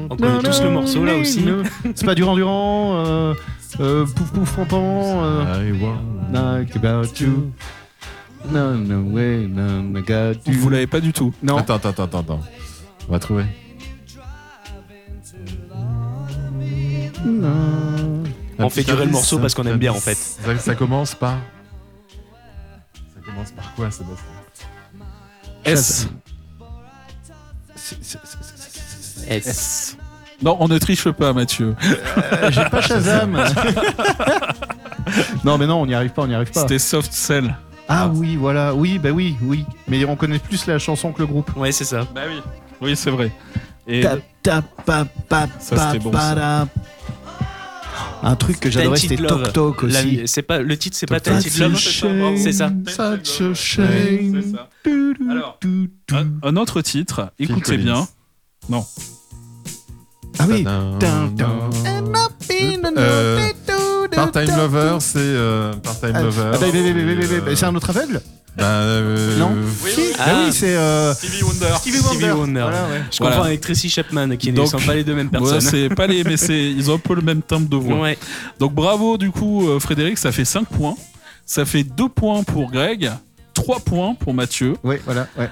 [0.09, 1.43] On connaît tous le morceau, là, aussi.
[1.95, 3.33] C'est pas Durand Durand, euh,
[3.79, 4.81] euh, Pouf Pouf Fantan,
[5.23, 5.97] euh, I want-
[6.31, 7.51] Like about you.
[8.49, 10.59] No, no way, no, I got you.
[10.59, 11.33] Vous l'avez pas du tout.
[11.41, 11.57] Non.
[11.57, 12.41] Attends, attends, attends, attends.
[13.07, 13.45] On va trouver.
[18.59, 20.15] On fait durer le morceau parce qu'on aime bien, en fait.
[20.15, 21.37] Ça, ça commence par.
[22.93, 24.25] Ça commence par quoi, Sébastien
[25.65, 26.07] S.
[29.27, 29.97] S.
[30.43, 31.75] Non, on ne triche pas, Mathieu.
[31.83, 33.33] Euh, J'ai pas Shazam.
[35.43, 36.61] non, mais non, on n'y arrive pas, on n'y arrive pas.
[36.61, 37.55] C'était Soft Cell.
[37.93, 39.65] Ah oui, voilà, oui, bah oui, oui.
[39.87, 41.51] Mais on connaît plus la chanson que le groupe.
[41.57, 42.07] Ouais, c'est ça.
[42.15, 42.41] Bah oui.
[42.81, 43.31] Oui, c'est vrai.
[43.87, 46.35] Et Tap, tap, pa, pa, Ça, pa, c'était bon, pa, ça.
[46.35, 46.67] da.
[48.23, 49.51] Un truc que j'adorais, Tainted c'était Love.
[49.51, 50.21] Tok Tok La- aussi.
[50.25, 51.43] C'est pas le titre, c'est pas Tok Tok.
[51.43, 51.75] Tainted Love.
[51.77, 52.71] Such a shame, C'est ça.
[52.87, 54.41] Such a shame.
[54.41, 54.69] c'est ça.
[55.29, 55.59] Alors,
[56.13, 57.83] un, un autre titre, écoutez Collins.
[57.83, 58.07] bien.
[58.69, 58.85] Non.
[60.39, 60.63] Ah oui.
[60.63, 61.69] Tadam.
[62.97, 63.51] Euh,
[64.15, 66.41] Part-time Lover, c'est euh, Part-time Ah, Lover.
[66.45, 68.21] ah, bah, bah, bah, bah, bah, bah, euh, C'est un autre aveugle?
[68.57, 69.51] bah, euh, Non
[69.83, 70.43] Oui, bah Ah.
[70.45, 70.75] oui, c'est.
[70.75, 71.65] euh, Stevie Wonder.
[71.77, 72.31] Stevie Stevie Wonder.
[72.31, 72.61] Wonder.
[72.61, 73.01] Voilà, ouais.
[73.11, 73.35] Je Voilà.
[73.35, 75.61] comprends avec Tracy Chapman, qui ne sont pas les deux mêmes Ouais, personnes.
[75.61, 77.99] c'est pas les, mais c'est, ils ont un peu le même timbre de voix.
[78.01, 78.17] Ouais.
[78.59, 80.95] Donc bravo du coup euh, Frédéric, ça fait 5 points.
[81.45, 83.09] Ça fait 2 points pour Greg,
[83.53, 84.75] 3 points pour Mathieu.
[84.83, 85.49] Oui, voilà, ouais.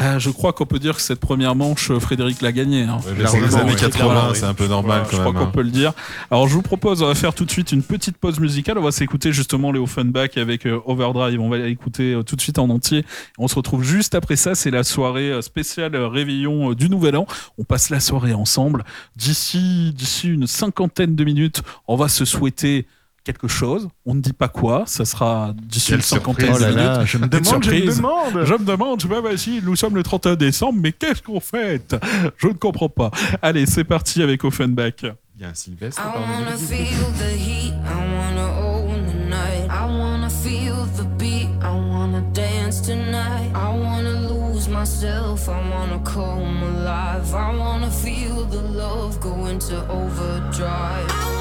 [0.00, 2.82] Ah, je crois qu'on peut dire que cette première manche, euh, Frédéric l'a gagnée.
[2.84, 2.98] hein.
[3.06, 3.76] Ouais, c'est les années ouais.
[3.76, 5.52] 80, Clairement, c'est un peu normal Voilà, quand je crois même, qu'on hein.
[5.52, 5.92] peut le dire.
[6.30, 8.78] Alors je vous propose, on va faire tout de suite une petite pause musicale.
[8.78, 11.40] On va s'écouter justement les Offenbach avec euh, Overdrive.
[11.40, 13.04] On va l'écouter euh, tout de suite en entier.
[13.38, 14.54] On se retrouve juste après ça.
[14.54, 17.26] C'est la soirée euh, spéciale euh, réveillon euh, du Nouvel An.
[17.58, 18.84] On passe la soirée ensemble.
[19.16, 22.86] D'ici, d'ici une cinquantaine de minutes, on va se souhaiter
[23.28, 23.88] quelque chose.
[24.06, 24.84] On ne dit pas quoi.
[24.86, 26.48] Ça sera d'ici surprise.
[26.48, 28.44] de Oh là là, je me demande, je me demande.
[28.46, 31.94] Je me demande, je me vas-y, nous sommes le 31 décembre, mais qu'est-ce qu'on fait?
[32.38, 33.10] Je ne comprends pas.
[33.42, 35.02] Allez, c'est parti avec Offenbach.
[35.02, 36.58] Il y a un Sylvestre I parmi wanna nous.
[36.58, 39.70] feel the heat, I wanna own the night.
[39.70, 43.52] I wanna feel the beat, I wanna dance tonight.
[43.54, 47.32] I wanna lose myself, I wanna come alive.
[47.34, 51.37] I wanna feel the love go into overdrive.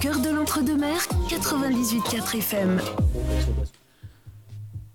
[0.00, 0.96] Cœur de l'entre-deux-mer,
[1.28, 2.80] 98.4 FM.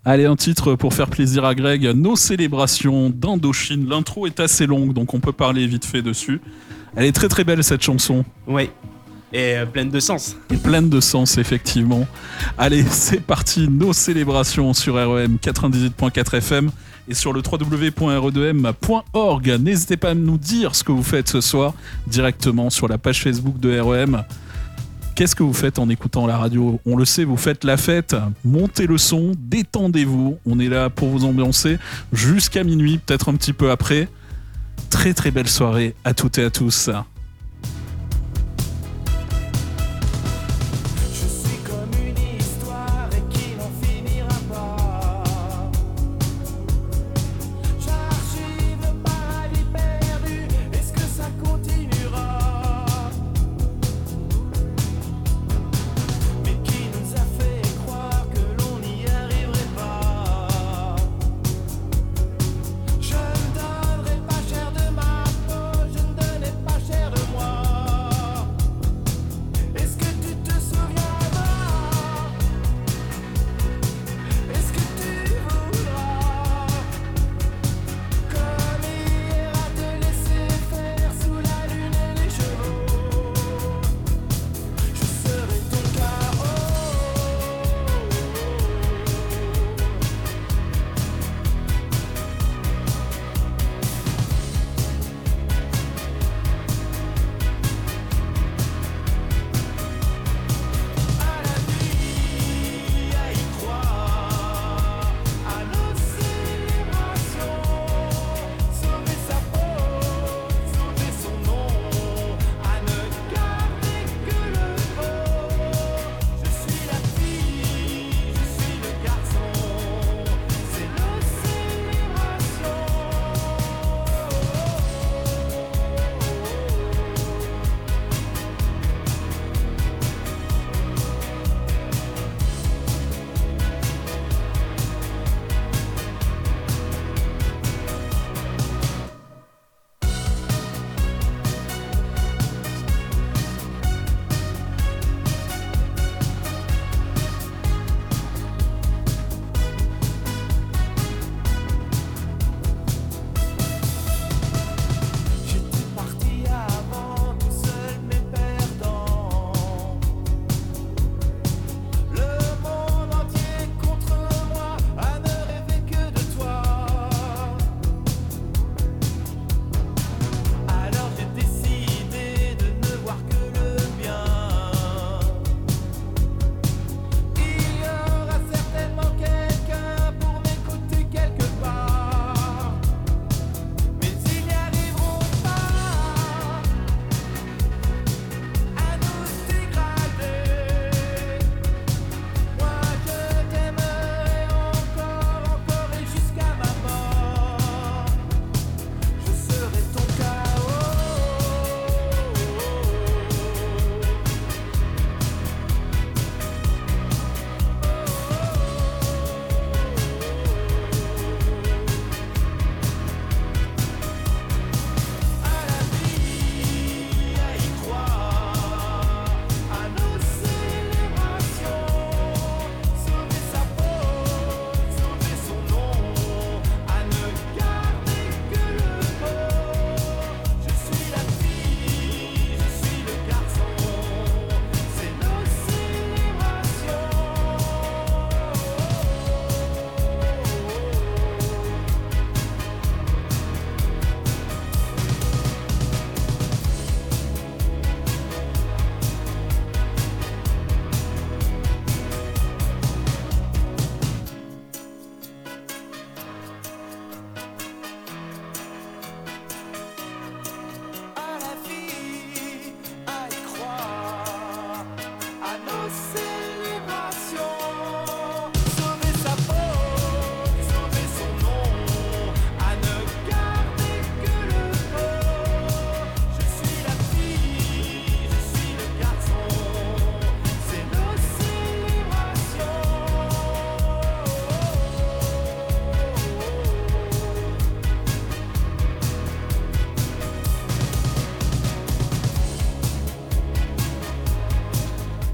[0.05, 1.83] Allez, un titre pour faire plaisir à Greg.
[1.93, 3.89] Nos célébrations d'Indochine.
[3.89, 6.39] L'intro est assez longue, donc on peut parler vite fait dessus.
[6.95, 8.23] Elle est très très belle cette chanson.
[8.47, 8.71] Ouais.
[9.33, 10.37] Et euh, pleine de sens.
[10.49, 12.07] Et pleine de sens, effectivement.
[12.57, 13.67] Allez, c'est parti.
[13.67, 16.71] Nos célébrations sur REM 98.4 FM
[17.09, 19.57] et sur le www.re2m.org.
[19.59, 21.73] N'hésitez pas à nous dire ce que vous faites ce soir
[22.07, 24.23] directement sur la page Facebook de REM.
[25.15, 28.15] Qu'est-ce que vous faites en écoutant la radio On le sait, vous faites la fête,
[28.43, 30.39] montez le son, détendez-vous.
[30.47, 31.77] On est là pour vous ambiancer
[32.11, 34.07] jusqu'à minuit, peut-être un petit peu après.
[34.89, 36.89] Très très belle soirée à toutes et à tous.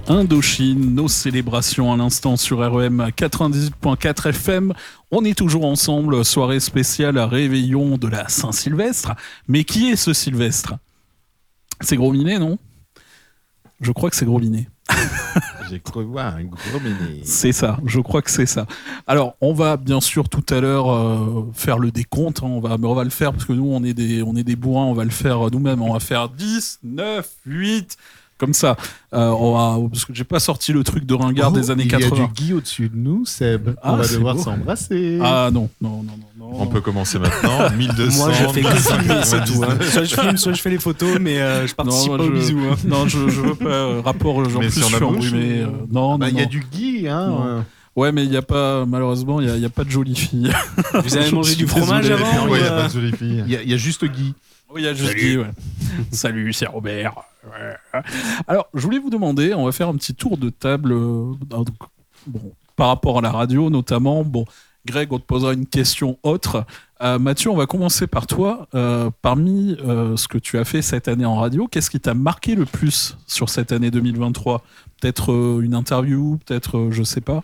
[0.10, 4.74] Indochine, nos célébrations à l'instant sur REM 98.4 FM.
[5.12, 9.14] On est toujours ensemble, soirée spéciale à réveillon de la Saint-Sylvestre.
[9.48, 10.74] Mais qui est ce Sylvestre?
[11.82, 12.58] C'est Gros Minet, non?
[13.82, 14.68] Je crois que c'est Gros Minet.
[15.70, 16.80] J'ai cru voir un gros.
[17.24, 18.66] C'est ça, je crois que c'est ça.
[19.06, 22.80] Alors, on va bien sûr tout à l'heure euh, faire le décompte, hein, on, va,
[22.80, 24.86] mais on va le faire parce que nous, on est des, on est des bourrins,
[24.86, 25.84] on va le faire nous-mêmes.
[25.84, 27.98] On va faire 10, 9, 8,
[28.40, 28.76] comme ça.
[29.14, 31.96] Euh, on va, parce que j'ai pas sorti le truc de ringard des années Oh,
[31.98, 32.16] il 80.
[32.16, 33.72] y a du Guy au-dessus de nous, Seb.
[33.84, 35.20] Ah, on va devoir s'embrasser.
[35.22, 36.50] Ah non, non, non, non.
[36.52, 37.70] On peut commencer maintenant.
[37.78, 38.18] 1200.
[38.26, 39.64] Moi, je fais que filmer, c'est tout.
[39.64, 39.76] hein.
[39.76, 39.92] 1299.
[39.94, 42.30] Soit je filme, soit je fais les photos, mais euh, je participe moi, pas je-
[42.30, 42.60] aux bisous.
[42.72, 42.76] hein.
[42.86, 44.38] Non, je, je veux pas euh, rapport.
[44.38, 45.64] En Mais plus, sur je la suis bouche, enrhumé.
[45.64, 46.50] ou- euh, non, Bah, non, il y a non.
[46.50, 47.28] du Guy, hein.
[47.28, 47.66] Non.
[47.96, 50.52] Ouais, mais il y a pas, malheureusement, il y a, il pas de jolie fille.
[51.04, 52.24] Vous avez Je mangé du fromage désolé.
[52.24, 53.44] avant Ouais, il n'y a pas de jolie fille.
[53.46, 54.34] Il y, a- il y a juste Guy.
[54.72, 55.40] Oui, il y a juste Salut.
[55.40, 55.52] Ouais.
[56.12, 57.16] Salut, c'est Robert.
[57.44, 58.02] Ouais.
[58.48, 60.92] Alors, je voulais vous demander, on va faire un petit tour de table.
[60.92, 61.68] euh, donc,
[62.28, 64.24] bon, par rapport à la radio, notamment.
[64.24, 64.46] Bon,
[64.86, 66.66] Greg, on te posera une question autre.
[67.02, 68.68] Euh, Mathieu, on va commencer par toi.
[68.76, 72.14] Euh, parmi euh, ce que tu as fait cette année en radio, qu'est-ce qui t'a
[72.14, 74.64] marqué le plus sur cette année 2023
[75.02, 77.42] Peut-être euh, une interview, peut-être, euh, je sais pas.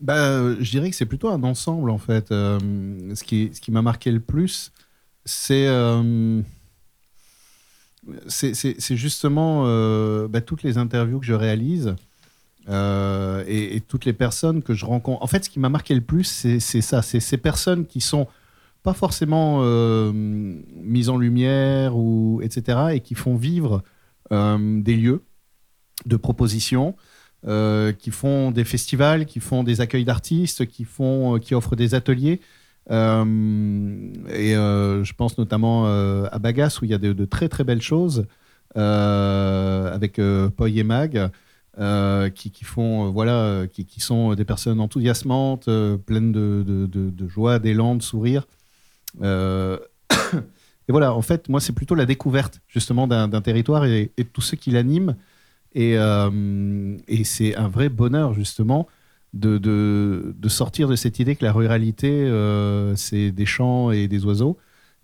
[0.00, 2.32] Bah, je dirais que c'est plutôt un ensemble en fait.
[2.32, 2.58] Euh,
[3.14, 4.72] ce qui, ce qui m'a marqué le plus,
[5.24, 6.40] c'est euh,
[8.26, 11.94] c'est c'est- justement euh, bah, toutes les interviews que je réalise
[12.68, 15.22] euh, et, toutes les personnes que je rencontre.
[15.22, 18.28] En fait, ce qui m'a marqué le plus, c'est ça, c'est ces personnes qui sont
[18.82, 19.62] pas forcément
[20.12, 22.94] mises en lumière ou etc.
[22.94, 23.82] et qui font vivre
[24.30, 25.22] des lieux
[26.06, 26.96] de propositions
[27.42, 32.40] qui font des festivals, qui font des accueils d'artistes, qui font, qui offrent des ateliers.
[32.90, 37.48] Euh, et euh, je pense notamment euh, à Bagas où il y a de, très
[37.48, 38.26] très belles choses
[38.74, 40.20] avec
[40.56, 41.30] Poy et Mag.
[42.34, 45.68] qui, font voilà qui, qui sont des personnes enthousiasmantes
[46.06, 48.46] pleines de, joie d'élan de sourire
[49.22, 49.28] et
[50.88, 54.40] voilà en fait moi c'est plutôt la découverte justement d'un territoire et, et de tous
[54.40, 55.16] ceux qui l'animent
[55.74, 55.96] et
[57.24, 58.88] c'est un vrai bonheur, justement,
[59.32, 64.08] de, de, de sortir de cette idée que la ruralité, euh, c'est des champs et
[64.08, 64.58] des oiseaux.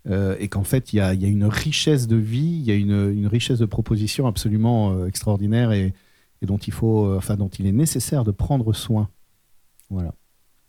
[0.07, 2.71] euh, et qu'en fait, il y a, y a une richesse de vie, il y
[2.71, 5.93] a une, une richesse de propositions absolument euh, extraordinaire et,
[6.41, 9.09] et dont, il faut, enfin, dont il est nécessaire de prendre soin.
[9.89, 10.13] Voilà.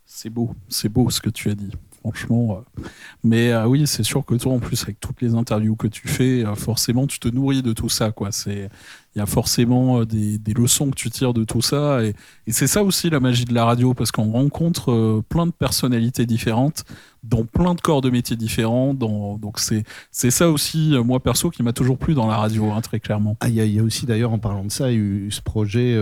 [0.04, 1.70] C'est beau, c'est beau ce que tu as dit,
[2.00, 2.62] franchement.
[2.78, 2.82] euh.
[3.22, 6.08] Mais euh, oui, c'est sûr que toi, en plus, avec toutes les interviews que tu
[6.08, 8.12] fais, euh, forcément, tu te nourris de tout ça,
[8.46, 8.68] il
[9.16, 12.14] y a forcément des, des leçons que tu tires de tout ça, et,
[12.48, 16.84] c'est ça aussi la magie de la radio, parce qu'on rencontre plein de personnalités différentes,
[17.22, 18.94] dans plein de corps de métiers différents.
[18.94, 23.00] Donc c'est, ça aussi, moi perso, qui m'a toujours plu dans la radio, hein, très
[23.00, 23.36] clairement.
[23.40, 26.00] Ah, Il y, a- aussi d'ailleurs en parlant de ça, eu ce projet,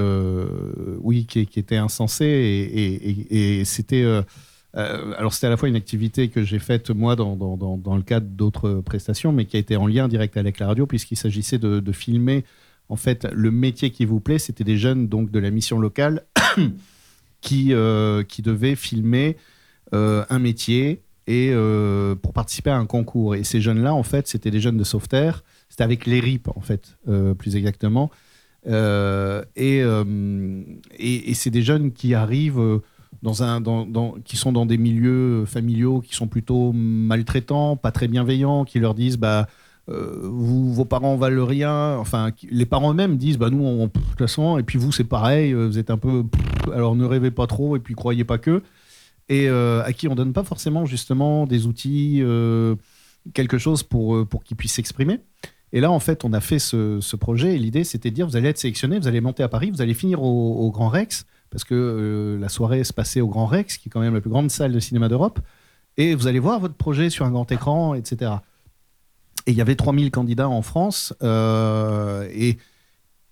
[1.00, 2.24] oui, qui, était insensé
[3.30, 4.04] et c'était,
[4.78, 8.02] euh, alors c'était à la fois une activité que j'ai faite moi dans, dans- le
[8.02, 11.58] cadre d'autres prestations, mais qui a été en lien direct avec la radio puisqu'il s'agissait
[11.58, 12.44] de, filmer
[12.88, 14.38] en fait le métier qui vous plaît.
[14.38, 16.24] C'était des jeunes donc de la mission locale
[17.40, 19.36] qui euh, qui devaient filmer
[19.94, 21.52] euh, un métier et
[22.22, 23.34] pour participer à un concours.
[23.34, 25.44] Et ces jeunes-là, en fait, c'était des jeunes de sauveterre.
[25.68, 26.96] C'était avec les RIP, en fait,
[27.36, 28.10] plus exactement.
[28.66, 29.82] Et
[30.98, 32.80] et, c'est des jeunes qui arrivent
[33.22, 33.62] dans un,
[34.24, 38.94] qui sont dans des milieux familiaux qui sont plutôt maltraitants, pas très bienveillants, qui leur
[38.94, 39.48] disent bah
[39.88, 41.96] euh, vos parents valent rien.
[41.96, 45.04] Enfin, les parents eux-mêmes disent bah nous, on, de toute façon, et puis vous, c'est
[45.04, 46.24] pareil, euh, vous êtes un peu.
[46.72, 48.62] Alors ne rêvez pas trop et puis croyez pas que.
[49.28, 52.76] Et euh, à qui on donne pas forcément justement des outils, euh,
[53.34, 55.20] quelque chose pour, euh, pour qu'ils puissent s'exprimer.
[55.72, 58.36] Et là, en fait, on a fait ce, projet et l'idée, c'était de dire vous
[58.36, 61.64] allez être sélectionné, vous allez monter à Paris, vous allez finir au Grand Rex, parce
[61.64, 64.30] que euh, la soirée se passait au Grand Rex, qui est quand même la plus
[64.30, 65.40] grande salle de cinéma d'Europe,
[65.96, 68.32] et vous allez voir votre projet sur un grand écran, etc.
[69.46, 72.58] Et il y avait 3000 candidats en France, euh, et,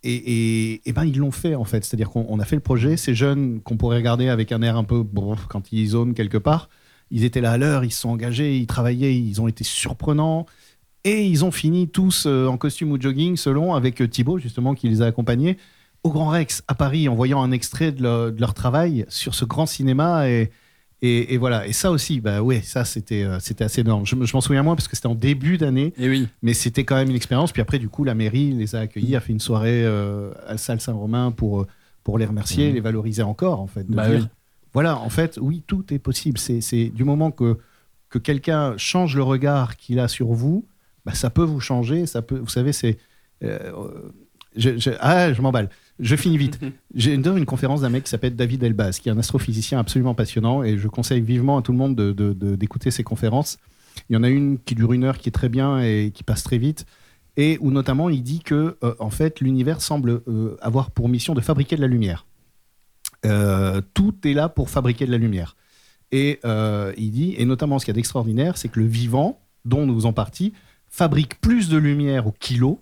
[0.02, 1.84] et, et, ben ils l'ont fait en fait.
[1.84, 4.76] C'est-à-dire qu'on on a fait le projet, ces jeunes qu'on pourrait regarder avec un air
[4.76, 6.68] un peu bon, quand ils zonent quelque part,
[7.10, 10.46] ils étaient là à l'heure, ils se sont engagés, ils travaillaient, ils ont été surprenants.
[11.04, 14.88] Et ils ont fini tous euh, en costume ou jogging, selon, avec Thibaut, justement, qui
[14.88, 15.56] les a accompagnés,
[16.06, 19.34] au Grand Rex, à Paris, en voyant un extrait de leur, de leur travail sur
[19.34, 20.28] ce grand cinéma.
[20.30, 20.50] Et,
[21.02, 21.66] et, et voilà.
[21.66, 24.06] Et ça aussi, bah ouais, ça, c'était euh, c'était assez énorme.
[24.06, 25.92] Je, me- je m'en souviens moins parce que c'était en début d'année.
[25.98, 26.26] oui.
[26.42, 27.52] Mais c'était quand même une expérience.
[27.52, 30.52] Puis après, du coup, la mairie les a accueillis, a fait une soirée euh, à
[30.52, 31.66] la salle Saint-Romain pour, euh,
[32.02, 32.74] pour les remercier, Mhm.
[32.74, 33.84] les valoriser encore, en fait.
[33.88, 34.26] de Bah dire, oui.
[34.72, 36.38] Voilà, en fait, oui, tout est possible.
[36.38, 37.58] C'est c'est du moment que,
[38.10, 40.66] que quelqu'un change le regard qu'il a sur vous,
[41.04, 42.06] bah, ça peut vous changer.
[42.06, 42.96] Ça peut, vous savez, c'est.
[43.42, 43.72] euh,
[44.56, 45.68] je, je- ah, je m'emballe.
[45.98, 46.58] Je finis vite.
[46.94, 50.14] J'ai une, une conférence d'un mec qui s'appelle David Elbaz, qui est un astrophysicien absolument
[50.14, 53.58] passionnant, et je conseille vivement à tout le monde d'écouter ses conférences.
[54.08, 56.22] Il y en a une qui dure une heure, qui est très bien et qui
[56.22, 56.86] passe très vite,
[57.36, 61.34] et où notamment il dit que euh, en fait l'univers semble euh, avoir pour mission
[61.34, 62.26] de fabriquer de la lumière.
[63.24, 65.56] Euh, tout est là pour fabriquer de la lumière.
[66.12, 66.38] Et
[66.96, 69.94] il dit, et notamment ce qu'il y a d'extraordinaire, c'est que le vivant, dont nous
[69.96, 70.52] faisons partie,
[70.88, 72.80] fabrique plus de lumière au kilo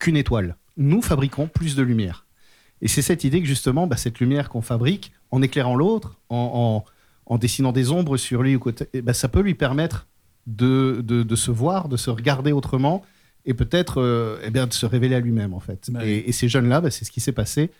[0.00, 0.56] qu'une étoile.
[0.76, 2.23] Nous fabriquons plus de lumière.
[2.84, 6.84] Et c'est cette idée que justement, bah, cette lumière qu'on fabrique, en éclairant l'autre, en,
[6.86, 6.90] en-
[7.34, 10.06] en dessinant des ombres sur lui, ou côté, eh ben, ça peut lui permettre
[10.46, 13.02] de, de- de se voir, de se regarder autrement,
[13.46, 15.90] et peut-être euh, eh bien, de se révéler à lui-même, en fait.
[16.04, 17.70] et, et ces jeunes-là, bah, c'est ce qui s'est passé.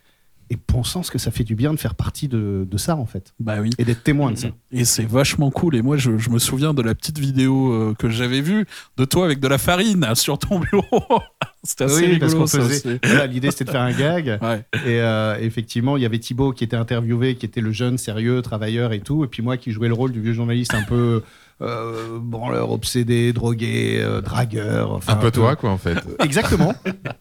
[0.50, 3.06] Et pensant ce que ça fait du bien de faire partie de, de ça, en
[3.06, 3.32] fait.
[3.40, 3.70] Bah oui.
[3.78, 4.48] Et d'être témoin de ça.
[4.72, 5.74] Et c'est vachement cool.
[5.74, 8.66] Et moi, je, je me souviens de la petite vidéo euh, que j'avais vue
[8.98, 11.02] de toi avec de la farine sur ton bureau.
[11.64, 12.20] C'était assez oui, rigolo.
[12.20, 13.00] parce qu'on faisait.
[13.04, 14.28] voilà, L'idée, c'était de faire un gag.
[14.86, 18.42] Et euh, effectivement, il y avait Thibaut qui était interviewé, qui était le jeune, sérieux,
[18.42, 19.24] travailleur et tout.
[19.24, 21.22] Et puis moi qui jouais le rôle du vieux journaliste un peu
[21.62, 24.92] euh, branleur, obsédé, drogué, euh, dragueur.
[24.92, 25.98] enfin, Un peu toi, quoi, en fait.
[26.20, 26.74] Exactement.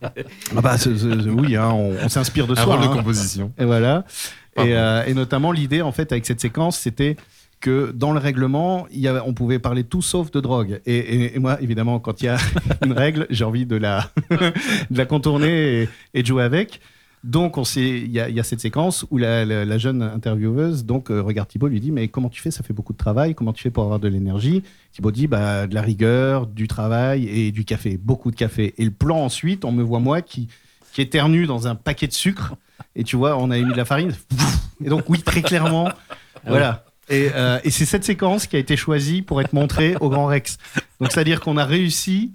[0.04, 0.76] ah bah,
[1.38, 2.76] oui, hein, on, on s'inspire de Un soi.
[2.76, 2.96] rôle de hein.
[2.96, 3.52] composition.
[3.58, 4.06] Et voilà.
[4.58, 7.16] Et, euh, et notamment, l'idée, en fait, avec cette séquence, c'était
[7.64, 8.88] que dans le règlement,
[9.26, 10.82] on pouvait parler tout sauf de drogue.
[10.86, 12.38] Et, moi, évidemment, quand il y a
[12.86, 14.12] une règle, j'ai envie de la,
[15.08, 16.82] contourner et, de jouer avec.
[17.24, 21.70] Donc, il y, a- a cette séquence où la, jeune intervieweuse donc, euh, regarde Thibaut,
[21.70, 22.52] lui dit Mais comment tu fais?
[22.52, 23.34] Ça fait beaucoup de travail.
[23.34, 24.62] Comment tu fais pour avoir de l'énergie?
[24.92, 27.98] Thibaut dit bah, De la rigueur, du travail et du café.
[27.98, 28.74] Beaucoup de café.
[28.78, 30.50] Et le plan ensuite, on me voit moi qui,
[30.92, 32.56] qui éternue dans un paquet de sucre.
[32.98, 34.12] Et tu vois, on avait mis de la farine.
[34.84, 35.88] Et donc, oui, très clairement.
[36.46, 36.84] Voilà.
[37.10, 40.26] Et, euh, et c'est cette séquence qui a été choisie pour être montrée au Grand
[40.28, 40.58] Rex.
[41.00, 42.32] Donc, c'est-à-dire qu'on a réussi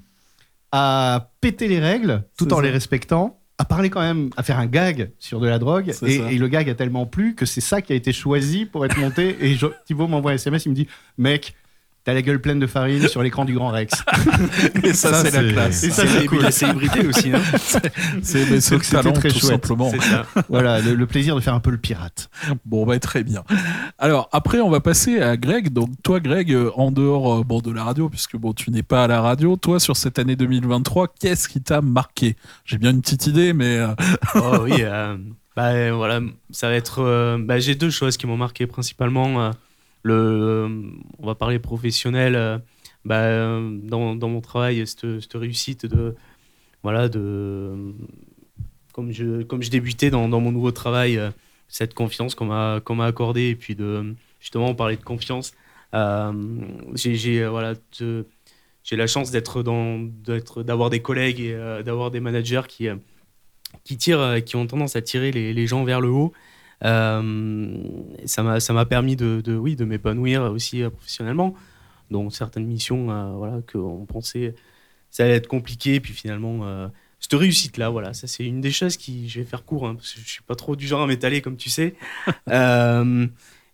[0.73, 2.63] à péter les règles tout en ça.
[2.63, 5.93] les respectant, à parler quand même, à faire un gag sur de la drogue.
[6.31, 8.99] Et le gag a tellement plu que c'est ça qui a été choisi pour être
[8.99, 9.37] monté.
[9.41, 10.87] Et je- Thibaut m'envoie un SMS, il me dit
[11.17, 11.55] Mec,
[12.09, 14.03] t'as la gueule pleine de farine sur l'écran du Grand Rex.
[14.83, 15.85] Et ça, c'est la classe.
[15.85, 16.41] Et ça, C'est c'est cool.
[16.41, 17.43] la célébrité aussi, hein.
[18.23, 19.51] C'est- c'est c'était talent, très tout chouette.
[19.51, 19.91] simplement.
[19.91, 20.25] C'est ça.
[20.49, 22.31] voilà, le, le plaisir de faire un peu le pirate.
[22.65, 23.45] Bon, bah, très bien.
[23.99, 25.69] Alors, après, on va passer à Greg.
[25.71, 28.83] Donc, toi, Greg, euh, en dehors euh, bon, de la radio, puisque bon, tu n'es
[28.83, 32.37] pas à la radio, toi, sur cette année 2023, qu'est-ce qui t'a marqué?
[32.65, 33.77] J'ai bien une petite idée, mais.
[33.77, 33.89] euh,
[34.35, 35.17] Oh oui, euh,
[35.55, 36.21] bah voilà,
[36.53, 37.03] ça va être.
[37.03, 39.43] euh, bah, j'ai deux choses qui m'ont marqué principalement.
[39.43, 39.51] euh,
[40.03, 40.69] le,
[41.19, 42.35] on va parler professionnel.
[42.37, 42.59] euh,
[43.05, 46.15] bah, euh, dans, dans mon travail, cette, cette réussite de
[46.83, 47.95] voilà de
[48.93, 51.31] comme je comme je débutais dans, dans mon nouveau travail, euh,
[51.69, 55.55] cette confiance qu'on m'a qu'on m'a accordée et puis de justement on parlait de confiance.
[56.95, 57.75] j'ai voilà
[58.85, 62.89] j'ai la chance d'être dans d'être d'avoir des collègues et d'avoir des managers qui
[63.85, 66.33] qui tirent, qui ont tendance à tirer les, les gens vers le haut.
[66.85, 67.83] Euh,
[68.25, 71.55] ça m'a ça m'a permis de, de oui de m'épanouir aussi euh, professionnellement.
[72.11, 74.55] Donc certaines missions euh, voilà que on pensait
[75.11, 76.89] ça allait être compliqué puis finalement euh,
[77.21, 79.95] cette réussite là voilà ça c'est une des choses qui je vais faire court hein,
[79.95, 81.95] parce que je suis pas trop du genre à m'étaler comme tu sais.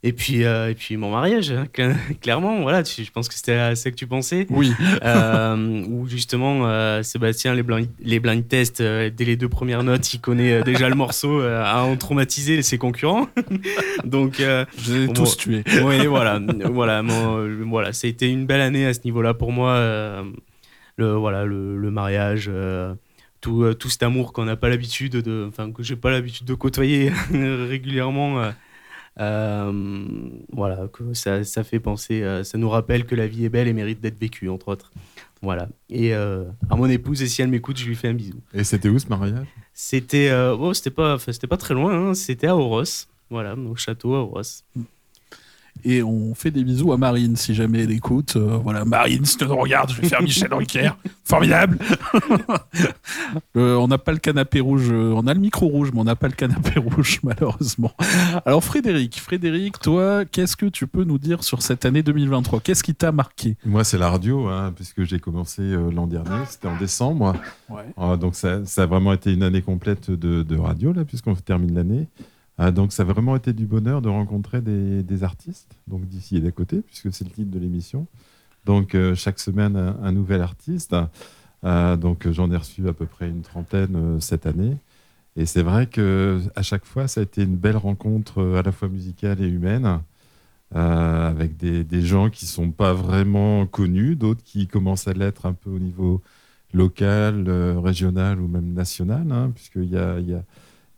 [0.06, 3.34] Et puis, euh, et puis mon mariage, hein, cla- clairement, voilà, tu- je pense que
[3.34, 4.46] c'était à ça que tu pensais.
[4.50, 4.70] Oui.
[5.02, 9.82] Euh, où justement, euh, Sébastien, les blind, les blind tests, euh, dès les deux premières
[9.82, 13.28] notes, il connaît déjà le morceau, à en traumatiser ses concurrents.
[14.04, 15.64] Donc, Je les ai bon, tous tués.
[15.82, 16.38] Oui, voilà,
[16.70, 19.78] voilà, mon- voilà, ça a été une belle année à ce niveau-là pour moi.
[20.98, 22.50] le, voilà, le, le mariage.
[23.40, 26.54] tout, tout cet amour qu'on n'a pas l'habitude de, enfin que j'ai pas l'habitude de
[26.54, 28.52] côtoyer régulièrement,
[29.16, 33.68] voilà, que ça, ça fait penser, euh, ça nous rappelle que la vie est belle
[33.68, 34.90] et mérite d'être vécue, entre autres.
[35.42, 35.68] Voilà.
[35.90, 38.40] Et euh, à mon épouse, et si elle m'écoute, je lui fais un bisou.
[38.54, 39.46] Et c'était où ce mariage?
[39.72, 42.84] C'était, euh, oh, c'était pas, c'était pas très loin, hein, c'était à Oros,
[43.30, 44.42] voilà, au château à Oros.
[45.84, 48.36] Et on fait des bisous à Marine si jamais elle écoute.
[48.36, 50.90] Euh, voilà, Marine, si tu nous regardes, je vais faire Michel Drucker.
[51.24, 51.78] Formidable
[53.56, 56.04] Euh, On n'a pas le canapé rouge, euh, on a le micro rouge, mais on
[56.04, 57.92] n'a pas le canapé rouge, malheureusement.
[58.44, 62.82] Alors, Frédéric, Frédéric, toi, qu'est-ce que tu peux nous dire sur cette année 2023 Qu'est-ce
[62.82, 63.56] qui t'a marqué?
[63.64, 67.34] Moi, c'est la radio, hein, puisque j'ai commencé euh, l'an dernier, c'était en décembre.
[67.68, 67.82] Ouais.
[67.98, 71.34] Euh, donc, ça, ça a vraiment été une année complète de, de radio, là, puisqu'on
[71.34, 72.08] termine l'année.
[72.60, 76.40] Euh, donc, ça a vraiment été du bonheur de rencontrer des, artistes, donc d'ici et
[76.40, 78.06] d'à côté, puisque c'est le titre de l'émission.
[78.64, 80.96] Donc, euh, chaque semaine, un, nouvel artiste.
[81.64, 84.76] Euh, donc, j'en ai reçu à peu près une trentaine euh, cette année.
[85.36, 88.72] Et c'est vrai que à chaque fois, ça a été une belle rencontre à la
[88.72, 90.00] fois musicale et humaine,
[90.72, 95.70] avec des, gens qui sont pas vraiment connus, d'autres qui commencent à l'être un peu
[95.70, 96.22] au niveau
[96.72, 100.18] local, régional ou même national, hein, puisqu'il y, a,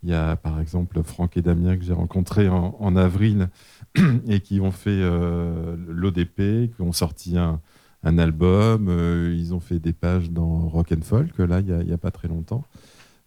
[0.03, 3.49] Il y a par exemple Franck et Damien que j'ai rencontrés en, avril
[4.27, 7.59] et qui ont fait euh, l'ODP, qui ont sorti un,
[8.03, 8.87] album.
[8.89, 12.11] euh, ils ont fait des pages dans Rock and Folk, là, il n'y a, pas
[12.11, 12.63] très longtemps.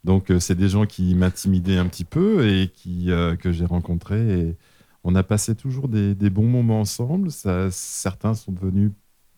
[0.04, 3.10] Donc, euh, c'est des gens qui m'intimidaient un petit peu et qui,
[3.40, 4.40] que j'ai rencontrés.
[4.40, 4.56] Et
[5.04, 7.30] on a passé toujours des, bons moments ensemble.
[7.70, 8.92] Certains sont devenus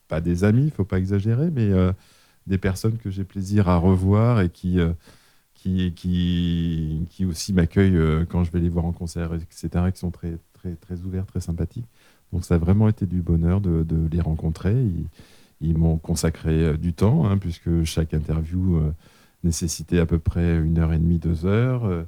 [0.06, 1.70] pas des amis, il faut pas exagérer, mais
[2.46, 4.78] des personnes que j'ai plaisir à revoir et qui,
[5.62, 10.00] qui, qui, qui aussi m'accueillent euh, quand je vais les voir en concert, etc., qui
[10.00, 11.86] sont très, très, très ouverts, très sympathiques.
[12.32, 14.72] Donc ça a vraiment été du bonheur de, de les rencontrer.
[14.72, 15.06] Ils,
[15.60, 18.92] ils m'ont consacré euh, du temps, hein, puisque chaque interview euh,
[19.44, 22.06] nécessitait à peu près une heure et demie, deux heures.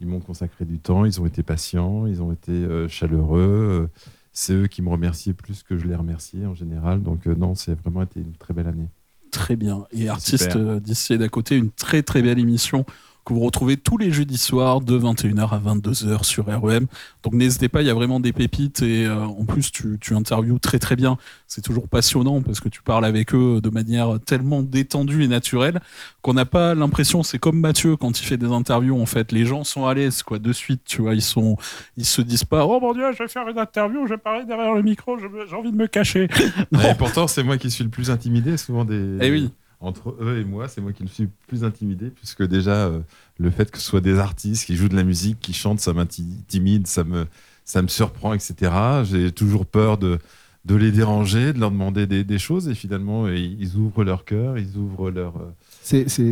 [0.00, 3.88] Ils m'ont consacré du temps, ils ont été patients, ils ont été chaleureux.
[4.32, 7.02] C'est eux qui me remerciaient plus que je les remerciais en général.
[7.02, 8.88] Donc non, c'est vraiment été une très belle année.
[9.36, 9.84] Très bien.
[9.92, 12.86] Et artiste euh, d'ici et d'à côté, une très très belle émission
[13.26, 16.86] que vous retrouvez tous les jeudis soirs de 21h à 22h sur REM.
[17.24, 20.14] Donc n'hésitez pas, il y a vraiment des pépites et euh, en plus tu, tu
[20.14, 21.18] interviews très très bien.
[21.48, 25.80] C'est toujours passionnant parce que tu parles avec eux de manière tellement détendue et naturelle
[26.22, 29.44] qu'on n'a pas l'impression, c'est comme Mathieu quand il fait des interviews en fait, les
[29.44, 31.56] gens sont à l'aise quoi de suite, tu vois, ils sont
[31.96, 34.44] ils se disent pas "Oh mon dieu, je vais faire une interview, je vais parler
[34.44, 36.28] derrière le micro, j'ai envie de me cacher."
[36.72, 39.18] Et pourtant, c'est moi qui suis le plus intimidé, souvent des.
[39.20, 39.50] Eh oui.
[39.80, 43.00] Entre eux et moi, c'est moi qui le suis plus intimidé, puisque déjà, euh,
[43.38, 45.92] le fait que ce soit des artistes qui jouent de la musique, qui chantent, ça
[45.92, 47.26] m'intimide, ça me,
[47.64, 48.72] ça me surprend, etc.
[49.04, 50.18] J'ai toujours peur de,
[50.64, 54.24] de les déranger, de leur demander des, des choses, et finalement, ils, ils ouvrent leur
[54.24, 55.36] cœur, ils ouvrent leur.
[55.36, 55.52] euh,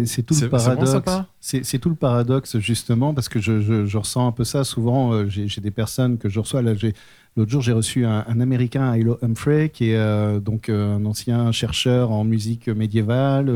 [0.06, 1.10] C'est tout le paradoxe.
[1.40, 5.12] C'est tout le paradoxe justement parce que je, je- je ressens un peu ça souvent.
[5.12, 6.62] euh, j'ai des personnes que je reçois.
[6.62, 6.94] Là, j'ai-
[7.36, 11.52] l'autre jour, j'ai reçu un, Américain, Hilo Humphrey, qui est euh, donc euh, un ancien
[11.52, 13.48] chercheur en musique médiévale.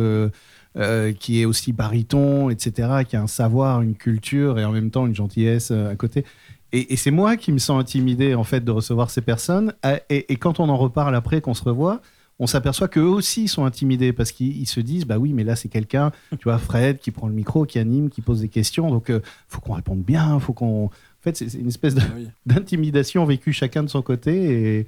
[0.77, 4.91] euh, qui est aussi baryton, etc., qui a un savoir, une culture et en même
[4.91, 6.25] temps une gentillesse à côté.
[6.73, 9.73] Et, c'est moi qui me sens intimidé en fait de recevoir ces personnes.
[9.83, 12.01] Ah, Et, quand on en reparle après, qu'on se revoit,
[12.39, 15.57] on s'aperçoit qu'eux aussi sont intimidés parce qu'ils ils se disent bah oui mais là
[15.57, 18.91] c'est quelqu'un tu vois Fred qui prend le micro qui anime qui pose des questions
[18.91, 20.91] donc euh, faut qu'on réponde bien faut qu'on
[21.33, 21.95] fait c'est une espèce
[22.47, 24.87] d'intimidation vécue chacun de son côté et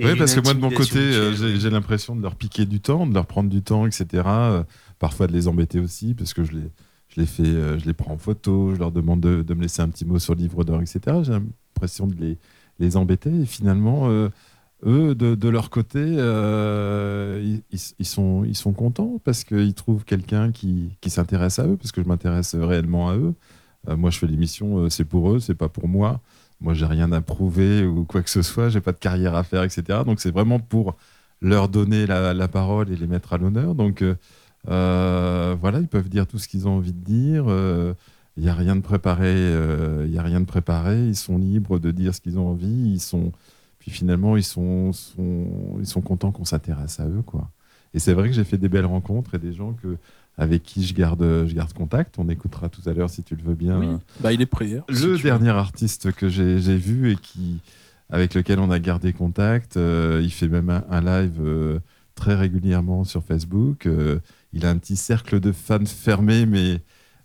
[0.00, 3.06] Oui, parce que moi, de mon côté, euh, j'ai l'impression de leur piquer du temps,
[3.06, 4.06] de leur prendre du temps, etc.
[4.26, 4.62] Euh,
[4.98, 6.70] parfois de les embêter aussi, parce que je les,
[7.08, 9.62] je les, fais, euh, je les prends en photo, je leur demande de, de me
[9.62, 11.00] laisser un petit mot sur le livre d'or, etc.
[11.22, 12.38] J'ai l'impression de les,
[12.78, 13.30] les embêter.
[13.30, 14.28] Et finalement, euh,
[14.84, 17.58] eux, de, de leur côté, euh,
[17.98, 21.92] ils sont, ils sont contents parce qu'ils trouvent quelqu'un qui, qui s'intéresse à eux, parce
[21.92, 23.34] que je m'intéresse réellement à eux.
[23.88, 26.20] Euh, moi, je fais l'émission, euh, c'est pour eux, c'est pas pour moi.
[26.60, 29.44] Moi, j'ai rien à prouver ou quoi que ce soit, j'ai pas de carrière à
[29.44, 30.00] faire, etc.
[30.04, 30.96] Donc, c'est vraiment pour
[31.40, 33.74] leur donner la, parole et les mettre à l'honneur.
[33.74, 34.16] Donc, euh,
[34.68, 37.44] euh, voilà, ils peuvent dire tout ce qu'ils ont envie de dire.
[37.48, 37.94] Euh,
[38.36, 39.26] Il n'y a rien de préparé.
[39.34, 41.06] euh, Il y a rien de préparé.
[41.08, 42.66] Ils sont libres de dire ce qu'ils ont envie.
[42.94, 43.32] Ils sont,
[43.78, 47.50] puis finalement, ils sont, sont- ils sont contents qu'on s'intéresse à eux, quoi.
[47.94, 49.96] Et c'est vrai que j'ai fait des belles rencontres et des gens que,
[50.38, 52.14] avec qui je garde, je garde contact.
[52.18, 53.78] On écoutera tout à l'heure si tu le veux bien.
[53.78, 53.86] Oui.
[54.20, 54.76] Bah, il est prêt.
[54.78, 57.58] hein, si Le dernier artiste que j'ai j'ai vu et qui,
[58.08, 61.78] avec lequel on a gardé contact, euh, il fait même un, un live euh,
[62.14, 63.86] très régulièrement sur Facebook.
[63.86, 64.20] Euh,
[64.52, 66.80] il a un petit cercle de fans fermé, mais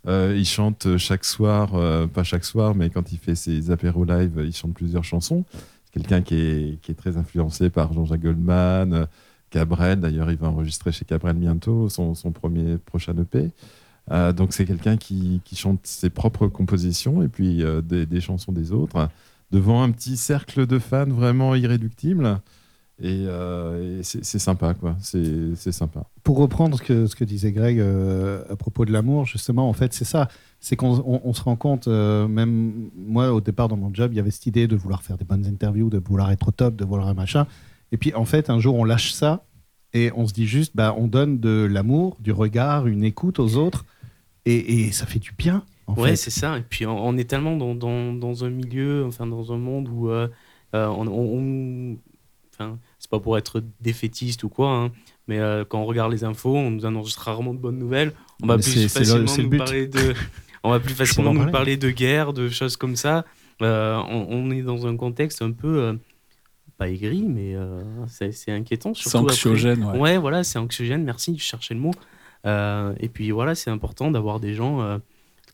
[0.06, 4.04] euh, il chante chaque soir, euh, pas chaque soir, mais quand il fait ses apéros
[4.04, 5.44] live, il chante plusieurs chansons.
[5.86, 9.06] C'est quelqu'un qui est, qui est très influencé par Jean-Jacques Goldman, euh,
[9.54, 10.00] Cabrel.
[10.00, 13.52] D'ailleurs, il va enregistrer chez Cabrel bientôt son, son premier prochain EP.
[14.10, 18.52] Euh, donc c'est quelqu'un qui, qui chante ses propres compositions et puis euh, des, chansons
[18.52, 19.08] des autres
[19.50, 22.40] devant un petit cercle de fans vraiment irréductible.
[23.00, 24.96] Et, euh, c'est sympa, quoi.
[25.00, 26.04] C'est sympa.
[26.24, 29.92] pour reprendre ce que, ce que disait Greg à propos de l'amour, justement, en fait,
[29.94, 30.28] c'est ça.
[30.60, 34.16] C'est qu'on on- on se rend compte, même moi, au départ, dans mon job, il
[34.16, 36.76] y avait cette idée de vouloir faire des bonnes interviews, de vouloir être au top,
[36.76, 37.46] de vouloir un machin.
[37.94, 39.44] Et puis, en fait, un jour, on lâche ça
[39.92, 43.54] et on se dit juste, bah, on donne de l'amour, du regard, une écoute aux
[43.56, 43.84] autres.
[44.46, 44.56] Et,
[44.86, 46.58] et ça fait du bien, en ouais, c'est ça.
[46.58, 49.88] Et puis on, on est tellement dans, dans, dans un milieu, enfin dans un monde
[49.88, 50.28] où euh,
[50.74, 51.96] euh, on, on- on-
[52.52, 54.92] enfin c'est pas pour être défaitiste ou quoi, hein,
[55.28, 58.12] mais euh, quand on regarde les infos, on nous annonce rarement de bonnes nouvelles.
[58.42, 59.56] On va Mais plus facilement le nous but.
[59.58, 60.12] parler de,
[60.62, 61.78] on va plus facilement nous parler.
[61.78, 63.24] de guerre, de choses comme ça.
[63.62, 65.98] Euh, on, on est dans un contexte un peu
[66.76, 68.94] pas aigri, mais euh, c'est c'est inquiétant.
[68.94, 69.32] surtout après.
[69.32, 70.18] anxiogène, ouais.
[70.18, 71.04] voilà, c'est anxiogène.
[71.04, 71.92] Merci, je cherchais le mot.
[72.46, 74.98] Euh, et puis voilà, c'est important d'avoir des gens euh,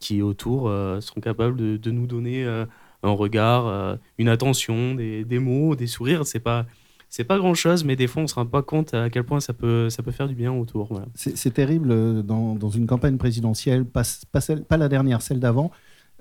[0.01, 2.65] qui autour euh, seront capables de, de nous donner euh,
[3.03, 6.27] un regard, euh, une attention, des, des mots, des sourires.
[6.27, 6.67] C'est pas
[7.09, 9.41] c'est pas grand chose, mais des fois on se rend pas compte à quel point
[9.41, 10.87] ça peut ça peut faire du bien autour.
[10.91, 11.07] Voilà.
[11.15, 14.03] C'est c'est terrible dans, dans une campagne présidentielle, pas,
[14.33, 15.71] pas, celle- pas la dernière, celle d'avant.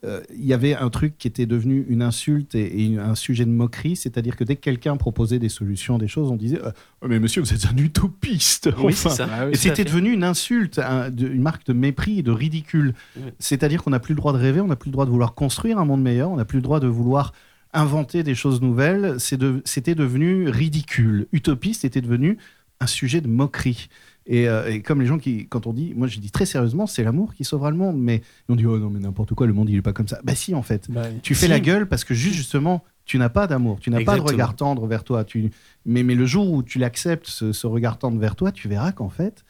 [0.05, 3.49] Euh, il y avait un truc qui était devenu une insulte et, un sujet de
[3.51, 6.71] moquerie, c'est-à-dire que dès que quelqu'un proposait des solutions, des choses, on disait euh,
[7.07, 9.27] Mais monsieur, vous êtes un utopiste Oui, c'est ça.
[9.31, 12.19] Ah oui, Et tout à c'était devenu une insulte, un- de- une marque de mépris
[12.19, 12.93] et de ridicule.
[13.39, 15.33] C'est-à-dire qu'on n'a plus le droit de rêver, on n'a plus le droit de vouloir
[15.33, 17.33] construire un monde meilleur, on n'a plus le droit de vouloir
[17.73, 19.17] inventer des choses nouvelles.
[19.31, 21.27] De- C'était devenu ridicule.
[21.33, 22.37] Utopiste était devenu
[22.79, 23.89] un sujet de moquerie.
[24.31, 26.85] Et, euh, et comme les gens qui, quand on dit, moi je dis très sérieusement,
[26.85, 29.53] c'est l'amour qui sauvera le monde, mais on dit oh non mais n'importe quoi, le
[29.53, 30.19] monde il est pas comme ça.
[30.23, 30.87] Bah si en fait,
[31.23, 31.51] tu fais Si.
[31.51, 34.55] la gueule parce que juste justement tu n'as pas d'amour, tu n'as pas de regard
[34.55, 35.23] tendre vers toi.
[35.23, 35.49] Tu,
[35.83, 38.91] mais mais le jour où tu l'acceptes ce, ce regard tendre vers toi, tu verras
[38.91, 39.43] qu'en fait,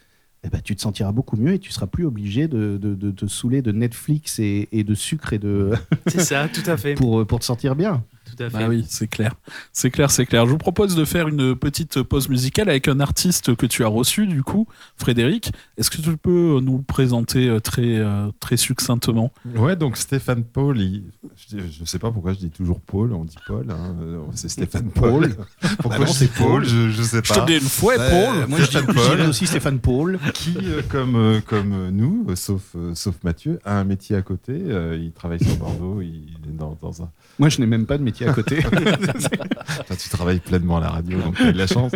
[0.45, 3.11] eh ben, tu te sentiras beaucoup mieux et tu seras plus obligé de, de, de
[3.11, 5.73] te saouler de Netflix et, et de sucre et de
[6.07, 6.93] C'est ça, tout à fait.
[6.95, 8.01] pour pour te sentir bien.
[8.35, 8.57] Tout à fait.
[8.59, 9.33] Bah oui, c'est clair.
[9.73, 10.45] C'est clair, c'est clair.
[10.45, 13.87] Je vous propose de faire une petite pause musicale avec un artiste que tu as
[13.87, 15.51] reçu, du coup, Frédéric.
[15.77, 19.31] Est-ce que tu peux nous le présenter euh, très, euh, très succinctement?
[19.55, 21.03] Ouais, donc Stéphane Paul, il-
[21.35, 24.19] je, dis- je sais pas pourquoi je dis toujours Paul, on dit Paul, hein, euh,
[24.35, 25.35] c'est Stéphane Paul.
[25.79, 26.65] pourquoi Bah je c'est dis Paul, Paul.
[26.65, 27.41] je, je sais Je pas.
[27.41, 28.47] te dis une fois, Bah, Paul.
[28.47, 30.19] Moi, je dis- Stéphane je dirais aussi Stéphane Paul.
[30.33, 34.21] Qui, euh, comme, euh, comme nous, euh, sauf, euh, sauf Mathieu, a un métier à
[34.21, 34.53] côté.
[34.53, 37.09] euh, il travaille sur Bordeaux, il est dans, dans un.
[37.39, 38.61] Moi, je n'ai même pas de métier à côté.
[39.87, 41.91] Toi, tu travailles pleinement à la radio, donc tu as de la chance.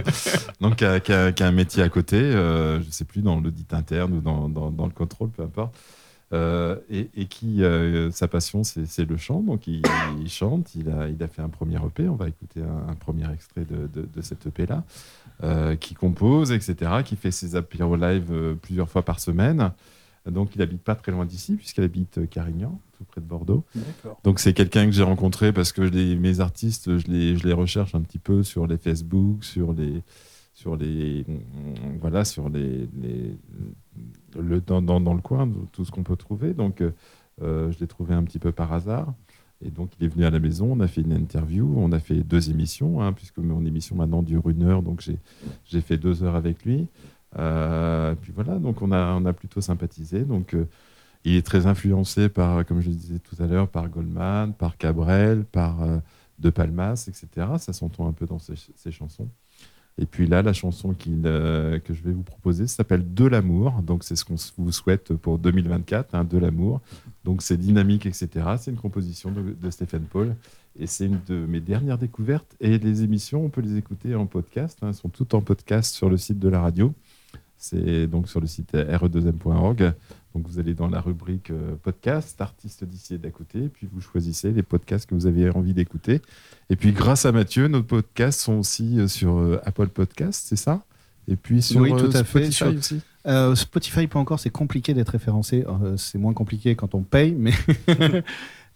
[0.62, 3.06] Donc, qui a, qui a- qui a un métier à côté, euh, je ne sais
[3.06, 5.76] plus, dans l'audit interne ou dans, dans- dans le contrôle, peu importe.
[6.34, 9.42] Euh, et, et qui, euh, sa passion, c'est le chant.
[9.42, 9.84] Donc, il,
[10.22, 12.08] il chante, il a, il a fait un premier EP.
[12.10, 14.84] On va écouter un, un premier extrait de, de, de cet EP-là.
[15.80, 19.72] qui compose, etc., qui fait ses apéros live plusieurs fois par semaine.
[20.30, 23.64] Donc, il habite pas très loin d'ici, puisqu'il habite euh, Carignan, tout près de Bordeaux.
[24.24, 27.54] Donc c'est quelqu'un que j'ai rencontré parce que les- mes artistes, je les, je les
[27.54, 30.02] recherche un petit peu sur les Facebook, sur les,
[30.54, 31.26] sur les,
[32.00, 33.38] voilà, sur les, les-
[34.40, 36.54] le dans, dans, dans le coin, tout ce qu'on peut trouver.
[36.54, 36.92] Donc euh,
[37.42, 39.14] euh, je l'ai trouvé un petit peu par hasard.
[39.66, 42.00] Et donc il est venu à la maison, on a fait une interview, on a
[42.00, 45.18] fait deux émissions, hein, puisque mon émission maintenant dure une heure, donc j'ai
[45.66, 46.88] j'ai fait deux heures avec lui.
[47.38, 50.22] Euh, puis voilà, donc on a, on a plutôt sympathisé.
[50.22, 50.66] Donc euh,
[51.26, 54.78] il est très influencé par, comme je le disais tout à l'heure, par Goldman, par
[54.78, 55.98] Cabrel, par euh,
[56.40, 57.48] De Palmas, etc.
[57.58, 59.28] Ça s'entend un peu dans ses, chansons.
[60.00, 63.82] Et puis là, la chanson que je vais vous proposer s'appelle De l'amour.
[63.84, 66.82] Donc c'est ce qu'on vous souhaite pour 2024, hein, De l'amour.
[67.24, 68.30] Donc c'est dynamique, etc.
[68.58, 70.36] C'est une composition de, de Stéphane Paul.
[70.80, 72.56] Et c'est une de mes dernières découvertes.
[72.60, 74.80] Et les émissions, on peut les écouter en podcast.
[74.82, 74.88] hein.
[74.88, 76.94] Elles sont toutes en podcast sur le site de la radio.
[77.64, 79.94] C'est donc sur le site re2m.org.
[80.36, 84.02] Donc vous allez dans la rubrique euh, podcast, artistes d'ici et d'à côté, puis vous
[84.02, 86.22] choisissez les podcasts que vous avez envie d'écouter.
[86.70, 90.58] Et puis grâce à Mathieu, nos podcasts sont aussi euh, sur euh, Apple Podcast, c'est
[90.58, 90.84] ça?
[91.30, 92.52] Et puis sur oui, tout à fait.
[92.52, 93.02] Spotify Sur- aussi.
[93.28, 95.64] Euh, Spotify, pas encore, c'est compliqué d'être référencé.
[95.66, 97.54] Euh, c'est moins compliqué quand on paye, mais,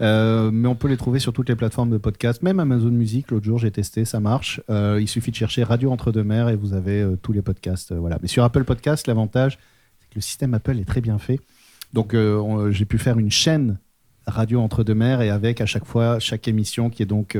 [0.01, 3.31] Euh, mais on peut les trouver sur toutes les plateformes de podcast, même Amazon Music.
[3.31, 4.61] L'autre jour, j'ai testé, ça marche.
[4.69, 7.41] Euh, il suffit de chercher Radio Entre deux Mers et vous avez euh, tous les
[7.41, 7.93] podcasts.
[7.93, 8.19] voilà.
[8.21, 9.57] Mais sur Apple Podcast, l'avantage,
[9.99, 11.39] c'est que le système Apple est très bien fait.
[11.93, 13.79] Donc, on- j'ai pu faire une chaîne
[14.27, 17.37] Radio Entre deux Mers et avec à chaque fois chaque émission qui est donc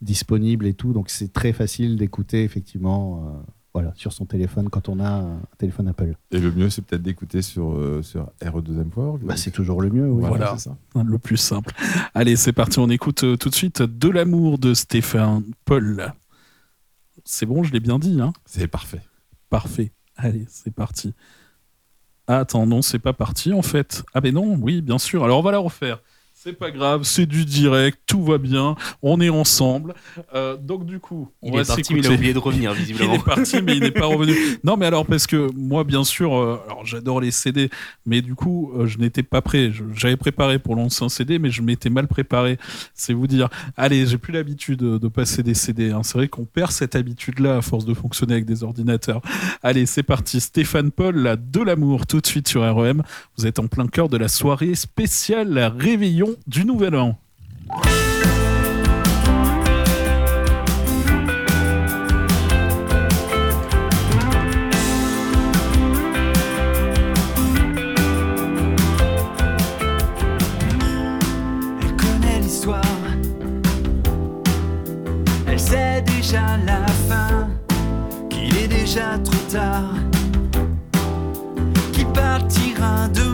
[0.00, 0.92] disponible et tout.
[0.94, 3.44] Donc, c'est très facile d'écouter effectivement.
[3.74, 6.14] Voilà, sur son téléphone quand on a un téléphone Apple.
[6.30, 9.22] Et le mieux, c'est peut-être d'écouter sur, euh, sur re2m.org.
[9.24, 10.24] Bah, c'est toujours le mieux, oui.
[10.24, 10.76] Voilà, c'est ça.
[10.94, 11.74] le plus simple.
[12.14, 16.12] Allez, c'est parti, on écoute euh, tout de suite De l'amour de Stéphane Paul.
[17.24, 19.00] C'est bon, je l'ai bien dit, hein C'est parfait.
[19.50, 19.90] Parfait.
[20.16, 21.12] Allez, c'est parti.
[22.28, 24.04] Ah, attends, non, c'est pas parti en fait.
[24.14, 25.24] Ah, ben non, oui, bien sûr.
[25.24, 26.00] Alors on va la refaire.
[26.44, 29.94] C'est pas grave, c'est du direct, tout va bien, on est ensemble.
[30.34, 32.74] Euh, donc du coup, on Il va est parti, mais il a oublié de revenir,
[32.74, 33.14] visiblement.
[33.14, 34.34] il est parti, mais il n'est pas revenu.
[34.62, 37.70] Non, mais alors parce que moi, bien sûr, euh, alors j'adore les CD,
[38.04, 39.72] mais du coup, euh, je n'étais pas prêt.
[39.94, 42.58] J'avais préparé pour lancer un CD, mais je m'étais mal préparé.
[42.92, 43.48] C'est vous dire.
[43.78, 45.92] Allez, j'ai plus l'habitude de, passer des CD.
[45.92, 46.02] hein.
[46.02, 49.22] C'est vrai qu'on perd cette habitude-là à force de fonctionner avec des ordinateurs.
[49.62, 50.40] Allez, c'est parti.
[50.40, 53.02] Stéphane Paul, la de l'amour, tout de suite sur REM.
[53.38, 57.16] Vous êtes en plein cœur de la soirée spéciale la Réveillon du Nouvel An.
[71.80, 72.82] Elle connaît l'histoire.
[75.46, 77.48] Elle sait déjà la fin.
[78.30, 79.94] Qu'il est déjà trop tard.
[81.92, 83.33] Qui partira demain.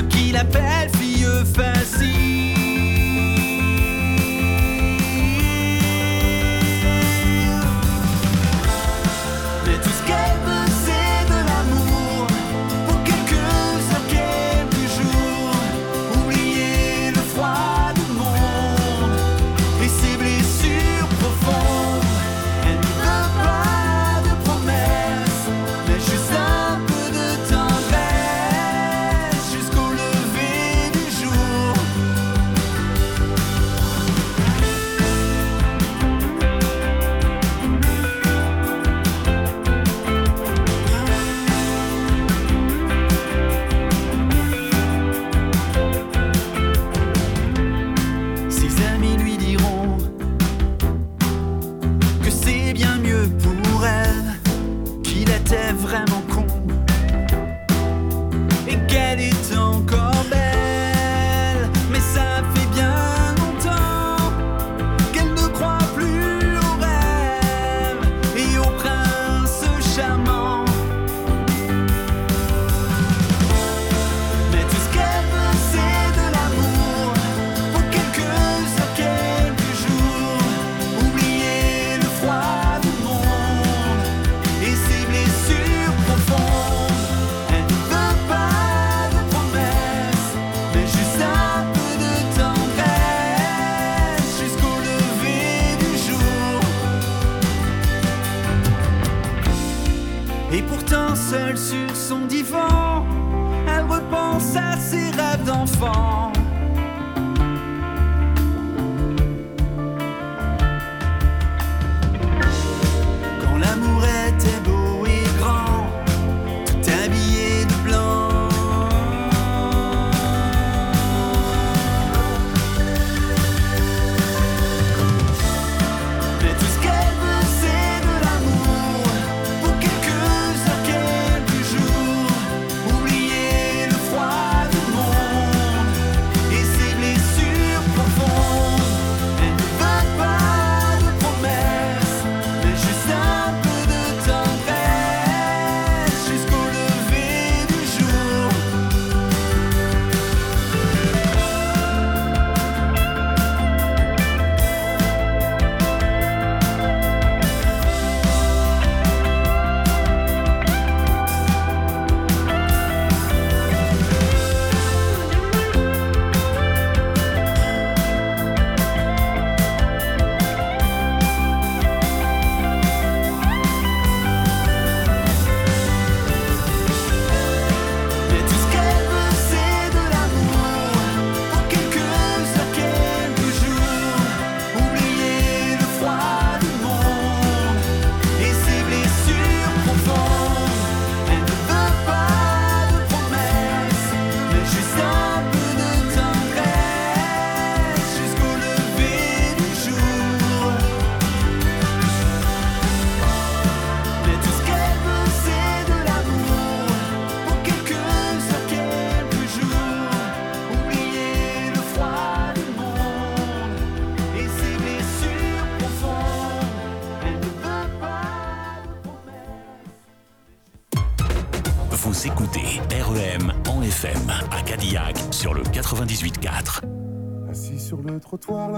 [0.00, 1.10] ce qu'il appelle fille.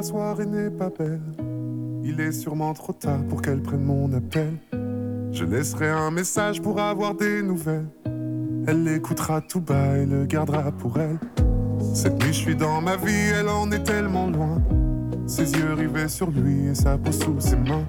[0.02, 1.20] Soirée n'est pas belle.
[2.04, 4.54] Il est sûrement trop tard pour qu'elle prenne mon appel.
[5.30, 7.86] Je laisserai un message pour avoir des nouvelles.
[8.66, 11.18] Elle l'écoutera tout bas et le gardera pour elle.
[11.94, 14.60] Cette nuit, je suis dans ma vie, elle en est tellement loin.
[15.26, 17.84] Ses yeux rivés sur lui et sa peau sous ses mains.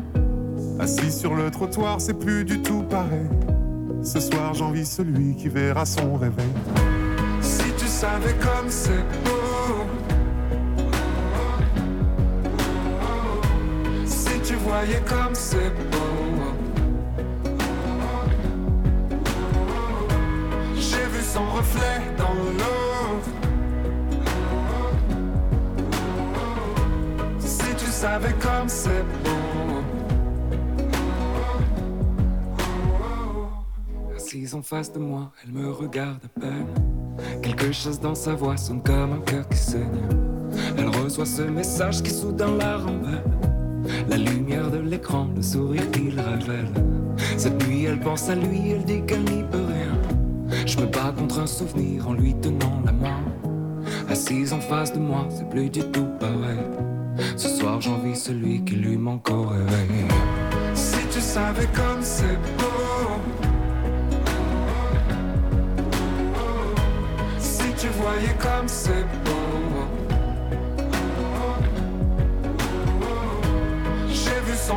[0.79, 3.29] Assis sur le trottoir, c'est plus du tout pareil.
[4.03, 6.45] Ce soir, j'envie celui qui verra son réveil.
[7.41, 9.42] Si tu savais comme c'est beau.
[14.83, 15.97] Voyais comme c'est beau.
[20.75, 23.21] J'ai vu son reflet dans l'eau.
[27.39, 29.29] Si tu savais comme c'est beau.
[34.15, 36.67] Assise en face de moi, elle me regarde à peine.
[37.41, 40.01] Quelque chose dans sa voix sonne comme un cœur qui saigne.
[40.77, 43.52] Elle reçoit ce message qui soudain la de
[45.35, 46.69] le sourire qu'il révèle.
[47.37, 49.97] Cette nuit, elle pense à lui, elle dit qu'elle n'y peut rien.
[50.65, 53.19] Je me bats contre un souvenir en lui tenant la main.
[54.09, 56.65] Assise en face de moi, c'est plus du tout pareil.
[57.35, 59.47] Ce soir, j'envie celui qui lui manque au.
[60.73, 63.09] Si tu savais comme c'est beau.
[67.39, 69.42] Si tu voyais comme c'est beau.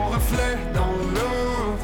[0.05, 1.77] Reflet dans l'eau.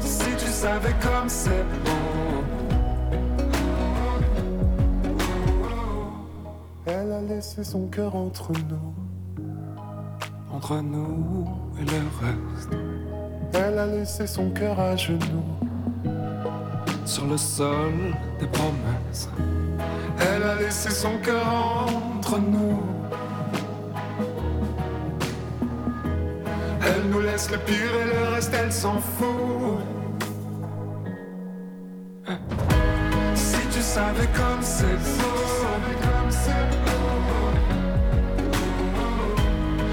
[0.00, 1.90] Si tu savais comme c'est beau.
[6.86, 8.94] Elle a laissé son cœur entre nous.
[10.52, 11.46] Entre nous
[11.78, 12.72] et le reste.
[13.52, 15.56] Elle a laissé son cœur à genoux.
[17.04, 17.92] Sur le sol
[18.38, 19.28] des promesses.
[20.20, 21.46] Elle a laissé son cœur
[22.16, 22.99] entre nous.
[27.48, 29.80] Le pire et le reste, elle s'en fout.
[33.34, 35.40] Si tu savais comme c'est beau.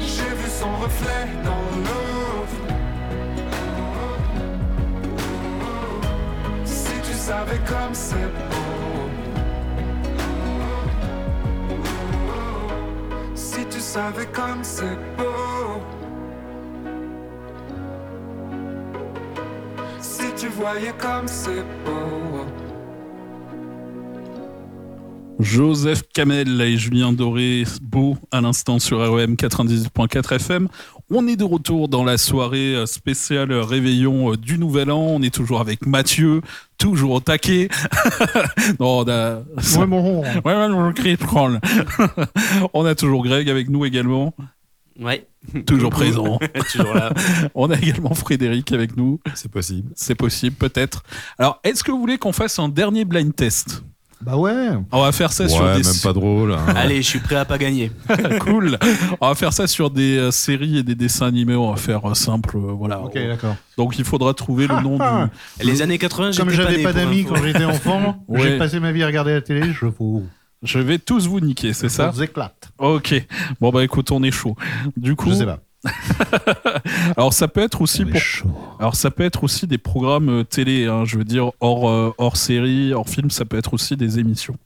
[0.00, 2.46] J'ai vu son reflet dans l'eau.
[6.64, 8.51] Si tu savais comme c'est beau.
[13.92, 15.82] Savais comme c'est beau.
[20.00, 22.46] Si tu voyais comme c'est beau.
[25.40, 30.68] Joseph Kamel et Julien Doré, beau à l'instant sur REM 98.4 FM.
[31.14, 35.00] On est de retour dans la soirée euh, spéciale réveillon euh, du Nouvel An.
[35.00, 36.40] On est toujours avec Mathieu,
[36.78, 37.68] toujours au taquet.
[38.80, 39.42] non, on a...
[39.78, 41.58] Ouais, mon ouais.
[42.72, 44.32] On a toujours Greg avec nous également.
[44.98, 45.26] Ouais.
[45.66, 46.38] Toujours présent.
[46.72, 47.12] Toujours là.
[47.54, 49.20] On a également Frédéric avec nous.
[49.34, 49.90] C'est possible.
[49.94, 51.02] C'est possible, peut-être.
[51.38, 53.82] Alors, est-ce que vous voulez qu'on fasse un dernier blind test?
[54.24, 54.68] Bah ouais.
[54.92, 56.52] On va faire ça Ouais, sur des même pas drôle.
[56.52, 56.64] hein.
[56.76, 57.90] Allez, je suis prêt à pas gagner.
[58.40, 58.78] cool.
[59.20, 61.56] On va faire ça sur des euh, séries et des dessins animés.
[61.56, 62.56] On va faire euh, simple.
[62.56, 63.00] euh, voilà.
[63.00, 63.56] Ok, d'accord.
[63.76, 65.64] Donc il faudra trouver le nom du.
[65.66, 68.42] Les années 80, Comme pas j'avais pas pour d'amis quand j'étais enfant, Ouais.
[68.42, 70.24] j'ai passé ma vie à regarder la télé, je vous.
[70.62, 72.70] Je vais tous vous niquer, c'est ça vous éclate.
[72.78, 73.14] Ok.
[73.60, 74.54] Bon bah écoute, on est chaud.
[74.96, 75.30] Du coup.
[75.30, 75.58] Je sais pas.
[77.16, 78.20] Alors ça peut être aussi pour.
[78.78, 80.86] Alors ça peut être aussi des programmes euh, télé.
[80.86, 83.30] hein, je veux dire hors euh, hors série, hors film.
[83.30, 84.56] Ça peut être aussi des émissions.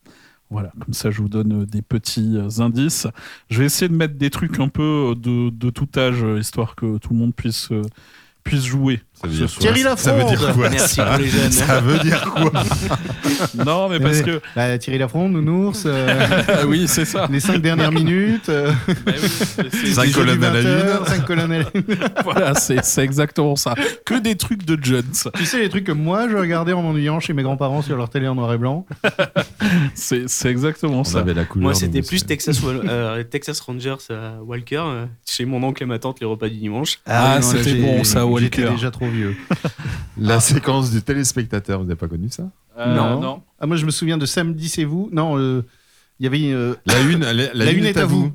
[0.51, 3.07] Voilà, comme ça je vous donne euh, des petits indices.
[3.51, 6.99] Je vais essayer de mettre des trucs un peu de, de tout âge, histoire que
[6.99, 7.71] tout le monde puisse,
[8.45, 9.01] puisse jouer.
[9.21, 11.53] Ça veut dire quoi Thierry Ça veut dire quoi Merci ça pour les jeunes.
[11.53, 12.51] Ça veut dire quoi
[13.65, 14.41] Non, mais parce que.
[14.55, 15.85] Bah, Thierry Lafronde, Nounours.
[15.87, 17.27] euh, oui, c'est ça.
[17.31, 18.49] Les cinq dernières minutes.
[18.51, 18.73] euh,
[19.95, 21.07] Cinq les jeux colonnes à la 20, une.
[21.07, 21.85] Cinq colonnes à la une.
[22.25, 23.75] voilà, c'est exactement ça.
[24.05, 25.03] Que des trucs de Jones.
[25.35, 28.11] Tu sais, les trucs que moi, je regardais en m'ennuyant chez mes grands-parents sur leur
[28.11, 28.87] télé en noir et blanc.
[29.95, 31.21] C'est exactement On ça.
[31.21, 31.63] avait la couleur.
[31.65, 34.83] Moi, c'était plus Texas, euh, Texas Rangers euh, Walker,
[35.27, 36.99] chez mon oncle et ma tante les repas du dimanche.
[37.07, 38.75] Ah, oui, là, c'était bon, ça, J'étais Walker.
[38.77, 39.37] déjà trop vieux.
[40.19, 42.51] La séquence du téléspectateur, vous n'avez pas connu ça?
[42.79, 43.21] Euh, non.
[43.21, 43.43] non.
[43.61, 45.09] Ah, moi, je me souviens de Samedi, c'est vous?
[45.13, 45.65] Non, euh,
[46.21, 46.53] il y avait.
[46.53, 48.33] euh, La une, la, la La une est à vous.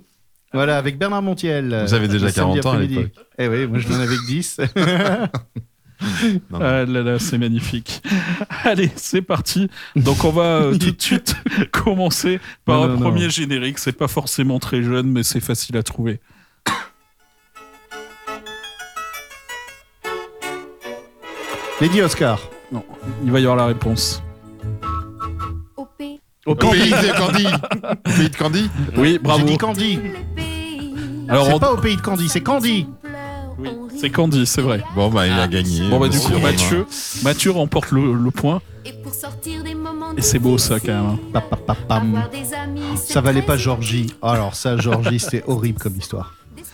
[0.53, 1.83] Voilà, avec Bernard Montiel.
[1.87, 2.95] Vous avez déjà le samedi 40 ans à après-midi.
[2.95, 3.25] l'époque.
[3.37, 4.59] Eh oui, moi je n'en avais que 10.
[4.85, 5.27] Non,
[6.49, 6.59] non.
[6.61, 8.01] Ah là là, c'est magnifique.
[8.63, 9.69] Allez, c'est parti.
[9.95, 11.35] Donc on va euh, tout de suite
[11.71, 12.99] commencer par Non, un non, non.
[13.01, 13.77] premier générique.
[13.79, 16.19] C'est pas forcément très jeune, mais c'est facile à trouver.
[21.81, 22.39] Lady Oscar.
[22.71, 22.83] Non,
[23.23, 24.21] il va y avoir la réponse.
[25.75, 29.45] Au pays, Au Au pays de Candy Au pays de Candy Oui, J'ai bravo.
[29.45, 29.99] dit Candy.
[31.27, 32.87] Alors, c'est on- pas au pays de Candy, c'est Candy.
[33.57, 34.83] Oui, c'est Candy, c'est vrai.
[34.95, 35.87] Bon, bah, il a gagné.
[35.89, 36.37] Bon bah du coup.
[36.39, 36.85] Mathieu,
[37.23, 38.61] Mathieu remporte le, le point.
[38.85, 41.05] et pour sortir des moments Et c'est beau ça quand même.
[41.05, 41.19] hein.
[41.33, 42.23] Pa, pa, pa, pam.
[42.95, 44.13] Ça valait pas Georgie.
[44.21, 46.33] Alors ça, Georgie, c'était horrible comme histoire.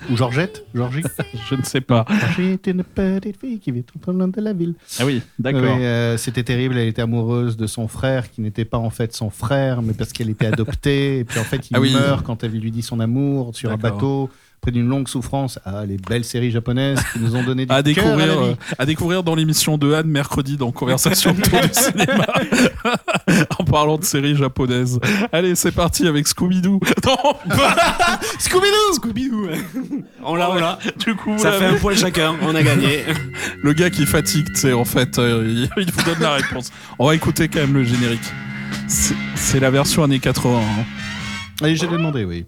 [0.10, 1.04] Ou Georgette Georgie
[1.50, 2.06] Je ne sais pas.
[2.10, 4.76] Georgie est une petite fille qui vit tout au loin de la ville.
[5.00, 5.62] Ah oui, d'accord.
[5.64, 6.78] Oui, euh, c'était terrible.
[6.78, 10.14] Elle était amoureuse de son frère, qui n'était pas en fait son frère, mais parce
[10.14, 11.20] qu'elle était adoptée.
[11.20, 11.94] Et puis en fait, il Ah oui.
[11.94, 14.30] meurt quand elle lui dit son amour sur un bateau,
[14.62, 15.60] après d'une longue souffrance.
[15.66, 18.50] Ah, les belles séries japonaises qui nous ont donné du À à la découvrir, vie.
[18.50, 22.26] euh, à découvrir dans l'émission de Anne mercredi dans Conversation autour du cinéma
[23.60, 25.00] en parlant de séries japonaises.
[25.32, 26.80] Allez, c'est parti avec Scooby-Doo.
[27.06, 27.16] Non,
[28.40, 29.50] Scooby-Doo Scooby-Doo
[30.24, 30.80] On l'a, on l'a.
[31.06, 33.04] du coup, Ça là, fait un point chacun, on a gagné.
[33.62, 36.72] le gars qui fatigue, tu sais, en fait, euh, il, il vous donne la réponse.
[37.00, 38.20] On va écouter quand même le générique.
[38.88, 40.60] C'est la version années 80.
[40.60, 40.84] hein.
[41.62, 42.46] Allez, je l'ai demandé, oui.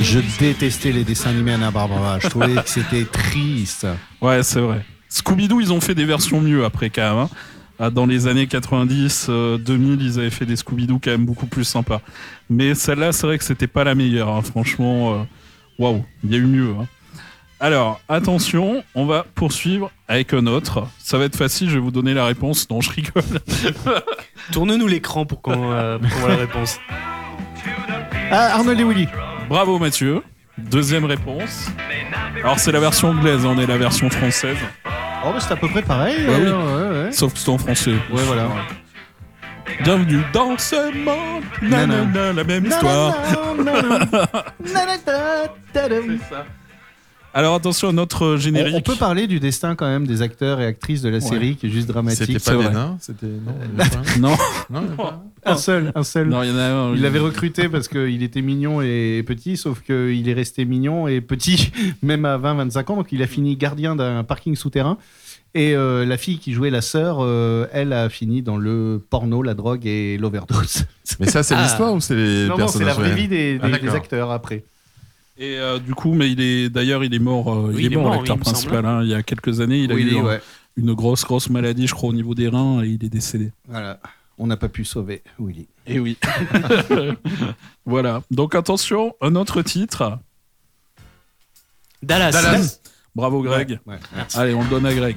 [0.00, 2.18] Je détestais les dessins animés Anna Barbara.
[2.20, 3.86] Je trouvais que c'était triste.
[4.20, 4.84] Ouais, c'est vrai.
[5.10, 7.18] Scooby-Doo, ils ont fait des versions mieux après quand même.
[7.24, 7.30] hein.
[7.78, 11.46] Ah, Dans les années 90, euh, 2000, ils avaient fait des Scooby-Doo quand même beaucoup
[11.46, 12.00] plus sympas.
[12.48, 14.28] Mais celle-là, c'est vrai que c'était pas la meilleure.
[14.28, 14.42] hein.
[14.42, 15.22] Franchement, euh,
[15.78, 16.70] waouh, il y a eu mieux.
[16.80, 16.86] hein.
[17.60, 20.86] Alors, attention, on va poursuivre avec un autre.
[20.98, 22.68] Ça va être facile, je vais vous donner la réponse.
[22.70, 23.22] Non, je rigole.
[24.52, 26.78] Tourne-nous l'écran pour qu'on euh, pour qu'on voit la réponse.
[28.30, 29.08] Ah, Arnold et Willy.
[29.48, 30.22] Bravo Mathieu.
[30.58, 31.68] Deuxième réponse.
[32.42, 34.56] Alors, c'est la version anglaise, on est la version française.
[35.24, 36.16] Oh, bah, c'est à peu près pareil.
[36.26, 36.46] Ouais, oui.
[36.46, 37.12] alors, ouais, ouais.
[37.12, 37.92] Sauf que c'est en français.
[38.12, 38.48] Ouais, voilà.
[39.82, 41.42] Bienvenue dans ce monde.
[41.62, 43.14] Nanana, la même histoire.
[44.64, 44.72] C'est
[46.30, 46.46] ça.
[47.36, 48.74] Alors attention, notre On, générique.
[48.76, 51.66] on peut parler du destin quand même des acteurs et actrices de la série qui
[51.66, 52.26] est juste dramatique.
[52.26, 52.72] C'était c'est pas des vrai.
[52.72, 53.26] nains C'était
[54.20, 54.30] non.
[54.30, 54.36] Non.
[54.70, 55.24] Non, il y en a pas.
[55.44, 56.28] Un seul, un seul.
[56.28, 56.94] Non, il y en a un.
[56.94, 61.20] Il l'avait recruté parce qu'il était mignon et petit, sauf qu'il est resté mignon et
[61.20, 62.96] petit, même à 20-25 ans.
[62.96, 64.96] Donc il a fini gardien d'un parking souterrain.
[65.56, 69.40] Et euh, la fille qui jouait la sœur, euh, elle a fini dans le porno,
[69.42, 70.84] la drogue et l'overdose.
[71.20, 71.62] Mais ça, c'est Ah.
[71.62, 74.30] l'histoire ou c'est les Non, non, c'est la personnages vraie vie des, Ah, des- acteurs
[74.32, 74.64] après.
[75.36, 77.52] Et euh, du coup, mais il est d'ailleurs, il est mort.
[77.52, 78.74] euh, Oui, il est mort, l'acteur principal.
[78.76, 78.86] semble.
[78.86, 80.40] hein, il y a quelques années, il a eu un- ouais.
[80.76, 83.50] une grosse, grosse maladie, je crois, au niveau des reins, et il est décédé.
[83.68, 83.98] Voilà.
[84.38, 85.66] On n'a pas pu sauver Willy.
[85.86, 86.16] Et oui.
[87.86, 88.22] voilà.
[88.30, 90.18] Donc attention, un autre titre.
[92.02, 92.30] Dallas.
[92.32, 92.80] Dallas.
[93.14, 93.78] Bravo Greg.
[93.86, 94.36] Ouais, ouais, merci.
[94.38, 95.16] Allez, on le donne à Greg.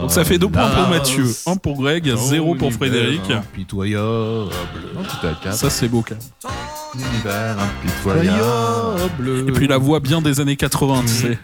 [0.00, 3.20] Donc ça fait deux points pour Mathieu, un pour Greg, zéro pour Frédéric.
[3.30, 4.02] Impitoyable.
[4.94, 5.54] Non, c'était à 4.
[5.54, 6.22] Ça c'est beau quand même.
[8.12, 9.48] Impitoyable.
[9.48, 11.38] Et puis la voix bien des années 80, tu sais.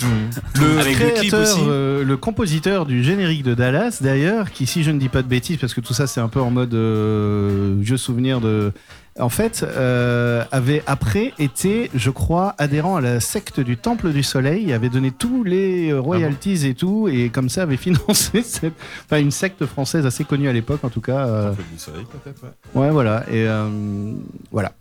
[0.61, 1.61] Le Avec le clip créateur, aussi.
[1.69, 5.29] euh, le compositeur du générique de Dallas, d'ailleurs, qui, si je ne dis pas de
[5.29, 8.73] bêtises, parce que tout ça c'est un peu en mode euh, vieux souvenir de.
[9.21, 14.23] En fait, euh, avait après été, je crois, adhérent à la secte du Temple du
[14.23, 18.75] Soleil, avait donné tous les euh, royalties et tout, et comme ça avait financé cette,
[19.07, 21.27] enfin une secte française assez connue à l'époque, en tout cas.
[21.27, 22.81] euh, Temple du soleil, peut-être, ouais.
[22.83, 23.25] ouais, voilà.
[23.29, 24.13] Et euh,
[24.53, 24.73] voilà.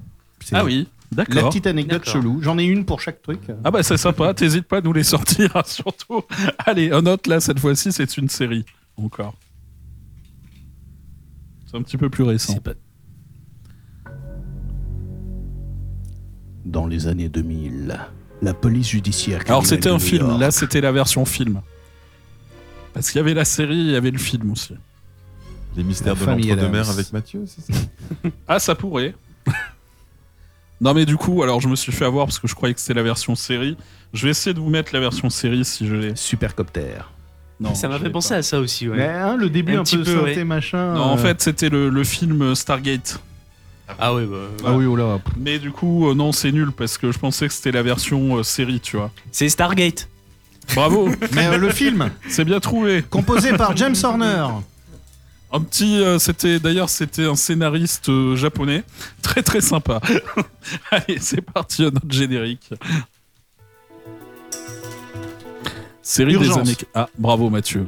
[0.43, 1.49] C'est Ah oui, La d'accord.
[1.49, 2.13] petite anecdote D'accord.
[2.21, 2.39] chelou.
[2.43, 3.39] J'en ai une pour chaque truc.
[3.63, 6.21] Ah bah c'est sympa, t'hésites pas à nous les sortir, hein, surtout.
[6.59, 8.65] Allez, un autre là, cette fois-ci, c'est une série.
[8.97, 9.33] Encore.
[11.69, 12.53] C'est un petit peu plus récent.
[12.53, 12.73] C'est pas-
[16.67, 17.97] Dans les années 2000,
[18.41, 19.41] la police judiciaire.
[19.47, 21.61] Alors c'était un film, là c'était la version film.
[22.93, 24.75] Parce qu'il y avait la série, il y avait le film aussi.
[25.77, 27.79] Les mystères La de famille l'entre-deux-mer avec Mathieu, c'est ça
[28.47, 29.15] Ah, ça pourrait.
[30.81, 32.81] non, mais du coup, alors je me suis fait avoir parce que je croyais que
[32.81, 33.77] c'était la version série.
[34.13, 36.15] Je vais essayer de vous mettre la version série si je l'ai.
[36.15, 36.97] Supercopter.
[37.61, 38.37] Non, ça m'a fait penser pas.
[38.37, 38.89] à ça aussi.
[38.89, 38.97] Ouais.
[38.97, 40.43] Mais hein, le début Un un, petit peu peu, sauté ouais.
[40.43, 40.93] machin.
[40.93, 43.21] Non, en euh, fait, c'était le, le film Stargate.
[43.99, 45.19] Ah ouais, bah, Ah oui, oh là.
[45.37, 48.37] Mais du coup, euh, non, c'est nul parce que je pensais que c'était la version
[48.37, 49.11] euh, série, tu vois.
[49.31, 50.07] c'est Stargate.
[50.75, 53.01] Bravo, Mais euh, le film, c'est bien trouvé.
[53.09, 54.47] composé par James Horner.
[55.53, 58.83] Un petit, euh, c'était d'ailleurs c'était un scénariste euh, japonais,
[59.21, 60.01] très très sympa.
[60.91, 62.69] Allez, c'est parti, un autre générique.
[66.01, 66.55] Série Urgence.
[66.55, 66.77] des années.
[66.93, 67.87] Ah, bravo Mathieu.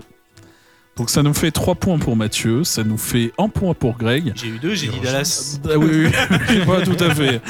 [1.00, 4.34] Donc ça nous fait 3 points pour Mathieu, ça nous fait 1 point pour Greg.
[4.36, 5.58] J'ai eu deux, j'ai dit Dallas.
[5.64, 6.08] Ah oui, oui,
[6.50, 7.42] oui, pas tout à fait.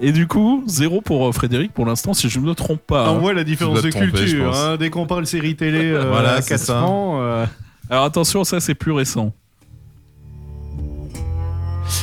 [0.00, 3.10] Et du coup, 0 pour euh, Frédéric pour l'instant, si je ne me trompe pas.
[3.10, 3.18] On hein.
[3.18, 4.54] voit la différence de tromper, culture.
[4.56, 4.76] hein.
[4.78, 6.82] Dès qu'on parle série télé euh, Voilà, à c'est 4 ça.
[6.84, 7.20] ans.
[7.22, 7.44] euh,
[7.90, 9.32] Alors attention, ça c'est plus récent.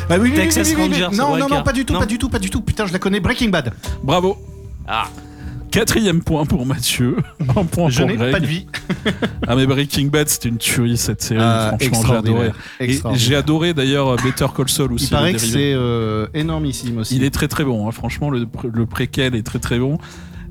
[0.10, 1.04] Ah oui, oui, Texas oui, oui, oui, oui.
[1.06, 2.00] Rangers, Non, non, non, pas du tout, Non.
[2.00, 2.60] pas du tout, pas du tout.
[2.62, 3.22] Putain, je la connais.
[3.22, 3.72] Breaking Bad.
[4.04, 4.38] Bravo.
[4.86, 5.08] Ah,
[5.74, 7.18] Quatrième point pour Mathieu.
[7.56, 8.68] Un point Je n'ai pas de vie.
[9.48, 12.52] Ah mais Breaking Bad c'était une tuerie cette série, Ah, franchement j'ai adoré.
[12.80, 15.06] Et j'ai adoré d'ailleurs euh, Better Call Saul aussi.
[15.08, 17.16] Il paraît que c'est euh, énormissime aussi.
[17.18, 17.92] Il est très très bon, hein.
[17.92, 19.98] franchement le, pr- le préquel est très très bon.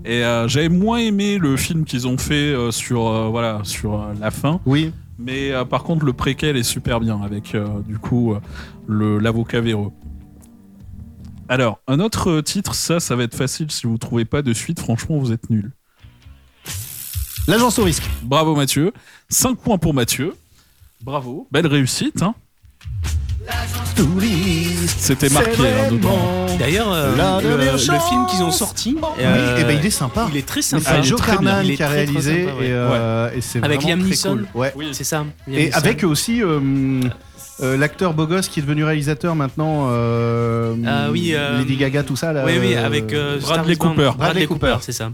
[0.05, 4.05] Et euh, j'avais moins aimé le film qu'ils ont fait euh, sur euh, voilà sur
[4.21, 4.93] la fin, Oui.
[5.19, 8.35] mais par contre le préquel est super bien avec du coup
[8.87, 9.91] le l'avocat véreux.
[11.53, 14.55] Alors un autre euh, titre, ça ça va être facile si vous trouvez pas de
[14.55, 15.71] suite, franchement vous êtes nuls.
[17.47, 18.05] L'agence au risque.
[18.23, 18.95] Bravo Mathieu.
[19.29, 20.35] 5 points pour Mathieu.
[21.03, 21.47] Bravo.
[21.53, 22.23] Belle réussite.
[22.23, 22.35] Hein
[24.87, 26.47] C'était marqué hein, dedans.
[26.59, 30.29] D'ailleurs, euh, le, film qu'ils ont sorti, Oui, euh, et ben il est sympa.
[30.31, 30.97] il est très Mais sympa.
[30.97, 31.21] Il est Joe.
[31.21, 32.67] Carnan qui a très, très réalisé sympa, ouais.
[32.67, 34.31] et, euh, et c'est Avec Liam Neeson.
[34.31, 34.47] cool.
[34.55, 34.73] Ouais.
[34.75, 35.27] Oui, c'est ça.
[35.47, 35.77] Liam Et Neeson.
[35.77, 36.41] avec aussi
[37.61, 39.89] euh, l'acteur beau gosse qui est devenu réalisateur maintenant.
[39.91, 42.33] euh, Ah oui, euh, Lady Gaga, tout ça.
[42.33, 43.77] Là, Oui, oui, avec euh, Bradley.
[43.77, 43.95] Cooper.
[43.97, 44.79] Bradley Bradley Cooper, Cooper.
[44.83, 45.13] c'est ça.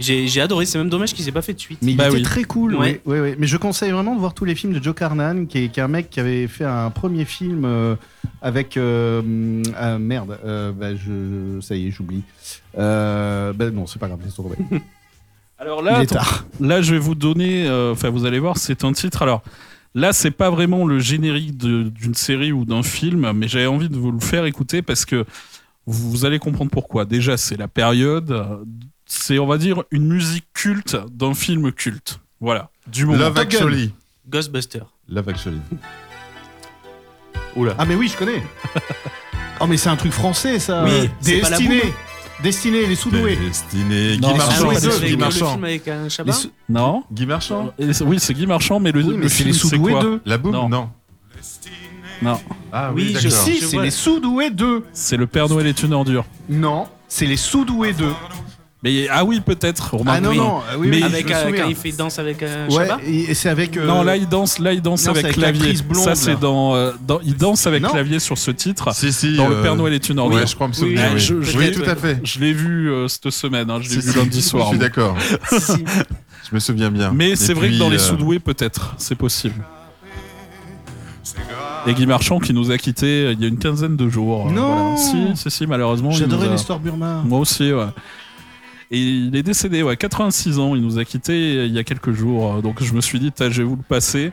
[0.00, 1.80] J'ai j'ai adoré, c'est même dommage qu'il s'est pas fait de suite.
[1.82, 2.22] Mais il Bah était oui.
[2.22, 2.76] très cool.
[2.76, 3.00] Ouais.
[3.04, 3.34] Oui, oui, oui.
[3.36, 5.80] Mais je conseille vraiment de voir tous les films de Joe Carnan, qui est, qui
[5.80, 7.96] est un mec qui avait fait un premier film euh,
[8.40, 8.78] avec.
[8.78, 12.22] ah, merde, euh, bah, je, ça y est, j'oublie.
[12.78, 14.54] Euh, bah, non, c'est pas grave, laisse tomber.
[15.58, 16.44] Alors là, Il est attends, tard.
[16.60, 19.22] là je vais vous donner, euh, enfin vous allez voir, c'est un titre.
[19.22, 19.42] Alors
[19.98, 23.96] là, c'est pas vraiment le générique d'une série ou d'un film, mais j'avais envie de
[23.96, 25.24] vous le faire écouter parce que
[25.86, 27.04] vous, allez comprendre pourquoi.
[27.04, 28.64] Déjà, c'est la période,
[29.06, 32.20] c'est on va dire une musique culte d'un film culte.
[32.40, 33.18] Voilà, du moment.
[33.18, 33.92] Love Actually.
[34.28, 34.82] Ghostbuster.
[35.08, 35.60] Love Actually.
[37.78, 38.42] Ah, mais oui, je connais.
[39.60, 40.84] oh, mais c'est un truc français, ça.
[40.84, 41.82] Oui, c'est pas la Destiné.
[42.42, 43.36] Destiné, les sous-doués.
[43.36, 44.16] Destiné.
[44.18, 44.70] Non, Guy Marchand.
[45.00, 45.60] Guy le Marchand.
[46.68, 47.04] Non.
[47.12, 47.72] Guy Marchand.
[48.02, 50.20] Oui, c'est Guy Marchand, mais le, Oui, le mais c'est film les sous-doués quoi 2.
[50.24, 50.68] La boum Non.
[50.68, 50.90] Non.
[52.20, 52.40] Non,
[52.72, 53.44] Ah Oui, oui, je d'accord.
[53.44, 53.54] sais.
[53.60, 54.84] C'est les sous-doués 2.
[54.92, 56.24] c'est le Père Noël est une ordure.
[56.48, 58.06] Non, c'est les sous-doués 2.
[58.84, 59.96] Mais ah oui, peut-être.
[60.06, 62.86] Ah non, non, ah oui, mais Avec, euh, quand il fait danse avec euh, Ouais,
[63.34, 63.76] c'est avec.
[63.76, 65.74] euh, Non, là il danse, là il danse non, avec avec clavier.
[65.82, 67.90] blonde, ça c'est dans, euh, dans- il danse avec Non.
[67.90, 68.94] clavier sur ce titre.
[68.94, 70.38] Si, si, dans le euh, Père Noël est une ordure.
[70.38, 71.18] ouais, je crois me souvenir, oui.
[71.18, 72.20] je- je Oui, tout à fait.
[72.22, 73.68] Je l'ai vu euh, cette semaine.
[73.68, 74.64] hein, je l'ai Si, vu si, lundi soir.
[74.66, 75.16] Je suis d'accord.
[76.50, 77.10] Je me souviens bien.
[77.12, 79.62] Mais c'est vrai que dans les euh, sous-doués, peut-être, c'est possible.
[81.86, 84.48] Et Guy Marchand qui nous a quittés euh, il y a une quinzaine de jours.
[84.48, 84.94] euh, Non.
[84.94, 84.96] voilà.
[84.96, 86.10] Si, si, si, malheureusement.
[86.10, 87.22] J'adorais a- l'histoire Burma.
[87.24, 87.84] Moi aussi, ouais.
[88.90, 90.74] Et il est décédé, ouais, 86 ans.
[90.74, 92.56] Il nous a quittés il y a quelques jours.
[92.56, 94.32] euh, Donc je me suis dit, je vais vous le passer.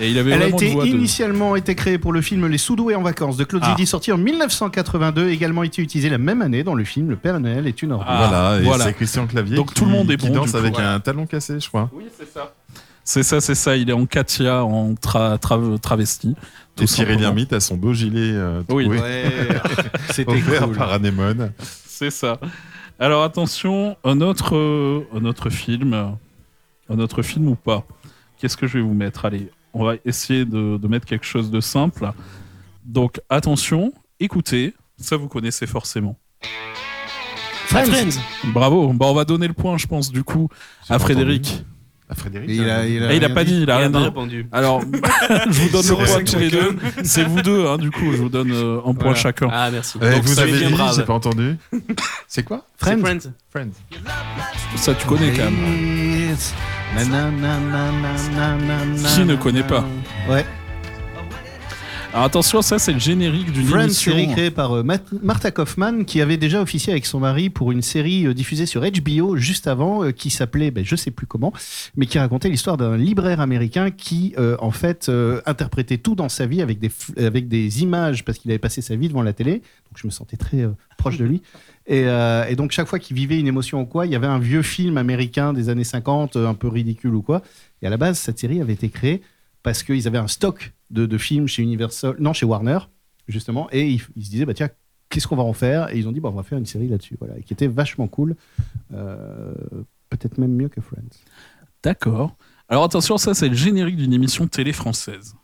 [0.00, 2.56] Et il avait Elle a été voix de- initialement été créée pour le film Les
[2.56, 3.70] Soudoués en vacances de Claude Ah.
[3.76, 7.38] Zidi, sorti en 1982, également été utilisée la même année dans le film Le Père
[7.40, 8.06] Noël est une ordure.
[8.10, 8.84] Voilà, et voilà.
[8.86, 10.80] c'est Christian Clavier Donc qui, tout le monde est qui bon, danse du avec coup.
[10.80, 11.90] un talon cassé, je crois.
[11.92, 12.54] Oui, c'est ça.
[13.04, 13.76] C'est ça, c'est ça.
[13.76, 16.36] Il est en Katia, en tra- tra- travesti.
[16.76, 17.18] tout Et Thierry.
[17.18, 18.86] Lhermitte a son beau gilet euh, Oui.
[18.86, 19.24] Ouais,
[20.10, 20.74] c'était cool.
[20.74, 21.52] par Anémone.
[21.86, 22.38] C'est ça.
[23.02, 25.92] Alors attention, un autre, euh, un autre film,
[26.88, 27.84] un autre film ou pas?
[28.38, 29.24] Qu'est-ce que je vais vous mettre?
[29.24, 32.12] Allez, on va essayer de, de mettre quelque chose de simple.
[32.84, 36.16] Donc attention, écoutez, ça vous connaissez forcément.
[37.66, 38.20] Friends.
[38.54, 38.92] Bravo.
[38.92, 40.48] Bon, on va donner le point, je pense, du coup,
[40.88, 41.64] à Frédéric.
[42.12, 43.52] À Frédéric Et il a- il a Et il a rien pas dit.
[43.56, 43.96] dit, il a rien dit.
[43.96, 44.46] répondu.
[44.52, 44.82] Alors,
[45.50, 46.76] je vous donne le point tous les deux.
[46.82, 47.02] chacun.
[47.04, 49.14] C'est vous deux, hein, du coup, je vous donne euh, un point Voilà.
[49.14, 49.48] chacun.
[49.50, 49.96] Ah, merci.
[50.02, 51.56] Eh, Donc, vous ça avez dit, j'ai pas entendu.
[52.28, 53.00] C'est quoi C'est Friends.
[53.00, 53.32] Friends.
[53.50, 53.70] Friends.
[54.76, 56.36] Ça, tu connais quand même.
[59.06, 59.66] Qui ne na, connaît na.
[59.66, 59.84] pas
[60.28, 60.44] Ouais.
[62.14, 64.12] Alors attention, ça c'est le générique d'une Friends, émission.
[64.12, 64.84] série créée par euh,
[65.22, 68.82] Martha Kaufman, qui avait déjà officié avec son mari pour une série euh, diffusée sur
[68.82, 71.54] HBO juste avant, euh, qui s'appelait, ben, je sais plus comment,
[71.96, 75.10] mais qui racontait l'histoire d'un libraire américain qui, en fait,
[75.46, 78.82] interprétait tout dans sa vie avec des, f- avec des images, parce qu'il avait passé
[78.82, 79.52] sa vie devant la télé.
[79.54, 80.68] Donc je me sentais très
[80.98, 81.40] proche de lui.
[81.86, 84.26] Et, euh, et donc chaque fois qu'il vivait une émotion ou quoi, il y avait
[84.26, 87.42] un vieux film américain des années 50, euh, un peu ridicule ou quoi.
[87.80, 89.22] Et à la base, cette série avait été créée
[89.62, 92.78] parce qu'ils avaient un stock de, de films chez Universal, non, chez Warner,
[93.28, 94.68] justement, et ils, ils se disaient, bah tiens,
[95.08, 95.92] qu'est-ce qu'on va en faire?
[95.94, 97.66] Et ils ont dit, bah, on va faire une série là-dessus, voilà, et qui était
[97.66, 98.36] vachement cool,
[98.94, 99.52] euh,
[100.10, 101.00] peut-être même mieux que Friends.
[101.82, 102.36] D'accord.
[102.68, 105.34] Alors attention, ça c'est le générique d'une émission télé française.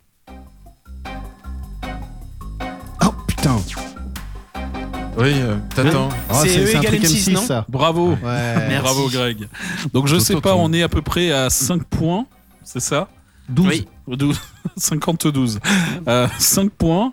[3.03, 3.57] Oh putain
[5.19, 6.09] Oui, euh, t'attends.
[6.29, 7.67] Ah, c'est- c'est un truc M6, ça.
[7.69, 8.11] Bravo.
[8.23, 8.79] Ouais.
[8.81, 9.49] Bravo Greg.
[9.93, 12.27] Donc je sais pas, on est à peu près à 5 points,
[12.65, 13.09] c'est ça?
[13.49, 13.67] 12.
[13.69, 13.89] Oui.
[14.17, 14.41] 12.
[14.79, 15.59] 50-12.
[16.07, 17.13] Euh, 5 points.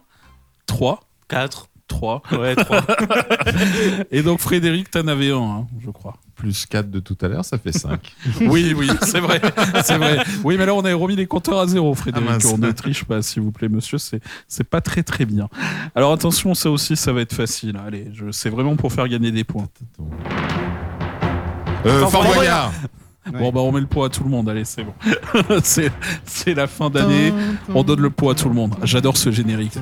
[0.65, 0.99] 3.
[1.27, 1.67] 4.
[1.88, 2.22] 3.
[2.31, 2.81] Ouais, 3.
[4.11, 6.15] Et donc Frédéric, t'en avais un, hein, je crois.
[6.35, 8.13] Plus 4 de tout à l'heure, ça fait 5.
[8.41, 9.39] Oui, oui, c'est vrai,
[9.84, 10.19] c'est vrai.
[10.43, 12.30] Oui, mais là, on a remis les compteurs à zéro, Frédéric.
[12.30, 13.97] Ah, on ne triche pas, s'il vous plaît, monsieur.
[13.97, 15.47] C'est, c'est pas très, très bien.
[15.93, 17.80] Alors, attention, ça aussi, ça va être facile.
[17.85, 19.67] Allez, je, c'est vraiment pour faire gagner des points.
[21.85, 22.73] Euh, Fort Fort Boyard.
[23.31, 24.47] Bon, bah, on met le poids à tout le monde.
[24.49, 24.93] Allez, c'est bon.
[25.64, 25.91] c'est,
[26.26, 27.34] c'est la fin d'année.
[27.73, 28.76] On donne le poids à tout le monde.
[28.84, 29.77] J'adore ce générique.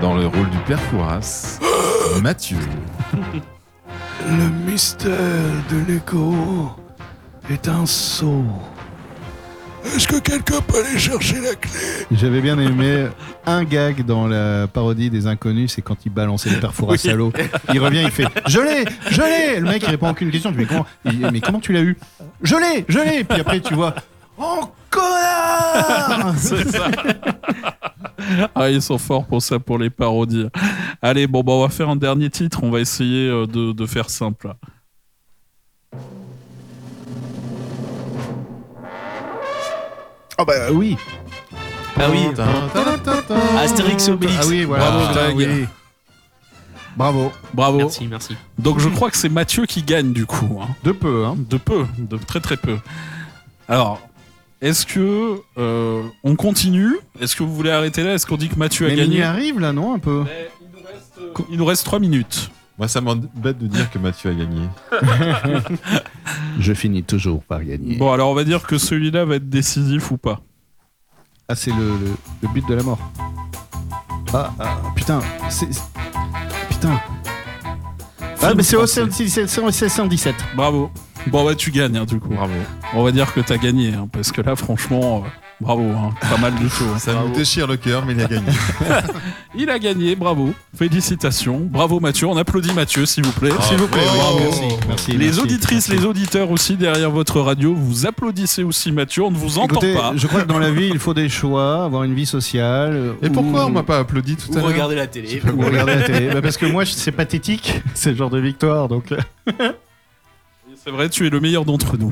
[0.00, 1.60] Dans le rôle du père Fouras,
[2.22, 2.58] Mathieu.
[4.26, 5.12] Le mystère
[5.70, 6.34] de l'écho
[7.50, 8.44] est un saut.
[9.84, 11.70] Est-ce que quelqu'un peut aller chercher la clé
[12.12, 13.06] J'avais bien aimé
[13.46, 16.98] un gag dans la parodie des inconnus, c'est quand il balançait les perfors à Oui.
[16.98, 17.32] salaud.
[17.74, 20.52] Il revient, il fait Je l'ai Je l'ai Le mec, il répond aucune question.
[20.52, 21.96] Tu fais, comment Il Mais comment tu l'as eu
[22.42, 23.94] Je l'ai Je l'ai Puis après, tu vois
[24.38, 26.86] Oh connard C'est ça.
[28.54, 30.46] Ah, ils sont forts pour ça, pour les parodies.
[31.02, 32.60] Allez, bon, bah, on va faire un dernier titre.
[32.62, 34.54] On va essayer euh, de, de faire simple.
[40.38, 40.96] Oh bah oui
[41.98, 42.28] Ah oui.
[43.58, 44.38] Astérix et Obélix.
[44.42, 44.90] Ah oui, voilà.
[44.90, 45.46] Bravo, Ah, oui.
[46.96, 47.32] Bravo.
[47.54, 47.78] Bravo.
[47.78, 48.36] Merci, merci.
[48.58, 50.60] Donc je crois que c'est Mathieu qui gagne du coup.
[50.62, 50.68] hein.
[50.84, 51.36] De peu, hein.
[51.38, 52.76] De peu, de très très peu.
[53.68, 54.00] Alors,
[54.60, 56.96] est-ce que euh, on continue?
[57.20, 58.14] Est-ce que vous voulez arrêter là?
[58.14, 59.08] Est-ce qu'on dit que Mathieu a Mais gagné?
[59.08, 60.24] minuit arrive là, non Un peu?
[61.50, 62.50] Il nous reste 3 minutes.
[62.78, 64.68] Moi, ça m'embête de dire que Mathieu a gagné.
[66.58, 67.96] Je finis toujours par gagner.
[67.96, 70.40] Bon, alors on va dire que celui-là va être décisif ou pas.
[71.48, 72.98] Ah, c'est le, le- le but de la mort.
[74.32, 75.20] Ah, ah, putain,
[75.50, 75.68] c'est.
[76.70, 76.98] Putain.
[78.40, 79.88] Ah, mais c'est au français.
[79.88, 80.34] 117.
[80.56, 80.90] Bravo.
[81.28, 82.30] Bon, bah tu gagnes hein, du coup.
[82.30, 82.52] Bravo.
[82.94, 85.28] On va dire que t'as gagné, hein, parce que là, franchement, euh,
[85.62, 86.10] Bravo, hein.
[86.28, 86.84] pas mal du tout.
[86.94, 86.98] hein.
[86.98, 88.46] Ça nous déchire le cœur, mais il a gagné.
[89.54, 90.54] Il a gagné, bravo.
[90.74, 91.60] Félicitations.
[91.70, 92.26] Bravo Mathieu.
[92.26, 93.50] On applaudit Mathieu, s'il vous plaît.
[93.50, 93.62] Bravo.
[93.68, 94.00] S'il vous plaît.
[94.16, 94.38] Bravo.
[94.40, 99.24] Merci, merci, les merci, auditrices, les auditeurs aussi derrière votre radio, vous applaudissez aussi Mathieu.
[99.24, 100.12] On ne vous entend Écoutez, pas.
[100.16, 103.12] je crois que dans la vie, il faut des choix, avoir une vie sociale.
[103.22, 105.42] Et ou- pourquoi on m'a pas applaudi tout Ou à l'heure regarder la télé.
[105.54, 108.88] Ou regarder la télé Bah, Parce que moi, c'est pathétique, c'est le genre de victoire.
[108.88, 109.12] Donc,
[110.84, 112.10] C'est vrai, tu es le meilleur d'entre nous.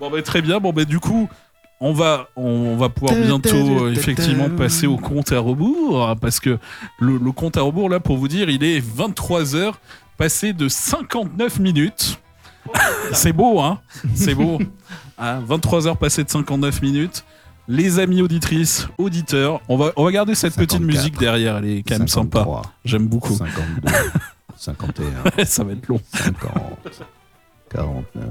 [0.00, 0.60] Bon, bah, très bien.
[0.60, 1.28] Bon, bah, du coup,
[1.80, 6.08] on va, on va pouvoir bientôt euh, effectivement passer au compte à rebours.
[6.08, 6.58] hein, Parce que
[6.98, 9.74] le, le compte à rebours, là, pour vous dire, il est 23h,
[10.16, 12.18] passé de 59 minutes.
[13.12, 13.80] C'est beau, hein
[14.14, 14.58] C'est beau.
[15.20, 17.24] Hein, 23h passées de 59 minutes.
[17.66, 21.64] Les amis auditrices, auditeurs, on va, on va garder cette petite 54, musique derrière, elle
[21.66, 22.38] est quand même sympa.
[22.38, 23.34] 53, J'aime beaucoup.
[23.34, 23.88] 52,
[24.56, 26.00] 51, Ça va être long.
[26.14, 26.52] 50,
[27.70, 28.24] 49.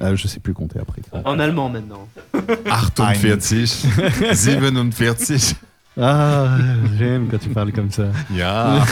[0.00, 1.02] Ah, je sais plus compter après.
[1.24, 2.08] En allemand maintenant.
[2.94, 3.86] 48,
[4.20, 5.56] 47.
[6.00, 6.56] Ah,
[6.96, 8.04] j'aime quand tu parles comme ça.
[8.32, 8.84] Ja.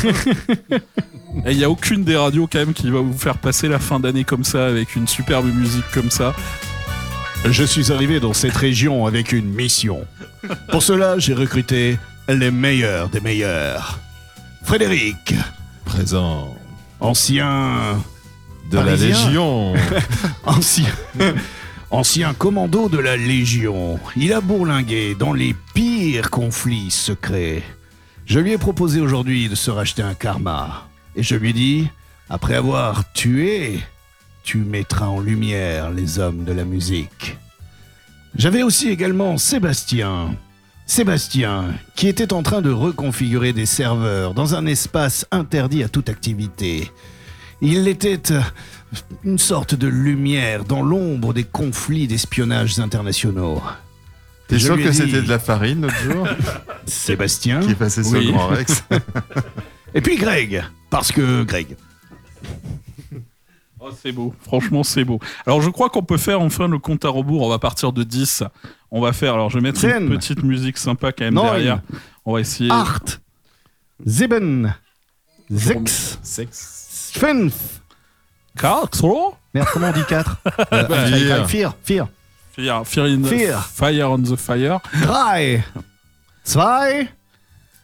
[1.45, 3.79] Et il n'y a aucune des radios quand même qui va vous faire passer la
[3.79, 6.35] fin d'année comme ça, avec une superbe musique comme ça.
[7.45, 10.05] Je suis arrivé dans cette région avec une mission.
[10.71, 14.01] Pour cela, j'ai recruté les meilleurs des meilleurs.
[14.65, 15.35] Frédéric,
[15.85, 16.57] Présent.
[16.99, 17.99] ancien
[18.71, 18.97] De la.
[18.97, 19.75] Légion.
[20.45, 20.93] ancien,
[21.91, 24.01] ancien commando de la Légion.
[24.17, 27.63] Il a bourlingué dans les pires conflits secrets.
[28.25, 30.89] Je lui ai proposé aujourd'hui de se racheter un karma.
[31.15, 31.89] Et je lui ai dit,
[32.29, 33.81] après avoir tué,
[34.43, 37.39] tu mettras en lumière les hommes de la musique.
[38.35, 40.37] J'avais aussi également Sébastien.
[40.87, 46.09] Sébastien, qui était en train de reconfigurer des serveurs dans un espace interdit à toute
[46.09, 46.91] activité.
[47.63, 48.41] Il était euh,
[49.25, 53.63] une sorte de lumière dans l'ombre des conflits d'espionnage internationaux.
[54.49, 56.29] T'es sûr que dit- c'était de la farine l'autre jour?
[56.87, 58.27] Sébastien Qui est passé sur Oui.
[58.27, 58.85] le Grand Rex
[59.95, 61.77] Et puis Greg, parce que Greg.
[63.81, 65.21] Oh, c'est beau, franchement c'est beau.
[65.47, 68.03] Alors je crois qu'on peut faire enfin le compte à rebours, on va partir de
[68.03, 68.43] 10.
[68.91, 71.81] On va faire, alors je vais mettre une petite musique sympa quand même derrière.
[72.25, 72.71] On va essayer.
[72.71, 73.03] Art,
[74.07, 74.75] Sieben,
[75.51, 76.76] Sechs, Sex.
[77.19, 77.55] Fünf.
[78.57, 80.39] Quatre Merde, comment on dit 4
[81.15, 81.47] Vier.
[81.47, 82.09] Vier, vier.
[82.53, 83.59] Fear, fear, in Fear.
[83.61, 84.81] Fire on the Fire.
[85.03, 85.65] Drei,
[86.43, 87.09] zwei,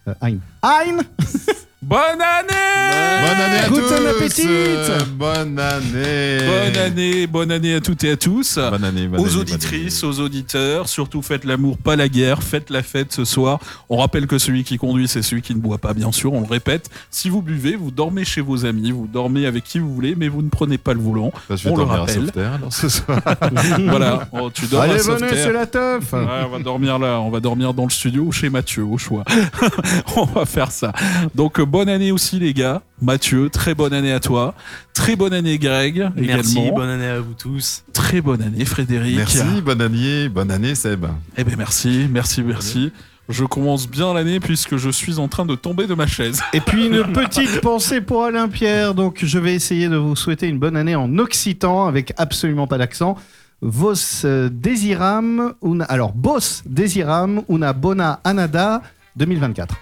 [0.07, 0.43] äh, ein.
[0.63, 1.07] Ein.
[1.83, 4.47] Bonne année Bonne année à Guten tous Appetit.
[4.49, 8.57] Euh, Bonne année Bonne année, bonne année à toutes et à tous.
[8.57, 12.43] Bonne année, bonne aux année, bonne auditrices, aux auditeurs, surtout faites l'amour, pas la guerre,
[12.43, 13.59] faites la fête ce soir.
[13.89, 16.41] On rappelle que celui qui conduit, c'est celui qui ne boit pas, bien sûr, on
[16.41, 16.89] le répète.
[17.11, 20.29] Si vous buvez, vous dormez chez vos amis, vous dormez avec qui vous voulez, mais
[20.29, 21.33] vous ne prenez pas le volant.
[21.49, 22.15] Bah, je vais on le à rappelle.
[22.15, 23.21] Sauveterre, alors ce soir.
[23.89, 25.39] voilà, Oh, tu dors Allez, à venez, Sauveterre.
[25.45, 26.13] c'est la teuf.
[26.13, 28.99] Ouais, on va dormir là, on va dormir dans le studio ou chez Mathieu, au
[28.99, 29.25] choix.
[30.17, 30.93] on va faire ça.
[31.35, 32.83] Donc, euh, bonne année aussi, les gars.
[33.01, 34.55] Mathieu, très bonne année à toi.
[34.93, 36.77] Très bonne année, Greg, Merci, également.
[36.77, 37.83] bonne année à vous tous.
[37.95, 39.17] Très bonne année, Frédéric.
[39.17, 41.07] Merci, bonne année, bonne année Seb.
[41.39, 42.93] Eh ben merci, merci, merci.
[43.31, 46.43] Je commence bien l'année puisque je suis en train de tomber de ma chaise.
[46.53, 48.93] Et puis une petite pensée pour Alain Pierre.
[48.95, 52.77] Donc je vais essayer de vous souhaiter une bonne année en occitan avec absolument pas
[52.77, 53.17] d'accent.
[53.63, 53.95] Vos
[54.27, 58.83] euh, desiram, una, alors Bos desiram una bona anada
[59.17, 59.75] 2024.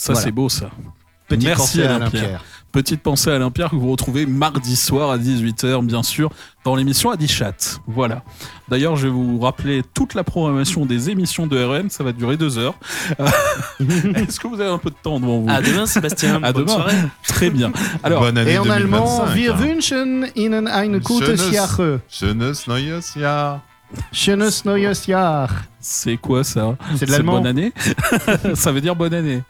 [0.00, 0.24] Ça, Voilà.
[0.24, 0.70] c'est beau, ça.
[1.28, 2.24] Petite Merci pensée à Alain Pierre.
[2.26, 2.44] Pierre.
[2.72, 6.30] Petite pensée à Alain Pierre que vous retrouvez mardi soir à 18h, bien sûr,
[6.64, 7.52] dans l'émission Adichat.
[7.86, 8.22] Voilà.
[8.70, 11.90] D'ailleurs, je vais vous rappeler toute la programmation des émissions de RN.
[11.90, 12.76] Ça va durer deux heures.
[14.16, 16.36] Est-ce que vous avez un peu de temps devant vous À demain, Sébastien.
[16.42, 16.72] À Bonne demain.
[16.74, 16.96] soirée.
[17.28, 17.70] Très bien.
[18.02, 19.58] Alors, bonne année Et en 2025, allemand, wir hein.
[19.60, 22.00] wünschen Ihnen eine gute Schönes- Jahre.
[22.08, 23.60] Schönes neues Jahr.
[24.12, 25.50] Schönes neues Jahr.
[25.80, 26.76] c'est quoi ça?
[26.96, 27.32] C'est de l'allemand.
[27.34, 27.72] bonne année?
[28.54, 29.42] Ça veut dire bonne année.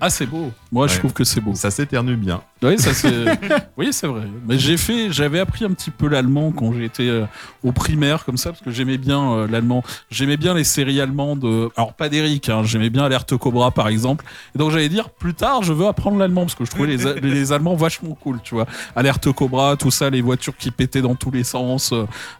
[0.00, 0.52] Ah, c'est beau.
[0.70, 1.54] Moi, je trouve que c'est beau.
[1.54, 2.42] Ça s'éternue bien.
[2.62, 3.24] Oui, ça c'est.
[3.76, 4.22] oui, c'est vrai.
[4.46, 7.24] Mais j'ai fait, j'avais appris un petit peu l'allemand quand j'étais euh,
[7.62, 9.84] au primaire comme ça parce que j'aimais bien euh, l'allemand.
[10.10, 11.44] J'aimais bien les séries allemandes.
[11.44, 14.24] euh, alors pas d'Eric, hein, j'aimais bien Alerte Cobra par exemple.
[14.54, 17.52] Et donc j'allais dire plus tard, je veux apprendre l'allemand parce que je trouvais les,
[17.52, 18.66] Allemands vachement cool, tu vois.
[18.96, 21.94] Alerte Cobra, tout ça, les voitures qui pétaient dans tous les sens.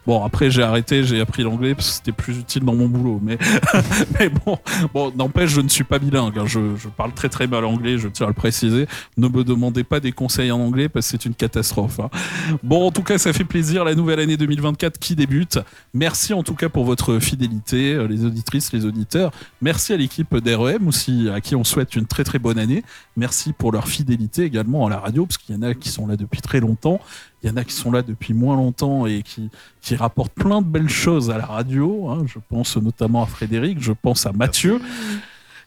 [0.05, 3.19] Bon, après j'ai arrêté, j'ai appris l'anglais parce que c'était plus utile dans mon boulot.
[3.23, 3.37] Mais,
[4.19, 4.57] mais bon,
[4.93, 6.37] bon, n'empêche, je ne suis pas bilingue.
[6.37, 6.45] hein.
[6.45, 8.85] Je, je parle très très mal anglais, je tiens à le préciser.
[9.17, 11.99] Ne me demandez pas des conseils en anglais parce que c'est une catastrophe.
[11.99, 12.09] hein.
[12.63, 15.59] Bon, en tout cas, ça fait plaisir la nouvelle année 2024 qui débute.
[15.93, 19.31] Merci en tout cas pour votre fidélité, euh, les auditrices, les auditeurs.
[19.61, 22.83] Merci à l'équipe d'REM aussi, à qui on souhaite une très très bonne année.
[23.17, 26.07] Merci pour leur fidélité également à la radio, parce qu'il y en a qui sont
[26.07, 26.99] là depuis très longtemps.
[27.41, 29.49] Il y en a qui sont là depuis moins longtemps et qui,
[29.81, 32.09] qui rapportent plein de belles choses à la radio.
[32.09, 32.23] hein.
[32.27, 34.81] Je pense notamment à Frédéric, je pense à Mathieu.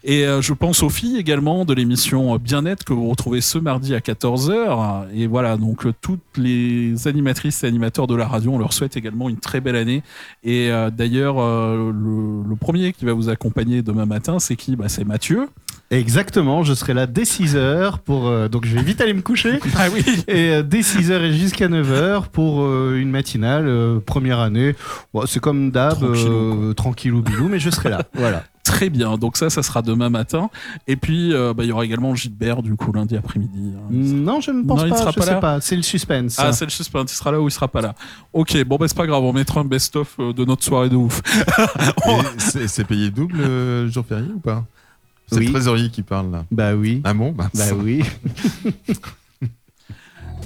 [0.04, 3.94] Et euh, je pense aux filles également de l'émission Bien-être que vous retrouvez ce mardi
[3.94, 5.06] à 14h.
[5.14, 8.96] Et voilà, donc euh, toutes les animatrices et animateurs de la radio, on leur souhaite
[8.96, 10.02] également une très belle année.
[10.44, 14.76] Et euh, d'ailleurs, euh, le, le premier qui va vous accompagner demain matin, c'est qui?
[14.76, 15.48] Bah, C'est Mathieu.
[15.92, 19.58] Exactement, je serai là dès 6h pour euh, donc je vais vite aller me coucher.
[19.76, 20.02] Ah oui.
[20.26, 24.74] Et euh, dès 6h et jusqu'à 9h pour euh, une matinale euh, première année.
[25.12, 25.98] Bon, c'est comme d'hab
[26.76, 28.02] tranquillou bilou mais je serai là.
[28.14, 28.44] Voilà.
[28.64, 30.48] Très bien, donc ça, ça sera demain matin.
[30.86, 33.72] Et puis, euh, bah, il y aura également Gilbert, du coup, lundi après-midi.
[33.76, 33.80] hein.
[33.90, 35.82] Non, je ne pense Non, il pas, sera je pas sais là pas, c'est le
[35.82, 36.36] suspense.
[36.38, 37.94] Ah, c'est le suspense, il sera là ou il sera pas là.
[38.32, 40.96] Ok, bon, bah, c'est pas grave, on mettra un best-of euh, de notre soirée de
[40.96, 41.20] ouf.
[42.38, 44.64] C'est payé double euh, jour férié ou pas?
[45.26, 45.46] C'est Oui.
[45.46, 46.44] le trésorier qui parle là.
[46.50, 47.00] Bah oui.
[47.04, 47.32] Ah bon?
[47.32, 48.02] Bah, Bah oui.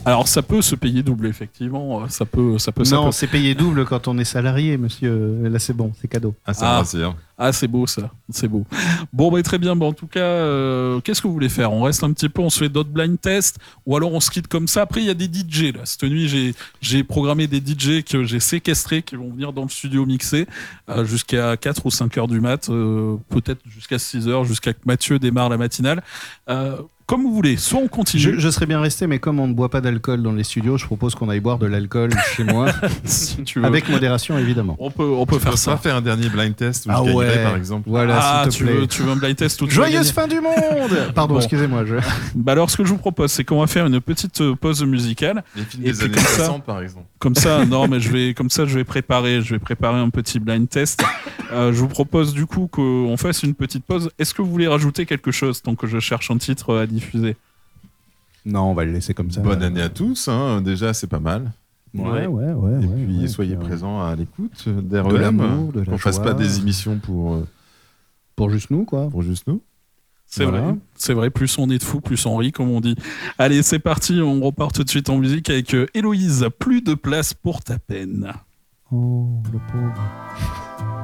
[0.06, 2.02] Alors, ça peut se payer double, effectivement.
[2.02, 3.12] euh, Ça peut, ça peut, ça non, peut.
[3.12, 5.40] c'est payé double quand on est salarié, monsieur.
[5.48, 6.34] Là, c'est bon, c'est cadeau.
[6.46, 7.16] Ah, ça rassure.
[7.38, 8.64] Ah, c'est beau ça, c'est beau.
[9.12, 9.76] Bon, bah, très bien.
[9.76, 11.70] Bon, en tout cas, euh, qu'est-ce que vous voulez faire?
[11.72, 14.30] On reste un petit peu, on se fait d'autres blind tests, ou alors on se
[14.30, 14.82] quitte comme ça.
[14.82, 15.80] Après, il y a des DJ là.
[15.84, 19.68] Cette nuit, j'ai j'ai programmé des DJ que j'ai séquestrés qui vont venir dans le
[19.68, 20.46] studio mixer
[20.88, 24.78] euh, jusqu'à 4 ou 5 heures du mat, euh, peut-être jusqu'à 6 heures, jusqu'à que
[24.86, 26.02] Mathieu démarre la matinale.
[26.48, 26.76] Euh,
[27.06, 28.20] comme vous voulez, soit on continue.
[28.22, 30.76] Je, je serais bien resté, mais comme on ne boit pas d'alcool dans les studios,
[30.76, 32.66] je propose qu'on aille boire de l'alcool chez moi.
[33.04, 33.64] Si tu veux.
[33.64, 34.76] Avec modération, évidemment.
[34.80, 35.70] On peut, on peut Tu faire peux ça.
[35.72, 37.42] pas faire un dernier blind test où Ah je ouais.
[37.44, 37.88] par exemple.
[37.88, 38.72] Voilà, ah, te tu plaît.
[38.74, 40.52] veux, tu veux un blind test où Joyeuse fin du monde
[41.14, 41.40] Pardon, Bon.
[41.40, 41.84] excusez-moi.
[41.84, 41.94] Je...
[42.34, 44.82] Bah alors, ce que je vous propose, c'est qu'on va faire une petite euh, pause
[44.84, 45.44] musicale.
[45.54, 47.06] Les films Et des années comme ça- 60, par exemple.
[47.18, 50.10] Comme ça, non, mais je vais, comme ça, je vais préparer, je vais préparer un
[50.10, 51.02] petit blind test.
[51.52, 54.10] Euh, je vous propose du coup qu'on fasse une petite pause.
[54.18, 57.36] Est-ce que vous voulez rajouter quelque chose tant que je cherche un titre à diffuser
[58.44, 59.40] Non, on va le laisser comme ça.
[59.40, 60.60] Bonne année à tous, hein.
[60.62, 61.52] déjà c'est pas mal.
[61.94, 62.85] Ouais, ouais, ouais.
[62.85, 65.09] Et puis ouais, soyez euh, présents à l'écoute d'REM.
[65.09, 67.47] De l'amour, de la Qu'on fasse pas des émissions pour, euh,
[68.35, 69.09] Pour juste nous, quoi.
[69.09, 69.62] pour juste nous.
[70.27, 70.60] C'est Voilà.
[70.60, 71.31] vrai, c'est vrai.
[71.31, 72.97] Plus on est de fous, plus on rit, comme on dit.
[73.39, 74.20] Allez, c'est parti.
[74.20, 76.47] On repart tout de suite en musique avec euh, Héloïse.
[76.59, 78.32] Plus de place pour ta peine.
[78.93, 80.95] Oh, le pauvre.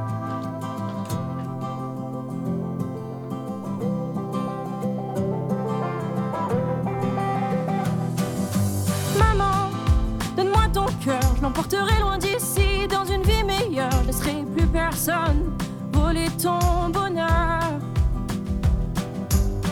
[15.93, 17.61] Voler ton bonheur.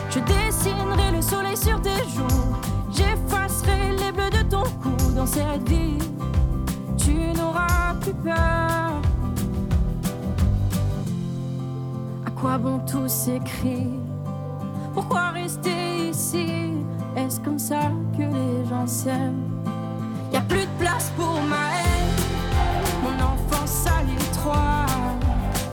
[0.09, 2.55] Je dessinerai le soleil sur tes joues,
[2.91, 5.13] j'effacerai les bleus de ton cou.
[5.15, 5.97] Dans cette vie,
[6.97, 8.33] tu n'auras plus peur.
[12.25, 13.87] À quoi bon tous ces cris
[14.93, 16.73] Pourquoi rester ici?
[17.15, 19.49] Est-ce comme ça que les gens s'aiment?
[20.33, 22.15] Y a plus de place pour ma haine
[23.03, 24.80] Mon enfance à l'étroit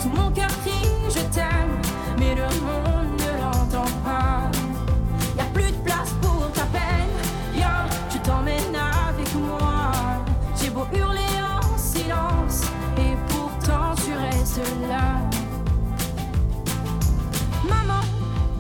[0.01, 1.81] Tout mon cœur crie je t'aime
[2.19, 4.51] Mais le monde ne l'entend pas.
[5.37, 7.15] Y a plus de place pour ta peine.
[7.55, 8.77] Viens, je t'emmène
[9.09, 9.93] avec moi.
[10.61, 12.63] J'ai beau hurler en silence
[12.97, 15.21] Et pourtant tu restes là.
[17.69, 18.03] Maman,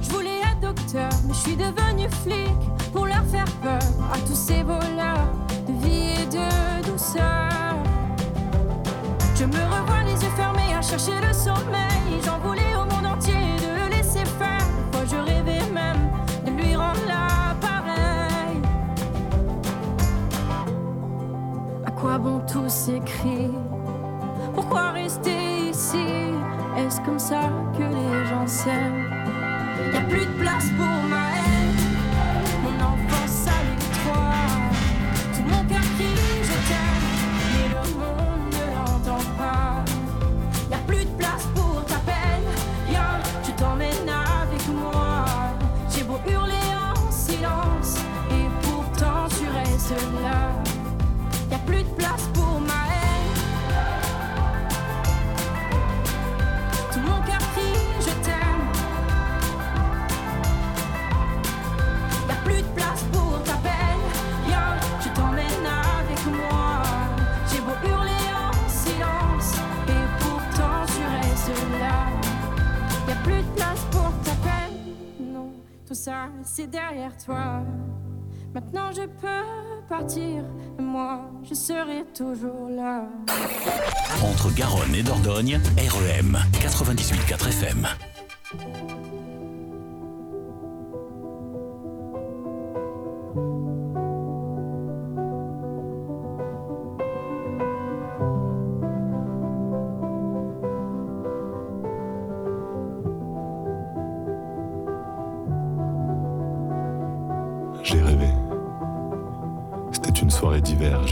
[0.03, 2.59] je voulais être docteur, mais je suis devenu flic
[2.93, 5.29] pour leur faire peur à tous ces voleurs
[5.67, 7.58] de vie de douceur.
[9.39, 12.21] Je me revois les yeux fermés à chercher le sommeil.
[12.25, 14.67] J'en voulais au monde entier de le laisser faire.
[14.91, 16.11] Fois je rêvais même
[16.45, 18.61] de lui rendre l'appareil.
[21.87, 23.53] À quoi bon tous ces cris
[24.57, 26.35] Pourquoi rester ici?
[26.77, 27.43] Est-ce comme ça
[27.75, 29.07] que les gens s'aiment?
[29.93, 31.28] Y a plus de place pour ma
[75.89, 77.63] tout ça c'est derrière toi
[78.55, 80.43] Maintenant je peux partir,
[80.79, 83.05] moi je serai toujours là.
[84.23, 87.87] Entre Garonne et Dordogne, REM 98.4 FM.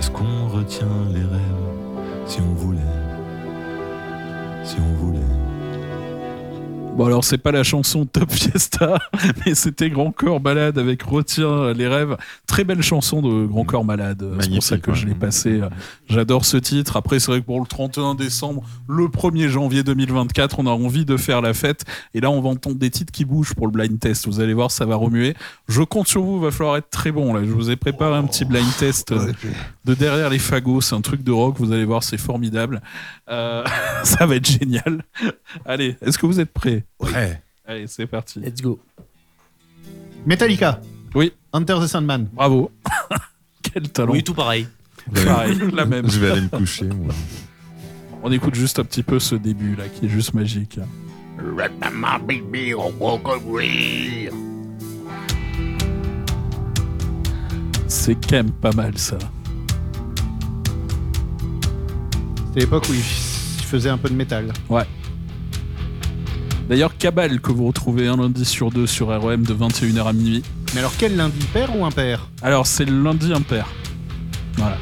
[0.00, 2.80] Est-ce qu'on retient les rêves si on voulait
[4.64, 5.39] Si on voulait?
[6.96, 8.98] Bon alors c'est pas la chanson Top Fiesta,
[9.46, 12.16] mais c'était Grand Corps Malade avec Retiens les rêves.
[12.46, 14.24] Très belle chanson de Grand Corps Malade.
[14.40, 15.60] C'est pour ça que je l'ai passé.
[16.08, 16.96] J'adore ce titre.
[16.96, 21.04] Après c'est vrai que pour le 31 décembre, le 1er janvier 2024, on a envie
[21.04, 21.84] de faire la fête.
[22.12, 24.26] Et là on va entendre des titres qui bougent pour le blind test.
[24.26, 25.34] Vous allez voir, ça va remuer.
[25.68, 27.42] Je compte sur vous, il va falloir être très bon là.
[27.44, 29.32] Je vous ai préparé un petit blind test euh,
[29.84, 30.80] de derrière les fagots.
[30.80, 31.54] C'est un truc de rock.
[31.58, 32.82] Vous allez voir, c'est formidable.
[33.30, 33.64] Euh,
[34.02, 35.02] ça va être génial.
[35.64, 36.79] Allez, est-ce que vous êtes prêts?
[36.98, 37.42] Prêt.
[37.66, 38.40] Allez, c'est parti.
[38.40, 38.80] Let's go.
[40.26, 40.80] Metallica.
[41.14, 41.32] Oui.
[41.52, 42.28] Enter the Sandman.
[42.32, 42.70] Bravo.
[43.62, 44.12] Quel talent.
[44.12, 44.66] Oui, tout pareil.
[45.12, 46.08] Pareil, la même.
[46.10, 47.14] Je vais aller me coucher, moi.
[48.22, 50.78] On écoute juste un petit peu ce début là qui est juste magique.
[57.88, 59.18] C'est quand même pas mal ça.
[62.48, 63.00] C'était l'époque où il
[63.60, 64.52] il faisait un peu de métal.
[64.68, 64.82] Ouais.
[66.70, 70.44] D'ailleurs, Cabal que vous retrouvez un lundi sur deux sur ROM de 21h à minuit.
[70.72, 72.28] Mais alors quel lundi, père ou impair?
[72.42, 73.66] Alors c'est le lundi impair.
[74.56, 74.78] Voilà.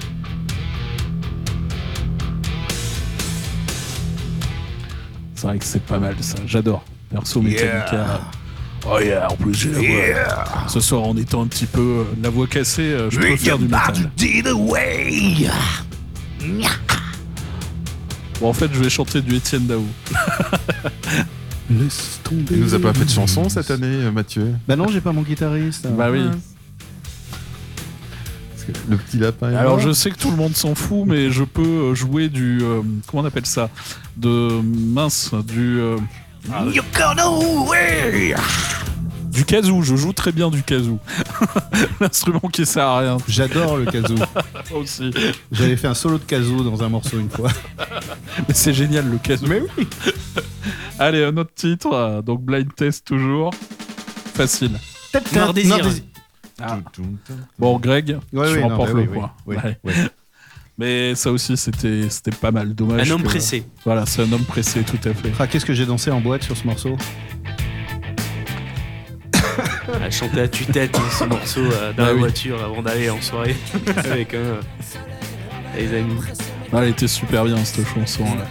[5.35, 6.85] C'est vrai que c'est pas mal ça, j'adore.
[7.11, 7.65] Perso Yeah.
[7.65, 8.21] Metallica.
[8.87, 10.69] Oh yeah, en plus j'ai la voix.
[10.69, 13.59] Ce soir, en étant un petit peu euh, la voix cassée, euh, je peux faire
[13.59, 14.11] du métal.
[18.41, 19.87] Bon, en fait, je vais chanter du Étienne Dao.
[21.71, 22.55] Laisse tomber.
[22.55, 25.13] Il nous a pas fait de chanson cette année, euh, Mathieu Bah non, j'ai pas
[25.13, 25.87] mon guitariste.
[25.89, 26.25] Bah oui.
[28.51, 29.51] Parce que Le petit lapin.
[29.51, 32.29] est Alors je sais que tout le monde s'en fout, mais je peux euh, jouer
[32.29, 33.71] du euh, comment on appelle ça?
[34.17, 35.97] De mince, du euh,
[36.53, 36.81] ah, du
[39.45, 39.83] kazoo.
[39.83, 40.99] Je joue très bien du kazoo.
[42.01, 43.17] L'instrument qui sert à rien.
[43.29, 44.17] J'adore le kazoo.
[44.71, 45.11] Moi aussi.
[45.53, 47.51] J'avais fait un solo de kazoo dans un morceau une fois.
[48.49, 49.47] Mais c'est génial le kazoo.
[49.47, 49.87] Mais oui.
[50.99, 52.23] Allez, un autre titre.
[52.25, 53.53] Donc blind test toujours.
[54.35, 54.73] Facile.
[55.35, 55.79] Noir Désir.
[56.61, 56.79] Ah.
[57.59, 59.33] Bon, Greg, Ouais, tu oui, remportes bah le oui, point.
[59.47, 59.79] oui, oui, Ouais.
[59.85, 59.93] oui.
[60.79, 62.75] Mais ça aussi, c'était c'était pas mal.
[62.75, 63.09] Dommage.
[63.11, 63.65] Un homme que- pressé.
[63.85, 65.33] Voilà, c'est un homme pressé, tout à fait.
[65.39, 66.97] Ah, qu'est-ce que j'ai dansé en boîte sur ce morceau
[70.03, 72.19] À chanter à tue-tête hein, ce morceau euh, dans Bah la oui.
[72.21, 73.57] voiture avant d'aller en soirée
[74.05, 74.61] avec un, euh,
[75.77, 76.15] les amis.
[76.73, 78.25] Ah, elle était super bien cette chanson.
[78.25, 78.47] là.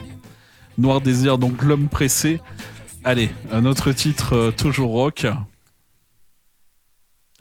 [0.78, 2.40] Noir Désir, donc l'homme pressé.
[3.04, 5.26] Allez, un autre titre euh, toujours rock.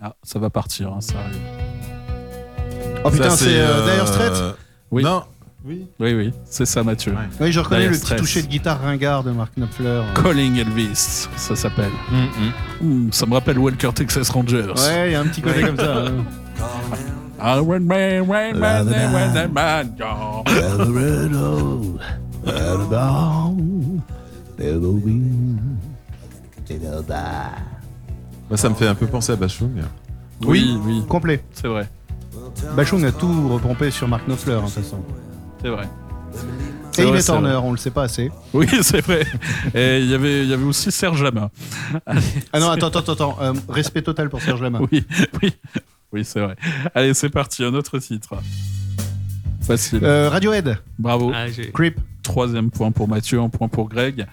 [0.00, 1.40] Ah, ça va partir, hein, ça arrive.
[3.04, 4.56] Oh putain, c'est euh, euh, Dire Straits
[4.90, 5.02] Oui.
[5.02, 5.22] Non.
[5.64, 5.86] Oui.
[5.98, 7.14] Oui, oui, c'est ça, Mathieu.
[7.40, 10.02] Oui, je reconnais Dire le petit toucher de guitare ringard de Mark Knopfler.
[10.14, 11.90] Calling Elvis, ça s'appelle.
[12.82, 14.72] Ouh, ça me rappelle Walker Texas Rangers.
[14.76, 16.04] Ouais, il y a un petit côté comme ça.
[16.06, 16.24] hein.
[28.54, 29.82] Ça me fait un peu penser à Bachung.
[30.42, 31.42] Oui, oui, Complet.
[31.52, 31.88] c'est vrai.
[32.74, 35.02] Bachung a tout repompé sur Mark Knopfler, hein, de toute façon.
[35.62, 35.88] C'est vrai.
[36.98, 37.56] Et c'est Turner, vrai.
[37.56, 38.30] on le sait pas assez.
[38.54, 39.26] Oui, c'est vrai.
[39.74, 41.50] Et il y avait, il y avait aussi Serge Lama.
[42.06, 42.20] Allez,
[42.52, 43.36] Ah non, attends, attends, attends.
[43.40, 44.80] euh, respect total pour Serge Lama.
[44.90, 45.04] Oui,
[45.42, 45.52] oui,
[46.12, 46.56] oui, c'est vrai.
[46.94, 48.34] Allez, c'est parti, un autre titre.
[49.60, 50.00] Facile.
[50.04, 51.32] Euh, Radiohead, Bravo.
[51.34, 51.98] Ah, Creep.
[52.26, 54.26] Troisième point pour Mathieu, un point pour Greg.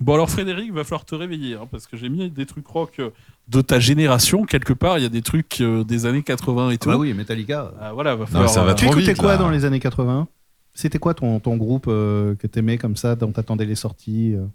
[0.00, 2.94] Bon, alors Frédéric, va falloir te réveiller, hein, parce que j'ai mis des trucs rock
[2.98, 3.10] euh,
[3.48, 4.44] de ta génération.
[4.44, 6.88] Quelque part, il y a des trucs euh, des années 80 et tout.
[6.88, 7.72] Bah oui, Metallica.
[7.80, 8.50] Ah, voilà, va falloir.
[8.50, 9.36] ça va euh, Tu écoutais vite, quoi là.
[9.36, 10.26] dans les années 80
[10.74, 14.46] C'était quoi ton, ton groupe euh, que t'aimais comme ça, dont t'attendais les sorties euh?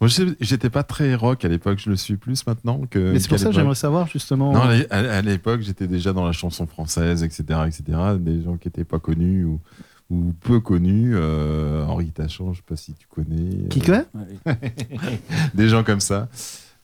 [0.00, 3.12] Moi, je sais- j'étais pas très rock à l'époque, je le suis plus maintenant que.
[3.12, 4.52] Mais c'est pour ça que j'aimerais savoir justement.
[4.52, 7.84] Non, à l'époque, j'étais déjà dans la chanson française, etc., etc.
[8.18, 9.60] Des gens qui n'étaient pas connus ou,
[10.10, 11.12] ou peu connus.
[11.14, 13.68] euh, Henri Tachant, je sais pas si tu connais.
[13.68, 14.04] Qui euh,
[14.44, 14.54] quoi
[15.54, 16.28] Des gens comme ça.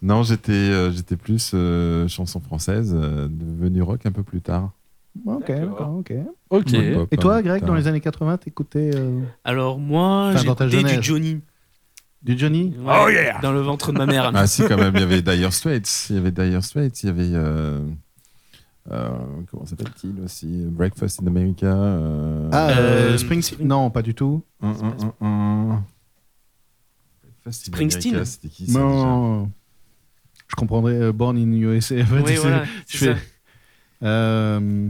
[0.03, 4.71] Non, j'étais euh, j'étais plus euh, chanson française, euh, devenu rock un peu plus tard.
[5.27, 6.13] Ok, d'accord, ok.
[6.49, 11.03] Pop, Et toi, peu Greg, dans les années 80, t'écoutais euh, Alors moi, j'écoutais du.
[11.03, 11.41] Johnny.
[12.23, 12.75] du Johnny?
[12.79, 14.31] Ouais, Oh yeah Dans le ventre de ma mère.
[14.35, 17.07] Ah si, quand même, il y avait Dire Straits, il y avait Dire Straits, il
[17.07, 17.31] y avait...
[17.35, 17.81] euh,
[18.91, 19.11] euh,
[19.51, 20.65] comment s'appelle-t-il aussi?
[20.67, 21.67] Breakfast in America.
[21.67, 24.43] euh, Ah, euh, Springsteen Non, pas du tout.
[24.63, 25.85] un, un, un, un.
[27.23, 28.85] Breakfast in Springsteen America, C'était qui ça déjà?
[28.85, 29.51] Non.
[30.49, 32.01] Je comprendrais Born in USA.
[32.03, 33.21] En fait, Oui, c'est- voilà, c'est fais- ça.
[34.03, 34.89] Euh,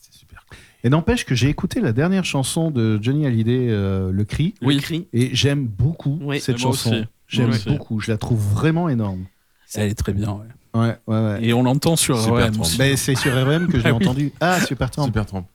[0.00, 0.58] C'est super cool.
[0.82, 4.78] Et n'empêche que j'ai écouté la dernière chanson de Johnny Hallyday, euh, Le Cri, Le
[4.80, 5.06] cri.
[5.12, 6.40] et j'aime beaucoup Oui.
[6.40, 7.06] cette chanson.
[7.28, 9.26] J'aime beaucoup, je la trouve vraiment énorme.
[9.74, 10.46] Elle est très bien, ouais.
[10.74, 11.38] Ouais, ouais, ouais.
[11.44, 12.54] Et on l'entend sur Super REM.
[12.78, 14.06] Ben, c'est sur RM que je l'ai Ah oui.
[14.06, 14.32] entendu.
[14.40, 15.06] Ah, super Trump.
[15.08, 15.46] Super Trump.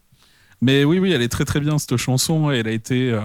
[0.61, 2.49] Mais oui, oui, elle est très très bien cette chanson.
[2.51, 3.11] Elle a été.
[3.11, 3.21] euh,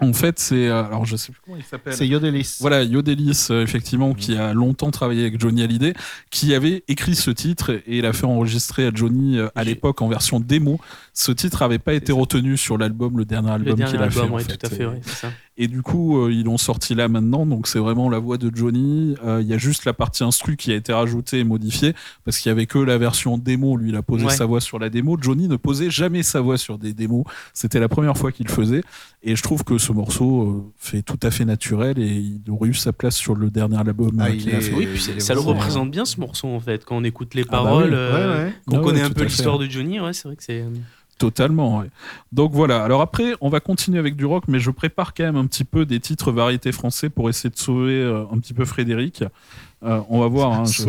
[0.00, 0.68] En fait, c'est.
[0.68, 1.94] euh, Alors, je sais plus comment il s'appelle.
[1.94, 2.56] C'est Yodelis.
[2.60, 5.94] Voilà, Yodelis, euh, effectivement, qui a longtemps travaillé avec Johnny Hallyday,
[6.30, 10.08] qui avait écrit ce titre et l'a fait enregistrer à Johnny euh, à l'époque en
[10.08, 10.78] version démo.
[11.14, 14.20] Ce titre n'avait pas été retenu sur l'album, le dernier album qu'il a fait.
[14.20, 14.56] en oui, fait.
[14.56, 15.32] tout à fait, c'est ça.
[15.58, 18.50] Et du coup, euh, ils l'ont sorti là maintenant, donc c'est vraiment la voix de
[18.54, 19.14] Johnny.
[19.24, 21.94] Euh, Il y a juste la partie instru qui a été rajoutée et modifiée,
[22.26, 23.76] parce qu'il y avait que la version démo.
[23.78, 24.32] Lui, il a posé Ouais.
[24.34, 25.16] sa voix sur la démo.
[25.18, 27.24] Johnny ne posait jamais sa voix sur des démos.
[27.54, 28.82] C'était la première fois qu'il le faisait.
[29.22, 32.68] Et je trouve que ce morceau euh, fait tout à fait naturel et il aurait
[32.68, 34.74] eu sa place sur le dernier album Ah, il qu'il a est- fait.
[34.74, 36.84] Oui, puis ça le représente bien ce morceau en fait.
[36.84, 37.96] Quand on écoute les Ah bah paroles, oui.
[38.14, 38.52] Ouais, ouais.
[38.68, 40.64] qu'on Ah connaît un peu l'histoire de Johnny, ouais, c'est vrai que c'est.
[41.18, 41.86] Totalement, ouais.
[42.32, 42.84] Donc voilà.
[42.84, 45.64] Alors après, on va continuer avec du rock, mais je prépare quand même un petit
[45.64, 49.24] peu des titres variétés français pour essayer de sauver euh, un petit peu Frédéric.
[49.84, 50.52] Euh, on va voir.
[50.52, 50.84] hein, je-.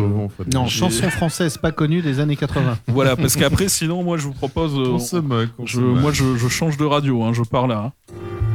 [0.52, 2.78] Non, chanson française pas connue des années 80.
[2.88, 4.74] Voilà, parce qu'après, sinon, moi, je vous propose.
[4.78, 5.48] euh, On se moque.
[5.58, 6.00] on je, se moque.
[6.00, 7.92] moi, je, je change de radio, hein, je pars là.
[8.10, 8.47] hein.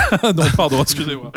[0.22, 1.32] non, pardon, excusez-moi.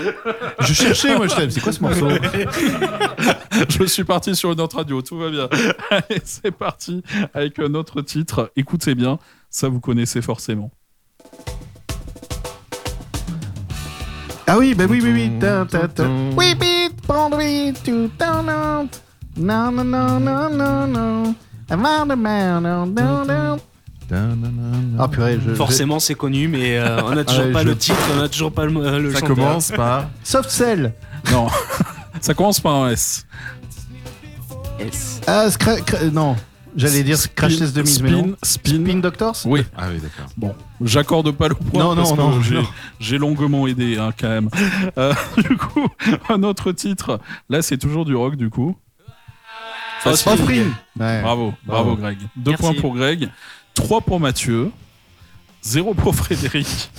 [0.59, 1.50] Je cherchais, moi, je t'aime.
[1.50, 2.08] C'est quoi ce morceau?
[3.69, 5.48] Je suis parti sur une autre radio, tout va bien.
[5.90, 7.01] Allez, c'est parti
[7.34, 8.51] avec un autre titre.
[8.56, 9.17] Écoutez bien,
[9.50, 10.72] ça vous connaissez forcément.
[14.48, 15.32] Ah oui, bah oui, oui, oui.
[15.40, 16.08] Ta, ta, ta.
[16.38, 18.85] Oui, beat, pendri, tu, ta, na.
[19.38, 21.35] Non, non, non, non, non, non.
[21.69, 23.58] Avant de man, non, non, non.
[25.00, 25.53] Ah purée, je.
[25.53, 28.30] Forcément, c'est connu, mais euh, on n'a toujours Ouais, pas je- le titre, on n'a
[28.30, 29.35] toujours pas le, euh, le Ça chanteur.
[29.35, 30.09] commence par.
[30.24, 30.93] Soft Cell.
[31.32, 31.48] Non,
[32.22, 33.25] ça commence par un S.
[34.80, 35.22] S.
[35.27, 36.35] Ah, scra- cra- non.
[36.75, 38.35] J'allais dire Crash Test 2000, mais non.
[38.43, 39.64] Spin, Spin Doctors Oui.
[39.77, 40.30] Ah oui, d'accord.
[40.35, 42.67] Bon, j'accorde pas le point Non, parce non, que non, j'ai- non.
[43.00, 44.50] j'ai longuement aidé hein, quand même.
[44.98, 45.88] Euh, du coup,
[46.27, 47.22] un autre titre.
[47.50, 48.75] Là, c'est toujours du rock du coup.
[50.06, 50.67] Offspring.
[51.00, 51.22] Ouais.
[51.22, 51.95] Bravo, bravo Bravo.
[51.95, 52.17] Greg.
[52.35, 52.61] Deux Merci.
[52.61, 53.30] points pour Greg,
[53.75, 54.71] trois pour Mathieu,
[55.61, 56.89] zéro pour Frédéric.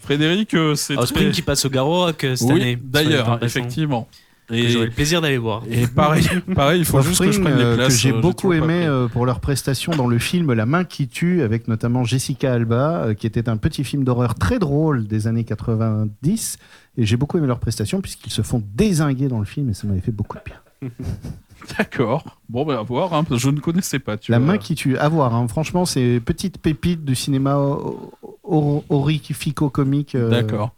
[0.00, 2.78] Frédéric, euh, c'est Offspring très- qui passe au Garo Rock euh, cette oui, année.
[2.82, 4.08] D'ailleurs, effectivement.
[4.48, 5.64] Que J'aurai le plaisir d'aller voir.
[5.68, 7.94] Et pareil, pareil, il faut juste que je prenne les euh, places.
[7.94, 11.42] que j'ai beaucoup aimé euh, pour leur prestation dans le film La main qui tue,
[11.42, 15.42] avec notamment Jessica Alba, euh, qui était un petit film d'horreur très drôle des années
[15.42, 16.58] 90.
[16.96, 19.88] Et j'ai beaucoup aimé leur prestation puisqu'ils se font désinguer dans le film et ça
[19.88, 20.90] m'avait fait beaucoup de bien.
[21.78, 22.38] D'accord.
[22.48, 23.12] Bon, ben à voir.
[23.14, 24.16] hein, parce que je ne connaissais pas.
[24.16, 24.46] Tu La vois.
[24.52, 25.34] main qui tue, à voir.
[25.34, 25.48] hein.
[25.48, 28.12] Franchement, c'est petite pépite du cinéma ho-
[28.44, 30.14] ho- horrifico-comique.
[30.14, 30.72] euh, D'accord.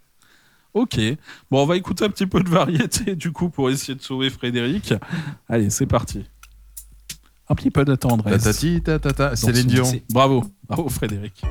[0.75, 0.99] Ok.
[1.51, 4.31] Bon, on va écouter un petit peu de variété du coup pour essayer de sauver
[4.31, 4.95] Frédéric.
[5.49, 6.25] Allez, c'est parti.
[7.51, 8.43] Un petit peu de tendresse.
[8.45, 9.85] Tatati, tatata, Céline Dion.
[9.85, 11.43] c'est- Bravo, bravo Frédéric.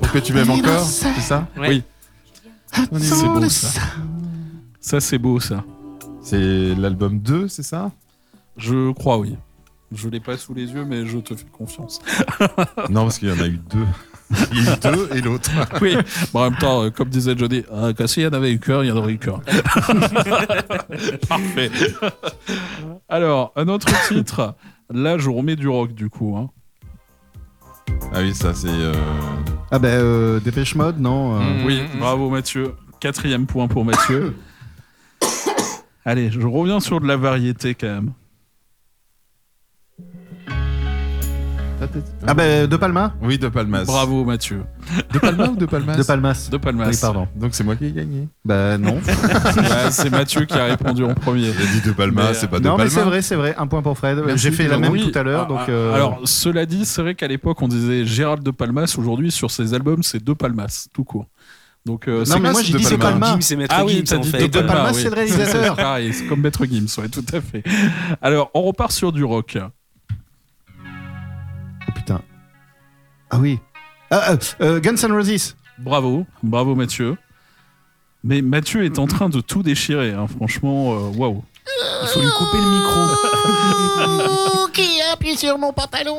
[0.00, 1.48] Pour que tu m'aimes encore, c'est ça?
[1.58, 1.82] Oui.
[2.98, 3.80] C'est beau ça.
[4.80, 5.64] Ça c'est beau ça.
[6.24, 7.92] C'est l'album 2, c'est ça?
[8.56, 9.36] Je crois oui.
[9.92, 12.00] Je l'ai pas sous les yeux, mais je te fais confiance.
[12.90, 13.86] Non, parce qu'il y en a eu deux.
[14.52, 15.50] Il y a eu deux et l'autre.
[15.82, 15.96] oui.
[16.32, 18.82] Bon, en même temps, euh, comme disait Johnny, euh, s'il y en avait eu cœur,
[18.84, 19.40] il y en aurait eu cœur.
[21.28, 21.70] Parfait.
[23.08, 24.54] Alors, un autre titre.
[24.92, 26.36] Là, je remets du rock du coup.
[26.36, 26.50] hein.
[28.12, 28.68] Ah oui, ça c'est.
[28.68, 28.92] euh,
[29.70, 32.74] Ah ben, euh, Dépêche Mode, non euh, Oui, bravo Mathieu.
[33.00, 34.34] Quatrième point pour Mathieu.
[36.04, 38.12] Allez, je reviens sur de la variété quand même.
[42.26, 43.84] Ah ben, De Palma Oui, De Palmas.
[43.84, 44.62] Bravo Mathieu.
[45.12, 46.48] De Palma ou De Palmas De Palmas.
[46.50, 46.88] De Palmas.
[46.88, 47.28] Oui, pardon.
[47.36, 48.28] Donc c'est moi qui ai gagné.
[48.44, 48.98] Bah non.
[49.56, 51.52] Bah, c'est Mathieu qui a répondu en premier.
[51.52, 52.84] J'ai dit De Palma, c'est pas De non, Palma.
[52.84, 53.54] mais c'est vrai, c'est vrai.
[53.58, 54.18] Un point pour Fred.
[54.36, 55.42] J'ai fait la même Oui, tout à l'heure.
[55.44, 58.50] ah, donc, ah, euh, Alors, cela dit, c'est vrai qu'à l'époque, on disait Gérald de
[58.50, 58.94] Palmas.
[58.98, 61.26] Aujourd'hui, sur ses albums, c'est De Palmas, tout court.
[61.86, 63.26] Donc, euh, Non, c'est mais moi, j'ai De dit De Palma.
[63.32, 64.48] Gims, c'est Maître Ah oui, Gims, en dit fait.
[64.48, 65.02] De Palma, oui.
[65.02, 65.76] c'est le réalisateur.
[65.76, 67.62] C'est pareil, c'est comme Maître Gims, ouais, tout à fait.
[68.22, 69.58] Alors, on repart sur du rock.
[71.86, 72.22] Oh putain.
[73.30, 73.58] Ah oui.
[74.10, 75.56] Ah, euh, euh, Guns N' Roses.
[75.78, 77.16] Bravo, bravo Mathieu.
[78.22, 81.44] Mais Mathieu est en train de tout déchirer, hein, franchement, euh, waouh.
[82.02, 83.00] Il faut lui couper le micro.
[84.74, 86.16] Qui appuie sur mon pantalon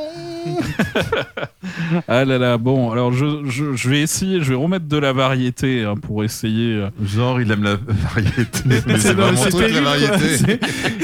[2.08, 5.12] Ah là là, bon, alors je, je, je vais essayer, je vais remettre de la
[5.12, 6.74] variété hein, pour essayer.
[6.76, 8.62] euh, Genre, il aime la variété.
[8.66, 9.98] Mais c'est non, vraiment c'est la terrible, quoi.
[9.98, 10.60] variété.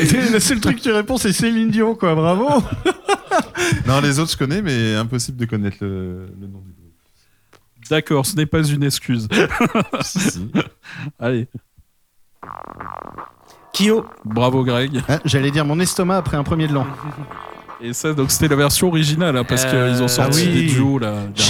[0.06, 2.16] C'est- Le seul truc que tu réponds, c'est Céline Dion, quoi.
[2.16, 2.48] Bravo.
[3.88, 6.94] Non, les autres, je connais, mais impossible de connaître le, le nom du groupe.
[7.90, 9.28] D'accord, ce n'est pas une excuse.
[10.02, 10.52] Si, si.
[11.20, 11.48] Allez,
[13.74, 14.06] Kyo.
[14.26, 15.02] bravo Greg.
[15.08, 16.86] Ah, J'allais dire mon estomac après un premier de l'an.
[17.84, 20.54] Et ça, donc c'était la version originale, hein, parce Euh, qu'ils ont sorti ah oui.
[20.54, 21.14] des duos là.
[21.36, 21.42] Je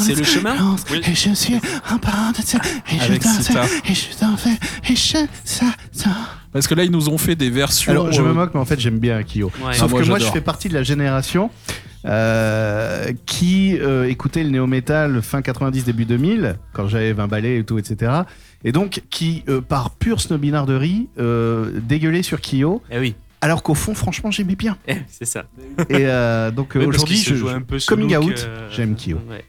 [0.00, 0.54] C'est le chemin
[0.90, 1.00] Oui.
[1.06, 1.54] Et je suis
[1.88, 2.58] un parent de ça.
[2.92, 3.62] Et je Avec Sita.
[3.62, 3.92] fais.
[3.92, 4.58] Et je t'en fais.
[4.90, 6.10] Et je ça, ça.
[6.52, 7.92] Parce que là, ils nous ont fait des versions.
[7.92, 9.52] Alors, je me euh, moque, mais en fait, j'aime bien Kyo.
[9.64, 9.74] Ouais.
[9.74, 11.50] Sauf Ah, moi, que moi, je fais partie de la génération
[12.06, 17.64] euh, qui euh, écoutait le néo-metal fin 90, début 2000, quand j'avais 20 balais et
[17.64, 18.10] tout, etc.
[18.64, 23.74] Et donc, qui, euh, par pure snobinarderie, euh, dégueulait sur Kyo, Eh oui, alors qu'au
[23.74, 24.76] fond, franchement, j'aimais bien.
[24.86, 25.44] Eh, c'est ça.
[25.88, 29.18] Et euh, donc, Oui, aujourd'hui, je, joue un peu coming out, euh, j'aime Kyo.
[29.30, 29.44] ouais.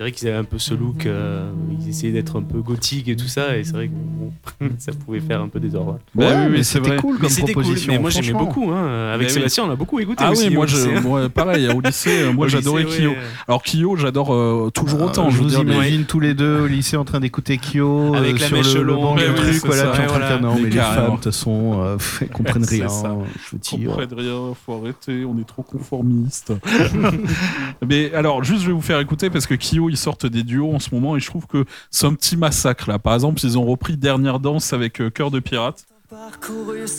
[0.00, 3.06] C'est vrai qu'ils avaient un peu ce look, euh, ils essayaient d'être un peu gothique
[3.08, 4.32] et tout ça, et c'est vrai que bon,
[4.78, 5.98] ça pouvait faire un peu désordre.
[6.14, 6.96] Bah Ouais, oui, mais c'est vrai.
[6.96, 7.92] cool Mais comme cool, proposition.
[7.92, 8.70] mais moi j'aimais beaucoup.
[8.70, 9.10] Hein.
[9.12, 9.34] Avec Mais oui.
[9.34, 10.48] Sébastien, on a beaucoup écouté Ah aussi.
[10.48, 11.00] oui, moi, au je, lycée.
[11.06, 13.10] moi, pareil, au lycée, euh, moi j'adorais Kyo.
[13.10, 13.16] ouais.
[13.46, 15.28] Alors Kyo, j'adore euh, toujours autant.
[15.28, 18.36] je vous dire, mais- imagine tous les deux au lycée en train d'écouter Kyo Avec
[18.36, 20.36] euh, la sur mèche le, le longue, ouais, truc, c'est voilà, ça, puis en train
[20.38, 22.86] de non, Mais mais les femmes, de toute façon, euh, elles comprennent rien.
[22.86, 23.86] dire.
[23.86, 26.54] comprennent rien, faut arrêter, on est trop conformiste.
[27.86, 30.72] Mais alors, juste, je vais vous faire écouter parce que Kyo, ils sortent des duos
[30.74, 32.98] en ce moment et je trouve que c'est un petit massacre là.
[32.98, 35.84] Par exemple, ils ont repris Dernière Danse avec euh, Cœur de Pirate.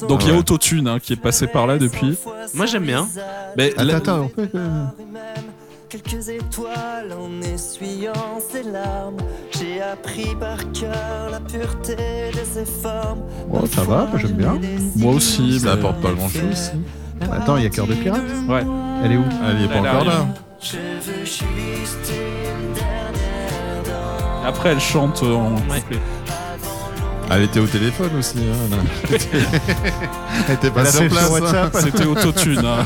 [0.08, 0.38] Donc il y a.
[0.38, 2.18] Autotune hein, qui est passé par là depuis.
[2.54, 3.08] Moi j'aime bien.
[3.58, 4.58] Mais Attends, là- attends, on peut que-
[5.90, 9.18] Quelques étoiles en essuyant ses larmes.
[9.60, 13.24] J'ai appris par cœur la pureté de ses formes.
[13.52, 14.58] Oh, ça va, moi, j'aime bien.
[14.96, 15.60] moi aussi.
[15.60, 16.72] Ça apporte pas grand chose.
[17.30, 18.64] Attends, il y a Cœur de Pirate Ouais.
[19.04, 20.28] Elle est où Elle est pas encore là.
[20.62, 26.00] Je veux juste une dernière Après, elle chante euh, en couplet.
[27.32, 28.40] Elle était au téléphone aussi.
[28.40, 28.78] Hein, là.
[30.48, 31.24] Elle était pas Elle a sur fait place.
[31.26, 31.76] sur WhatsApp.
[31.80, 32.60] C'était autotune.
[32.66, 32.86] hein.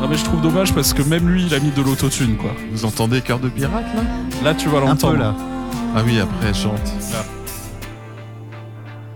[0.00, 2.50] Non mais je trouve dommage parce que même lui il a mis de l'autotune quoi.
[2.72, 4.02] Vous entendez Cœur de pirate là?
[4.44, 5.16] Là tu vas l'entendre.
[5.18, 5.34] là.
[5.96, 6.92] Ah oui, après elle chante.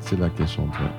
[0.01, 0.91] C'est là qu'elle chante, ouais.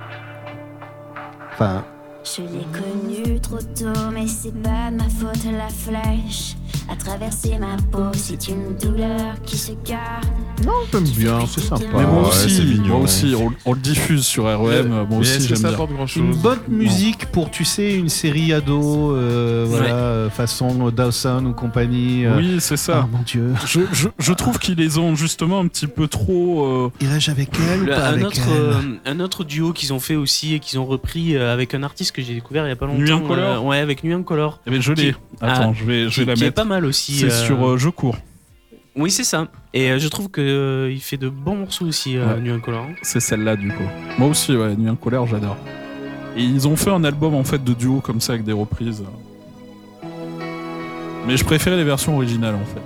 [1.53, 1.83] Enfin,
[2.25, 6.55] Je l'ai connu trop tôt, mais c'est pas de ma faute la flèche.
[6.87, 10.25] À traverser ma peau, c'est une douleur qui se garde.
[10.65, 11.83] Non, j'aime bien, c'est sympa.
[11.95, 12.87] Mais moi aussi, mignon.
[12.87, 14.87] moi aussi, on, on le diffuse sur REM.
[14.89, 15.77] moi Mais aussi j'aime ça bien.
[15.85, 20.29] grand chose Une bonne musique pour, tu sais, une série ado, euh, voilà, Ouais.
[20.29, 22.25] façon Dawson ou compagnie.
[22.25, 22.37] euh.
[22.37, 23.01] Oui, c'est ça.
[23.03, 23.53] Ah, mon Dieu.
[23.65, 26.65] Je, je, je trouve qu'ils les ont justement un petit peu trop.
[26.65, 29.91] euh, Irais-je avec elle ou pas un, avec autre, elle euh, un autre duo qu'ils
[29.91, 32.71] ont fait aussi et qu'ils ont repris avec un artiste que j'ai découvert il y
[32.71, 32.99] a pas longtemps.
[32.99, 34.59] Nuit Incolore euh, Ouais, avec Nuit Incolore.
[34.65, 35.11] Eh ben, je l'ai.
[35.13, 36.55] Qui- Attends, Ah, je vais, je qui- vais la qui est mettre.
[36.55, 37.13] pas mal aussi.
[37.13, 38.17] C'est euh, sur euh, Je cours.
[38.95, 39.47] Oui, c'est ça.
[39.73, 42.39] Et euh, je trouve que euh, il fait de bons morceaux aussi, euh, Ouais.
[42.41, 42.85] Nuit Incolore.
[43.01, 43.83] C'est celle-là du coup.
[44.17, 45.57] Moi aussi, ouais, Nuit en colère, j'adore.
[46.37, 49.03] Et ils ont fait un album en fait de duo comme ça avec des reprises.
[51.27, 52.81] Mais je préférais les versions originales en fait.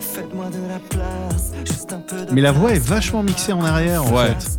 [0.00, 3.64] Faites-moi de la place, juste un peu de Mais la voix est vachement mixée en
[3.64, 4.28] arrière, en Ouais.
[4.28, 4.58] fait.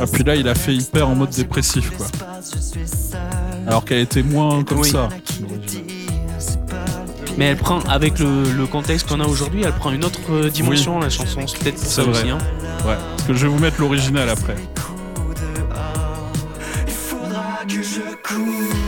[0.00, 2.06] Ah, puis là, il a fait hyper en mode dépressif quoi.
[3.66, 4.90] Alors qu'elle était moins comme Oui.
[4.90, 5.08] ça.
[7.36, 10.50] Mais elle prend, avec le, le contexte qu'on a aujourd'hui, elle prend une autre euh,
[10.50, 11.40] dimension, la chanson.
[11.46, 12.10] C'est peut-être ça vrai.
[12.22, 12.30] aussi.
[12.30, 12.38] hein.
[12.84, 12.96] Ouais.
[13.16, 14.56] Parce que je vais vous mettre l'original après.
[16.86, 18.87] Il faudra que je cours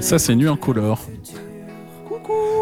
[0.00, 0.98] Et ça, c'est Nuit en color.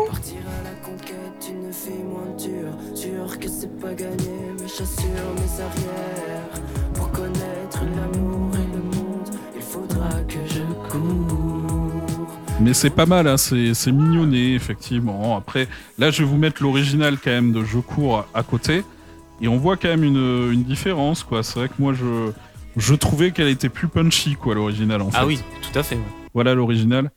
[0.08, 2.96] Partir à la conquête d'une vie moins dure.
[2.96, 6.50] Sûr que c'est pas gagné, mais j'assure mes arrières.
[6.94, 12.26] Pour connaître l'amour et le monde, il faudra que je cours.
[12.60, 15.36] Mais c'est pas mal, hein, c'est c'est mignonné, effectivement.
[15.36, 18.82] Après, là, je vais vous mettre l'original quand même de Je cours à côté.
[19.40, 21.44] Et on voit quand même une, une différence, quoi.
[21.44, 22.32] C'est vrai que moi, je,
[22.76, 25.18] je trouvais qu'elle était plus punchy, quoi, l'original, en fait.
[25.20, 25.94] Ah oui, tout à fait.
[25.94, 26.02] ouais.
[26.34, 27.12] Voilà l'original.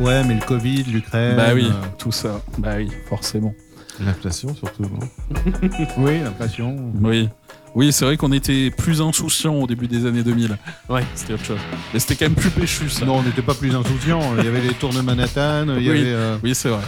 [0.00, 1.36] Ouais, mais le Covid, l'Ukraine.
[1.36, 2.40] Bah oui, euh, tout ça.
[2.58, 3.54] Bah oui, forcément.
[4.04, 4.98] L'inflation surtout, non
[5.98, 6.74] Oui, l'inflation.
[7.02, 7.28] Oui.
[7.74, 10.56] Oui, c'est vrai qu'on était plus insouciants au début des années 2000.
[10.88, 11.02] Ouais.
[11.14, 11.58] C'était autre chose.
[11.92, 13.04] Mais c'était quand même plus péchu, ça.
[13.04, 14.22] Non, on n'était pas plus insouciants.
[14.38, 16.12] Il y avait les tours de Manhattan, il y oui, avait.
[16.12, 16.82] euh, oui c'est vrai.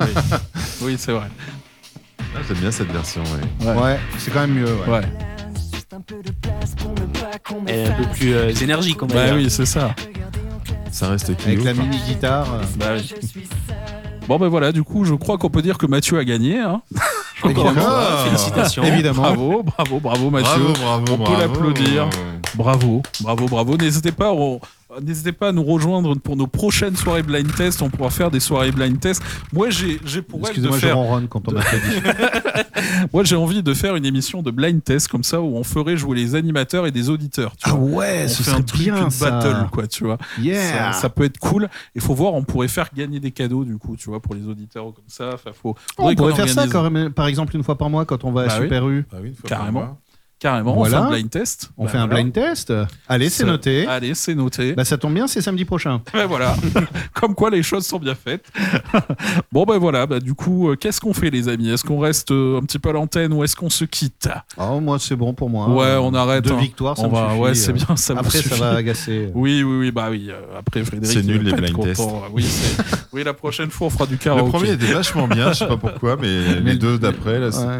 [0.00, 0.06] oui,
[0.82, 1.26] Oui, c'est vrai.
[2.20, 3.66] Ah, J'aime bien cette version, ouais.
[3.66, 3.82] Ouais.
[3.82, 4.66] Ouais, c'est quand même mieux.
[4.86, 4.98] Ouais.
[4.98, 5.00] Ouais.
[7.66, 9.36] Est un peu plus euh, énergique, on va Bah dire.
[9.36, 9.94] oui, c'est ça.
[10.90, 12.46] Ça reste Avec la mini guitare.
[12.76, 12.96] Bah.
[14.26, 16.58] Bon ben voilà, du coup, je crois qu'on peut dire que Mathieu a gagné.
[16.58, 16.82] Hein.
[17.44, 17.72] Évidemment.
[18.24, 18.82] Félicitations.
[18.82, 19.22] Évidemment.
[19.22, 20.48] Bravo, bravo, bravo Mathieu.
[20.50, 21.40] Bravo, bravo, On peut bravo.
[21.40, 22.08] l'applaudir.
[22.54, 23.76] Bravo, bravo, bravo.
[23.76, 24.60] N'hésitez pas, on-
[25.02, 27.82] n'hésitez pas à nous rejoindre pour nos prochaines soirées blind test.
[27.82, 29.22] On pourra faire des soirées blind test.
[29.52, 30.96] Moi, j'ai, j'ai pour elle de faire.
[31.28, 31.60] quand on a.
[33.12, 35.96] Moi, j'ai envie de faire une émission de blind test comme ça où on ferait
[35.96, 37.52] jouer les animateurs et des auditeurs.
[37.56, 37.98] Tu Ah vois.
[38.00, 39.30] ouais, on ce fait serait un truc bien, de ça.
[39.30, 40.18] battle, quoi, tu vois.
[40.40, 40.92] Yeah.
[40.92, 41.68] Ça, ça peut être cool.
[41.94, 44.46] Il faut voir, on pourrait faire gagner des cadeaux, du coup, tu vois, pour les
[44.46, 45.30] auditeurs comme ça.
[45.34, 45.74] Enfin, faut.
[45.98, 48.46] On pourrait faire ça quand même, par exemple une fois par mois quand on va
[48.46, 48.62] Bah à oui.
[48.64, 49.06] Super U.
[49.10, 49.98] Bah oui, une fois par Carrément.
[50.40, 50.98] Carrément, Voilà.
[50.98, 51.70] on fait un blind test.
[51.76, 52.72] On Bah fait un blind test.
[53.08, 53.86] Allez, c'est noté.
[53.88, 54.72] Allez, c'est noté.
[54.74, 56.00] Bah ça tombe bien, c'est samedi prochain.
[56.12, 56.54] Ben voilà,
[57.12, 58.44] comme quoi les choses sont bien faites.
[59.52, 61.70] bon ben voilà, bah, du coup, euh, qu'est-ce qu'on fait les amis?
[61.70, 64.28] Est-ce qu'on reste euh, un petit peu à l'antenne ou est-ce qu'on se quitte?
[64.56, 65.68] Oh, moi c'est bon pour moi.
[65.70, 66.44] Ouais, on arrête.
[66.44, 66.58] Deux hein.
[66.58, 67.40] victoires, ça On me va- suffit.
[67.40, 69.30] Ouais, c'est bien, ça me Après, ça va agacer.
[69.34, 70.28] Oui, oui, oui, bah oui.
[70.30, 71.18] euh, après, Frédéric.
[71.18, 72.02] C'est nul, les blind tests.
[72.32, 72.46] Oui,
[73.12, 74.50] oui, la prochaine fois, on fera du Le karaoké.
[74.52, 77.78] premier était vachement bien, je sais pas pourquoi, mais les deux d'après, là, c'est- Ouais.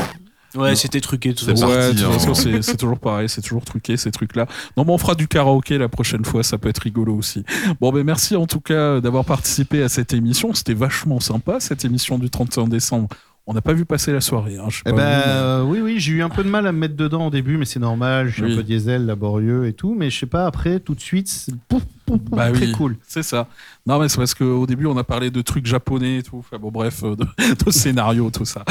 [0.57, 2.12] Ouais, c'était truqué tout C'est Ouais, de toute hein.
[2.18, 4.47] façon, c'est toujours pareil, c'est toujours truqué ces trucs-là.
[4.77, 7.44] Non, mais on fera du karaoké la prochaine fois, ça peut être rigolo aussi.
[7.81, 10.55] Bon, ben merci en tout cas d'avoir participé à cette émission.
[10.55, 13.09] C'était vachement sympa cette émission du 31 décembre.
[13.47, 14.59] On n'a pas vu passer la soirée.
[14.59, 16.78] Hein, Eh pas ben, euh, oui, oui, j'ai eu un peu de mal à me
[16.78, 18.28] mettre dedans au début, mais c'est normal.
[18.28, 18.52] Je suis Oui.
[18.52, 19.94] un peu diesel, laborieux et tout.
[19.99, 21.83] Mais je sais pas, après, tout de suite, pouf,
[22.31, 22.97] Bah très oui, cool.
[23.07, 23.47] C'est ça.
[23.87, 26.39] Non, mais c'est parce qu'au début, on a parlé de trucs japonais et tout.
[26.39, 27.25] Enfin, bon, bref, euh, de,
[27.65, 28.65] de scénario, tout ça.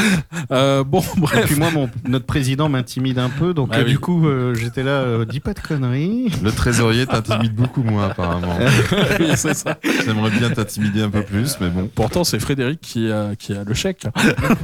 [0.52, 1.46] Euh, bon, Et bref.
[1.46, 3.92] puis moi, mon, notre président m'intimide un peu, donc Ah euh, oui.
[3.92, 6.32] du coup, euh, j'étais là, euh, dis pas de conneries.
[6.44, 8.58] le trésorier t'intimide beaucoup moins, apparemment.
[9.20, 9.78] Oui, c'est ça.
[10.06, 11.90] J'aimerais bien t'intimider un peu plus, mais bon.
[11.94, 14.04] Pourtant, c'est Frédéric qui a, qui a le chèque.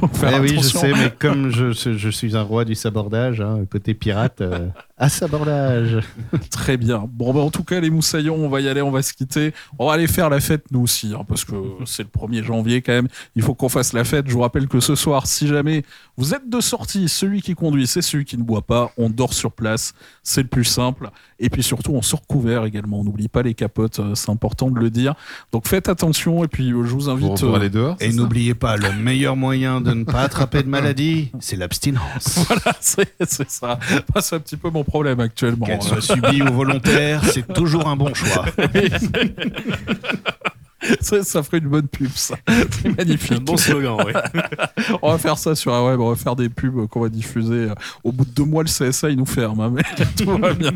[0.00, 3.40] Faut faire Eh oui, je sais, mais comme je, je suis un roi du sabordage,
[3.40, 5.98] hein, côté pirate, euh, À sabordage.
[6.52, 7.08] Très bien.
[7.10, 9.52] Bon, bah, en tout cas, les moussaillons, on va y aller, on va se quitter.
[9.76, 12.80] On va aller faire la fête, nous aussi, hein, parce que c'est le 1er janvier
[12.80, 13.08] quand même.
[13.34, 14.28] Il faut qu'on fasse la fête.
[14.28, 15.82] Je vous rappelle que ce soir, si jamais
[16.16, 18.92] vous êtes de sortie, celui qui conduit, c'est celui qui ne boit pas.
[18.96, 19.94] On dort sur place.
[20.22, 21.10] C'est le plus simple.
[21.38, 23.00] Et puis surtout, on sort couvert également.
[23.00, 23.98] On n'oublie pas les capotes.
[24.00, 25.14] euh, C'est important de le dire.
[25.52, 26.44] Donc faites attention.
[26.44, 27.40] Et puis, euh, je vous invite.
[27.40, 27.96] pour euh, aller dehors.
[28.00, 32.38] Et n'oubliez pas, le meilleur moyen de ne pas attraper de maladie, c'est l'abstinence.
[32.48, 33.78] Voilà, c'est ça.
[34.20, 35.66] C'est un petit peu mon problème actuellement.
[35.66, 38.44] Qu'elle soit subie ou volontaire, c'est toujours un bon choix.
[41.00, 42.36] ça, ça ferait une bonne pub, ça.
[42.70, 43.32] C'est magnifique.
[43.38, 44.12] Un bon slogan, ouais.
[45.02, 47.68] on va faire ça sur un web, on va faire des pubs qu'on va diffuser.
[48.02, 49.60] Au bout de deux mois, le CSA, il nous ferme.
[49.60, 49.82] hein, mais
[50.16, 50.72] tout va bien.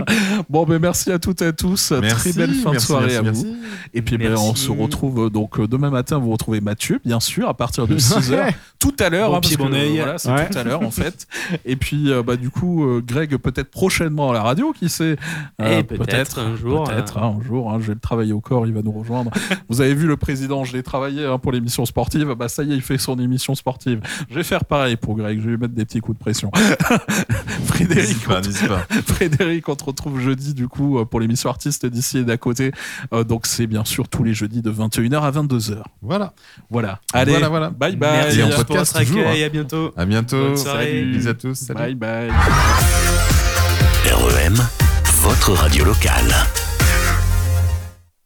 [0.49, 1.93] Bon, ben merci à toutes et à tous.
[1.93, 3.57] Merci, Très belle fin de merci, soirée à merci, vous.
[3.95, 6.19] Et puis, ben, on se retrouve euh, donc euh, demain matin.
[6.19, 8.53] Vous retrouvez Mathieu, bien sûr, à partir de 6h.
[8.79, 9.31] tout à l'heure.
[9.31, 9.63] Bon hein, parce que.
[9.63, 10.49] Voilà, c'est Ouais.
[10.49, 11.27] tout à l'heure, en fait.
[11.65, 15.17] Et puis, euh, bah, du coup, euh, Greg, peut-être prochainement à la radio, qui sait
[15.59, 17.71] peut-être un jour, Peut-être euh, hein, un jour.
[17.73, 19.31] hein, je vais le travailler au corps, il va nous rejoindre.
[19.69, 22.35] Vous avez vu le président, je l'ai travaillé hein, pour l'émission sportive.
[22.39, 24.01] Bah, ça y est, il fait son émission sportive.
[24.31, 26.51] Je vais faire pareil pour Greg, je vais lui mettre des petits coups de pression.
[27.67, 28.87] Frédéric, pas, on te- n'hésite pas.
[29.07, 32.73] Frédéric, on te retrouve jeudi du coup euh, pour l'émission artiste d'ici et d'à côté.
[33.13, 35.83] Euh, donc c'est bien sûr tous les jeudis de 21h à 22h.
[36.03, 36.33] Voilà.
[36.71, 37.01] Voilà.
[37.13, 37.71] Allez, Voilà, voilà.
[37.71, 38.11] bye bye.
[38.25, 39.43] Merci Et en à tous pour podcast votre toujours, accueil.
[39.43, 39.47] hein.
[39.47, 39.93] À bientôt.
[39.97, 40.57] À bientôt.
[40.57, 41.13] Salut.
[41.13, 41.55] Bisous à tous.
[41.55, 41.79] Salut.
[41.79, 42.31] Bye bye.
[44.11, 44.55] REM,
[45.23, 46.33] votre radio locale.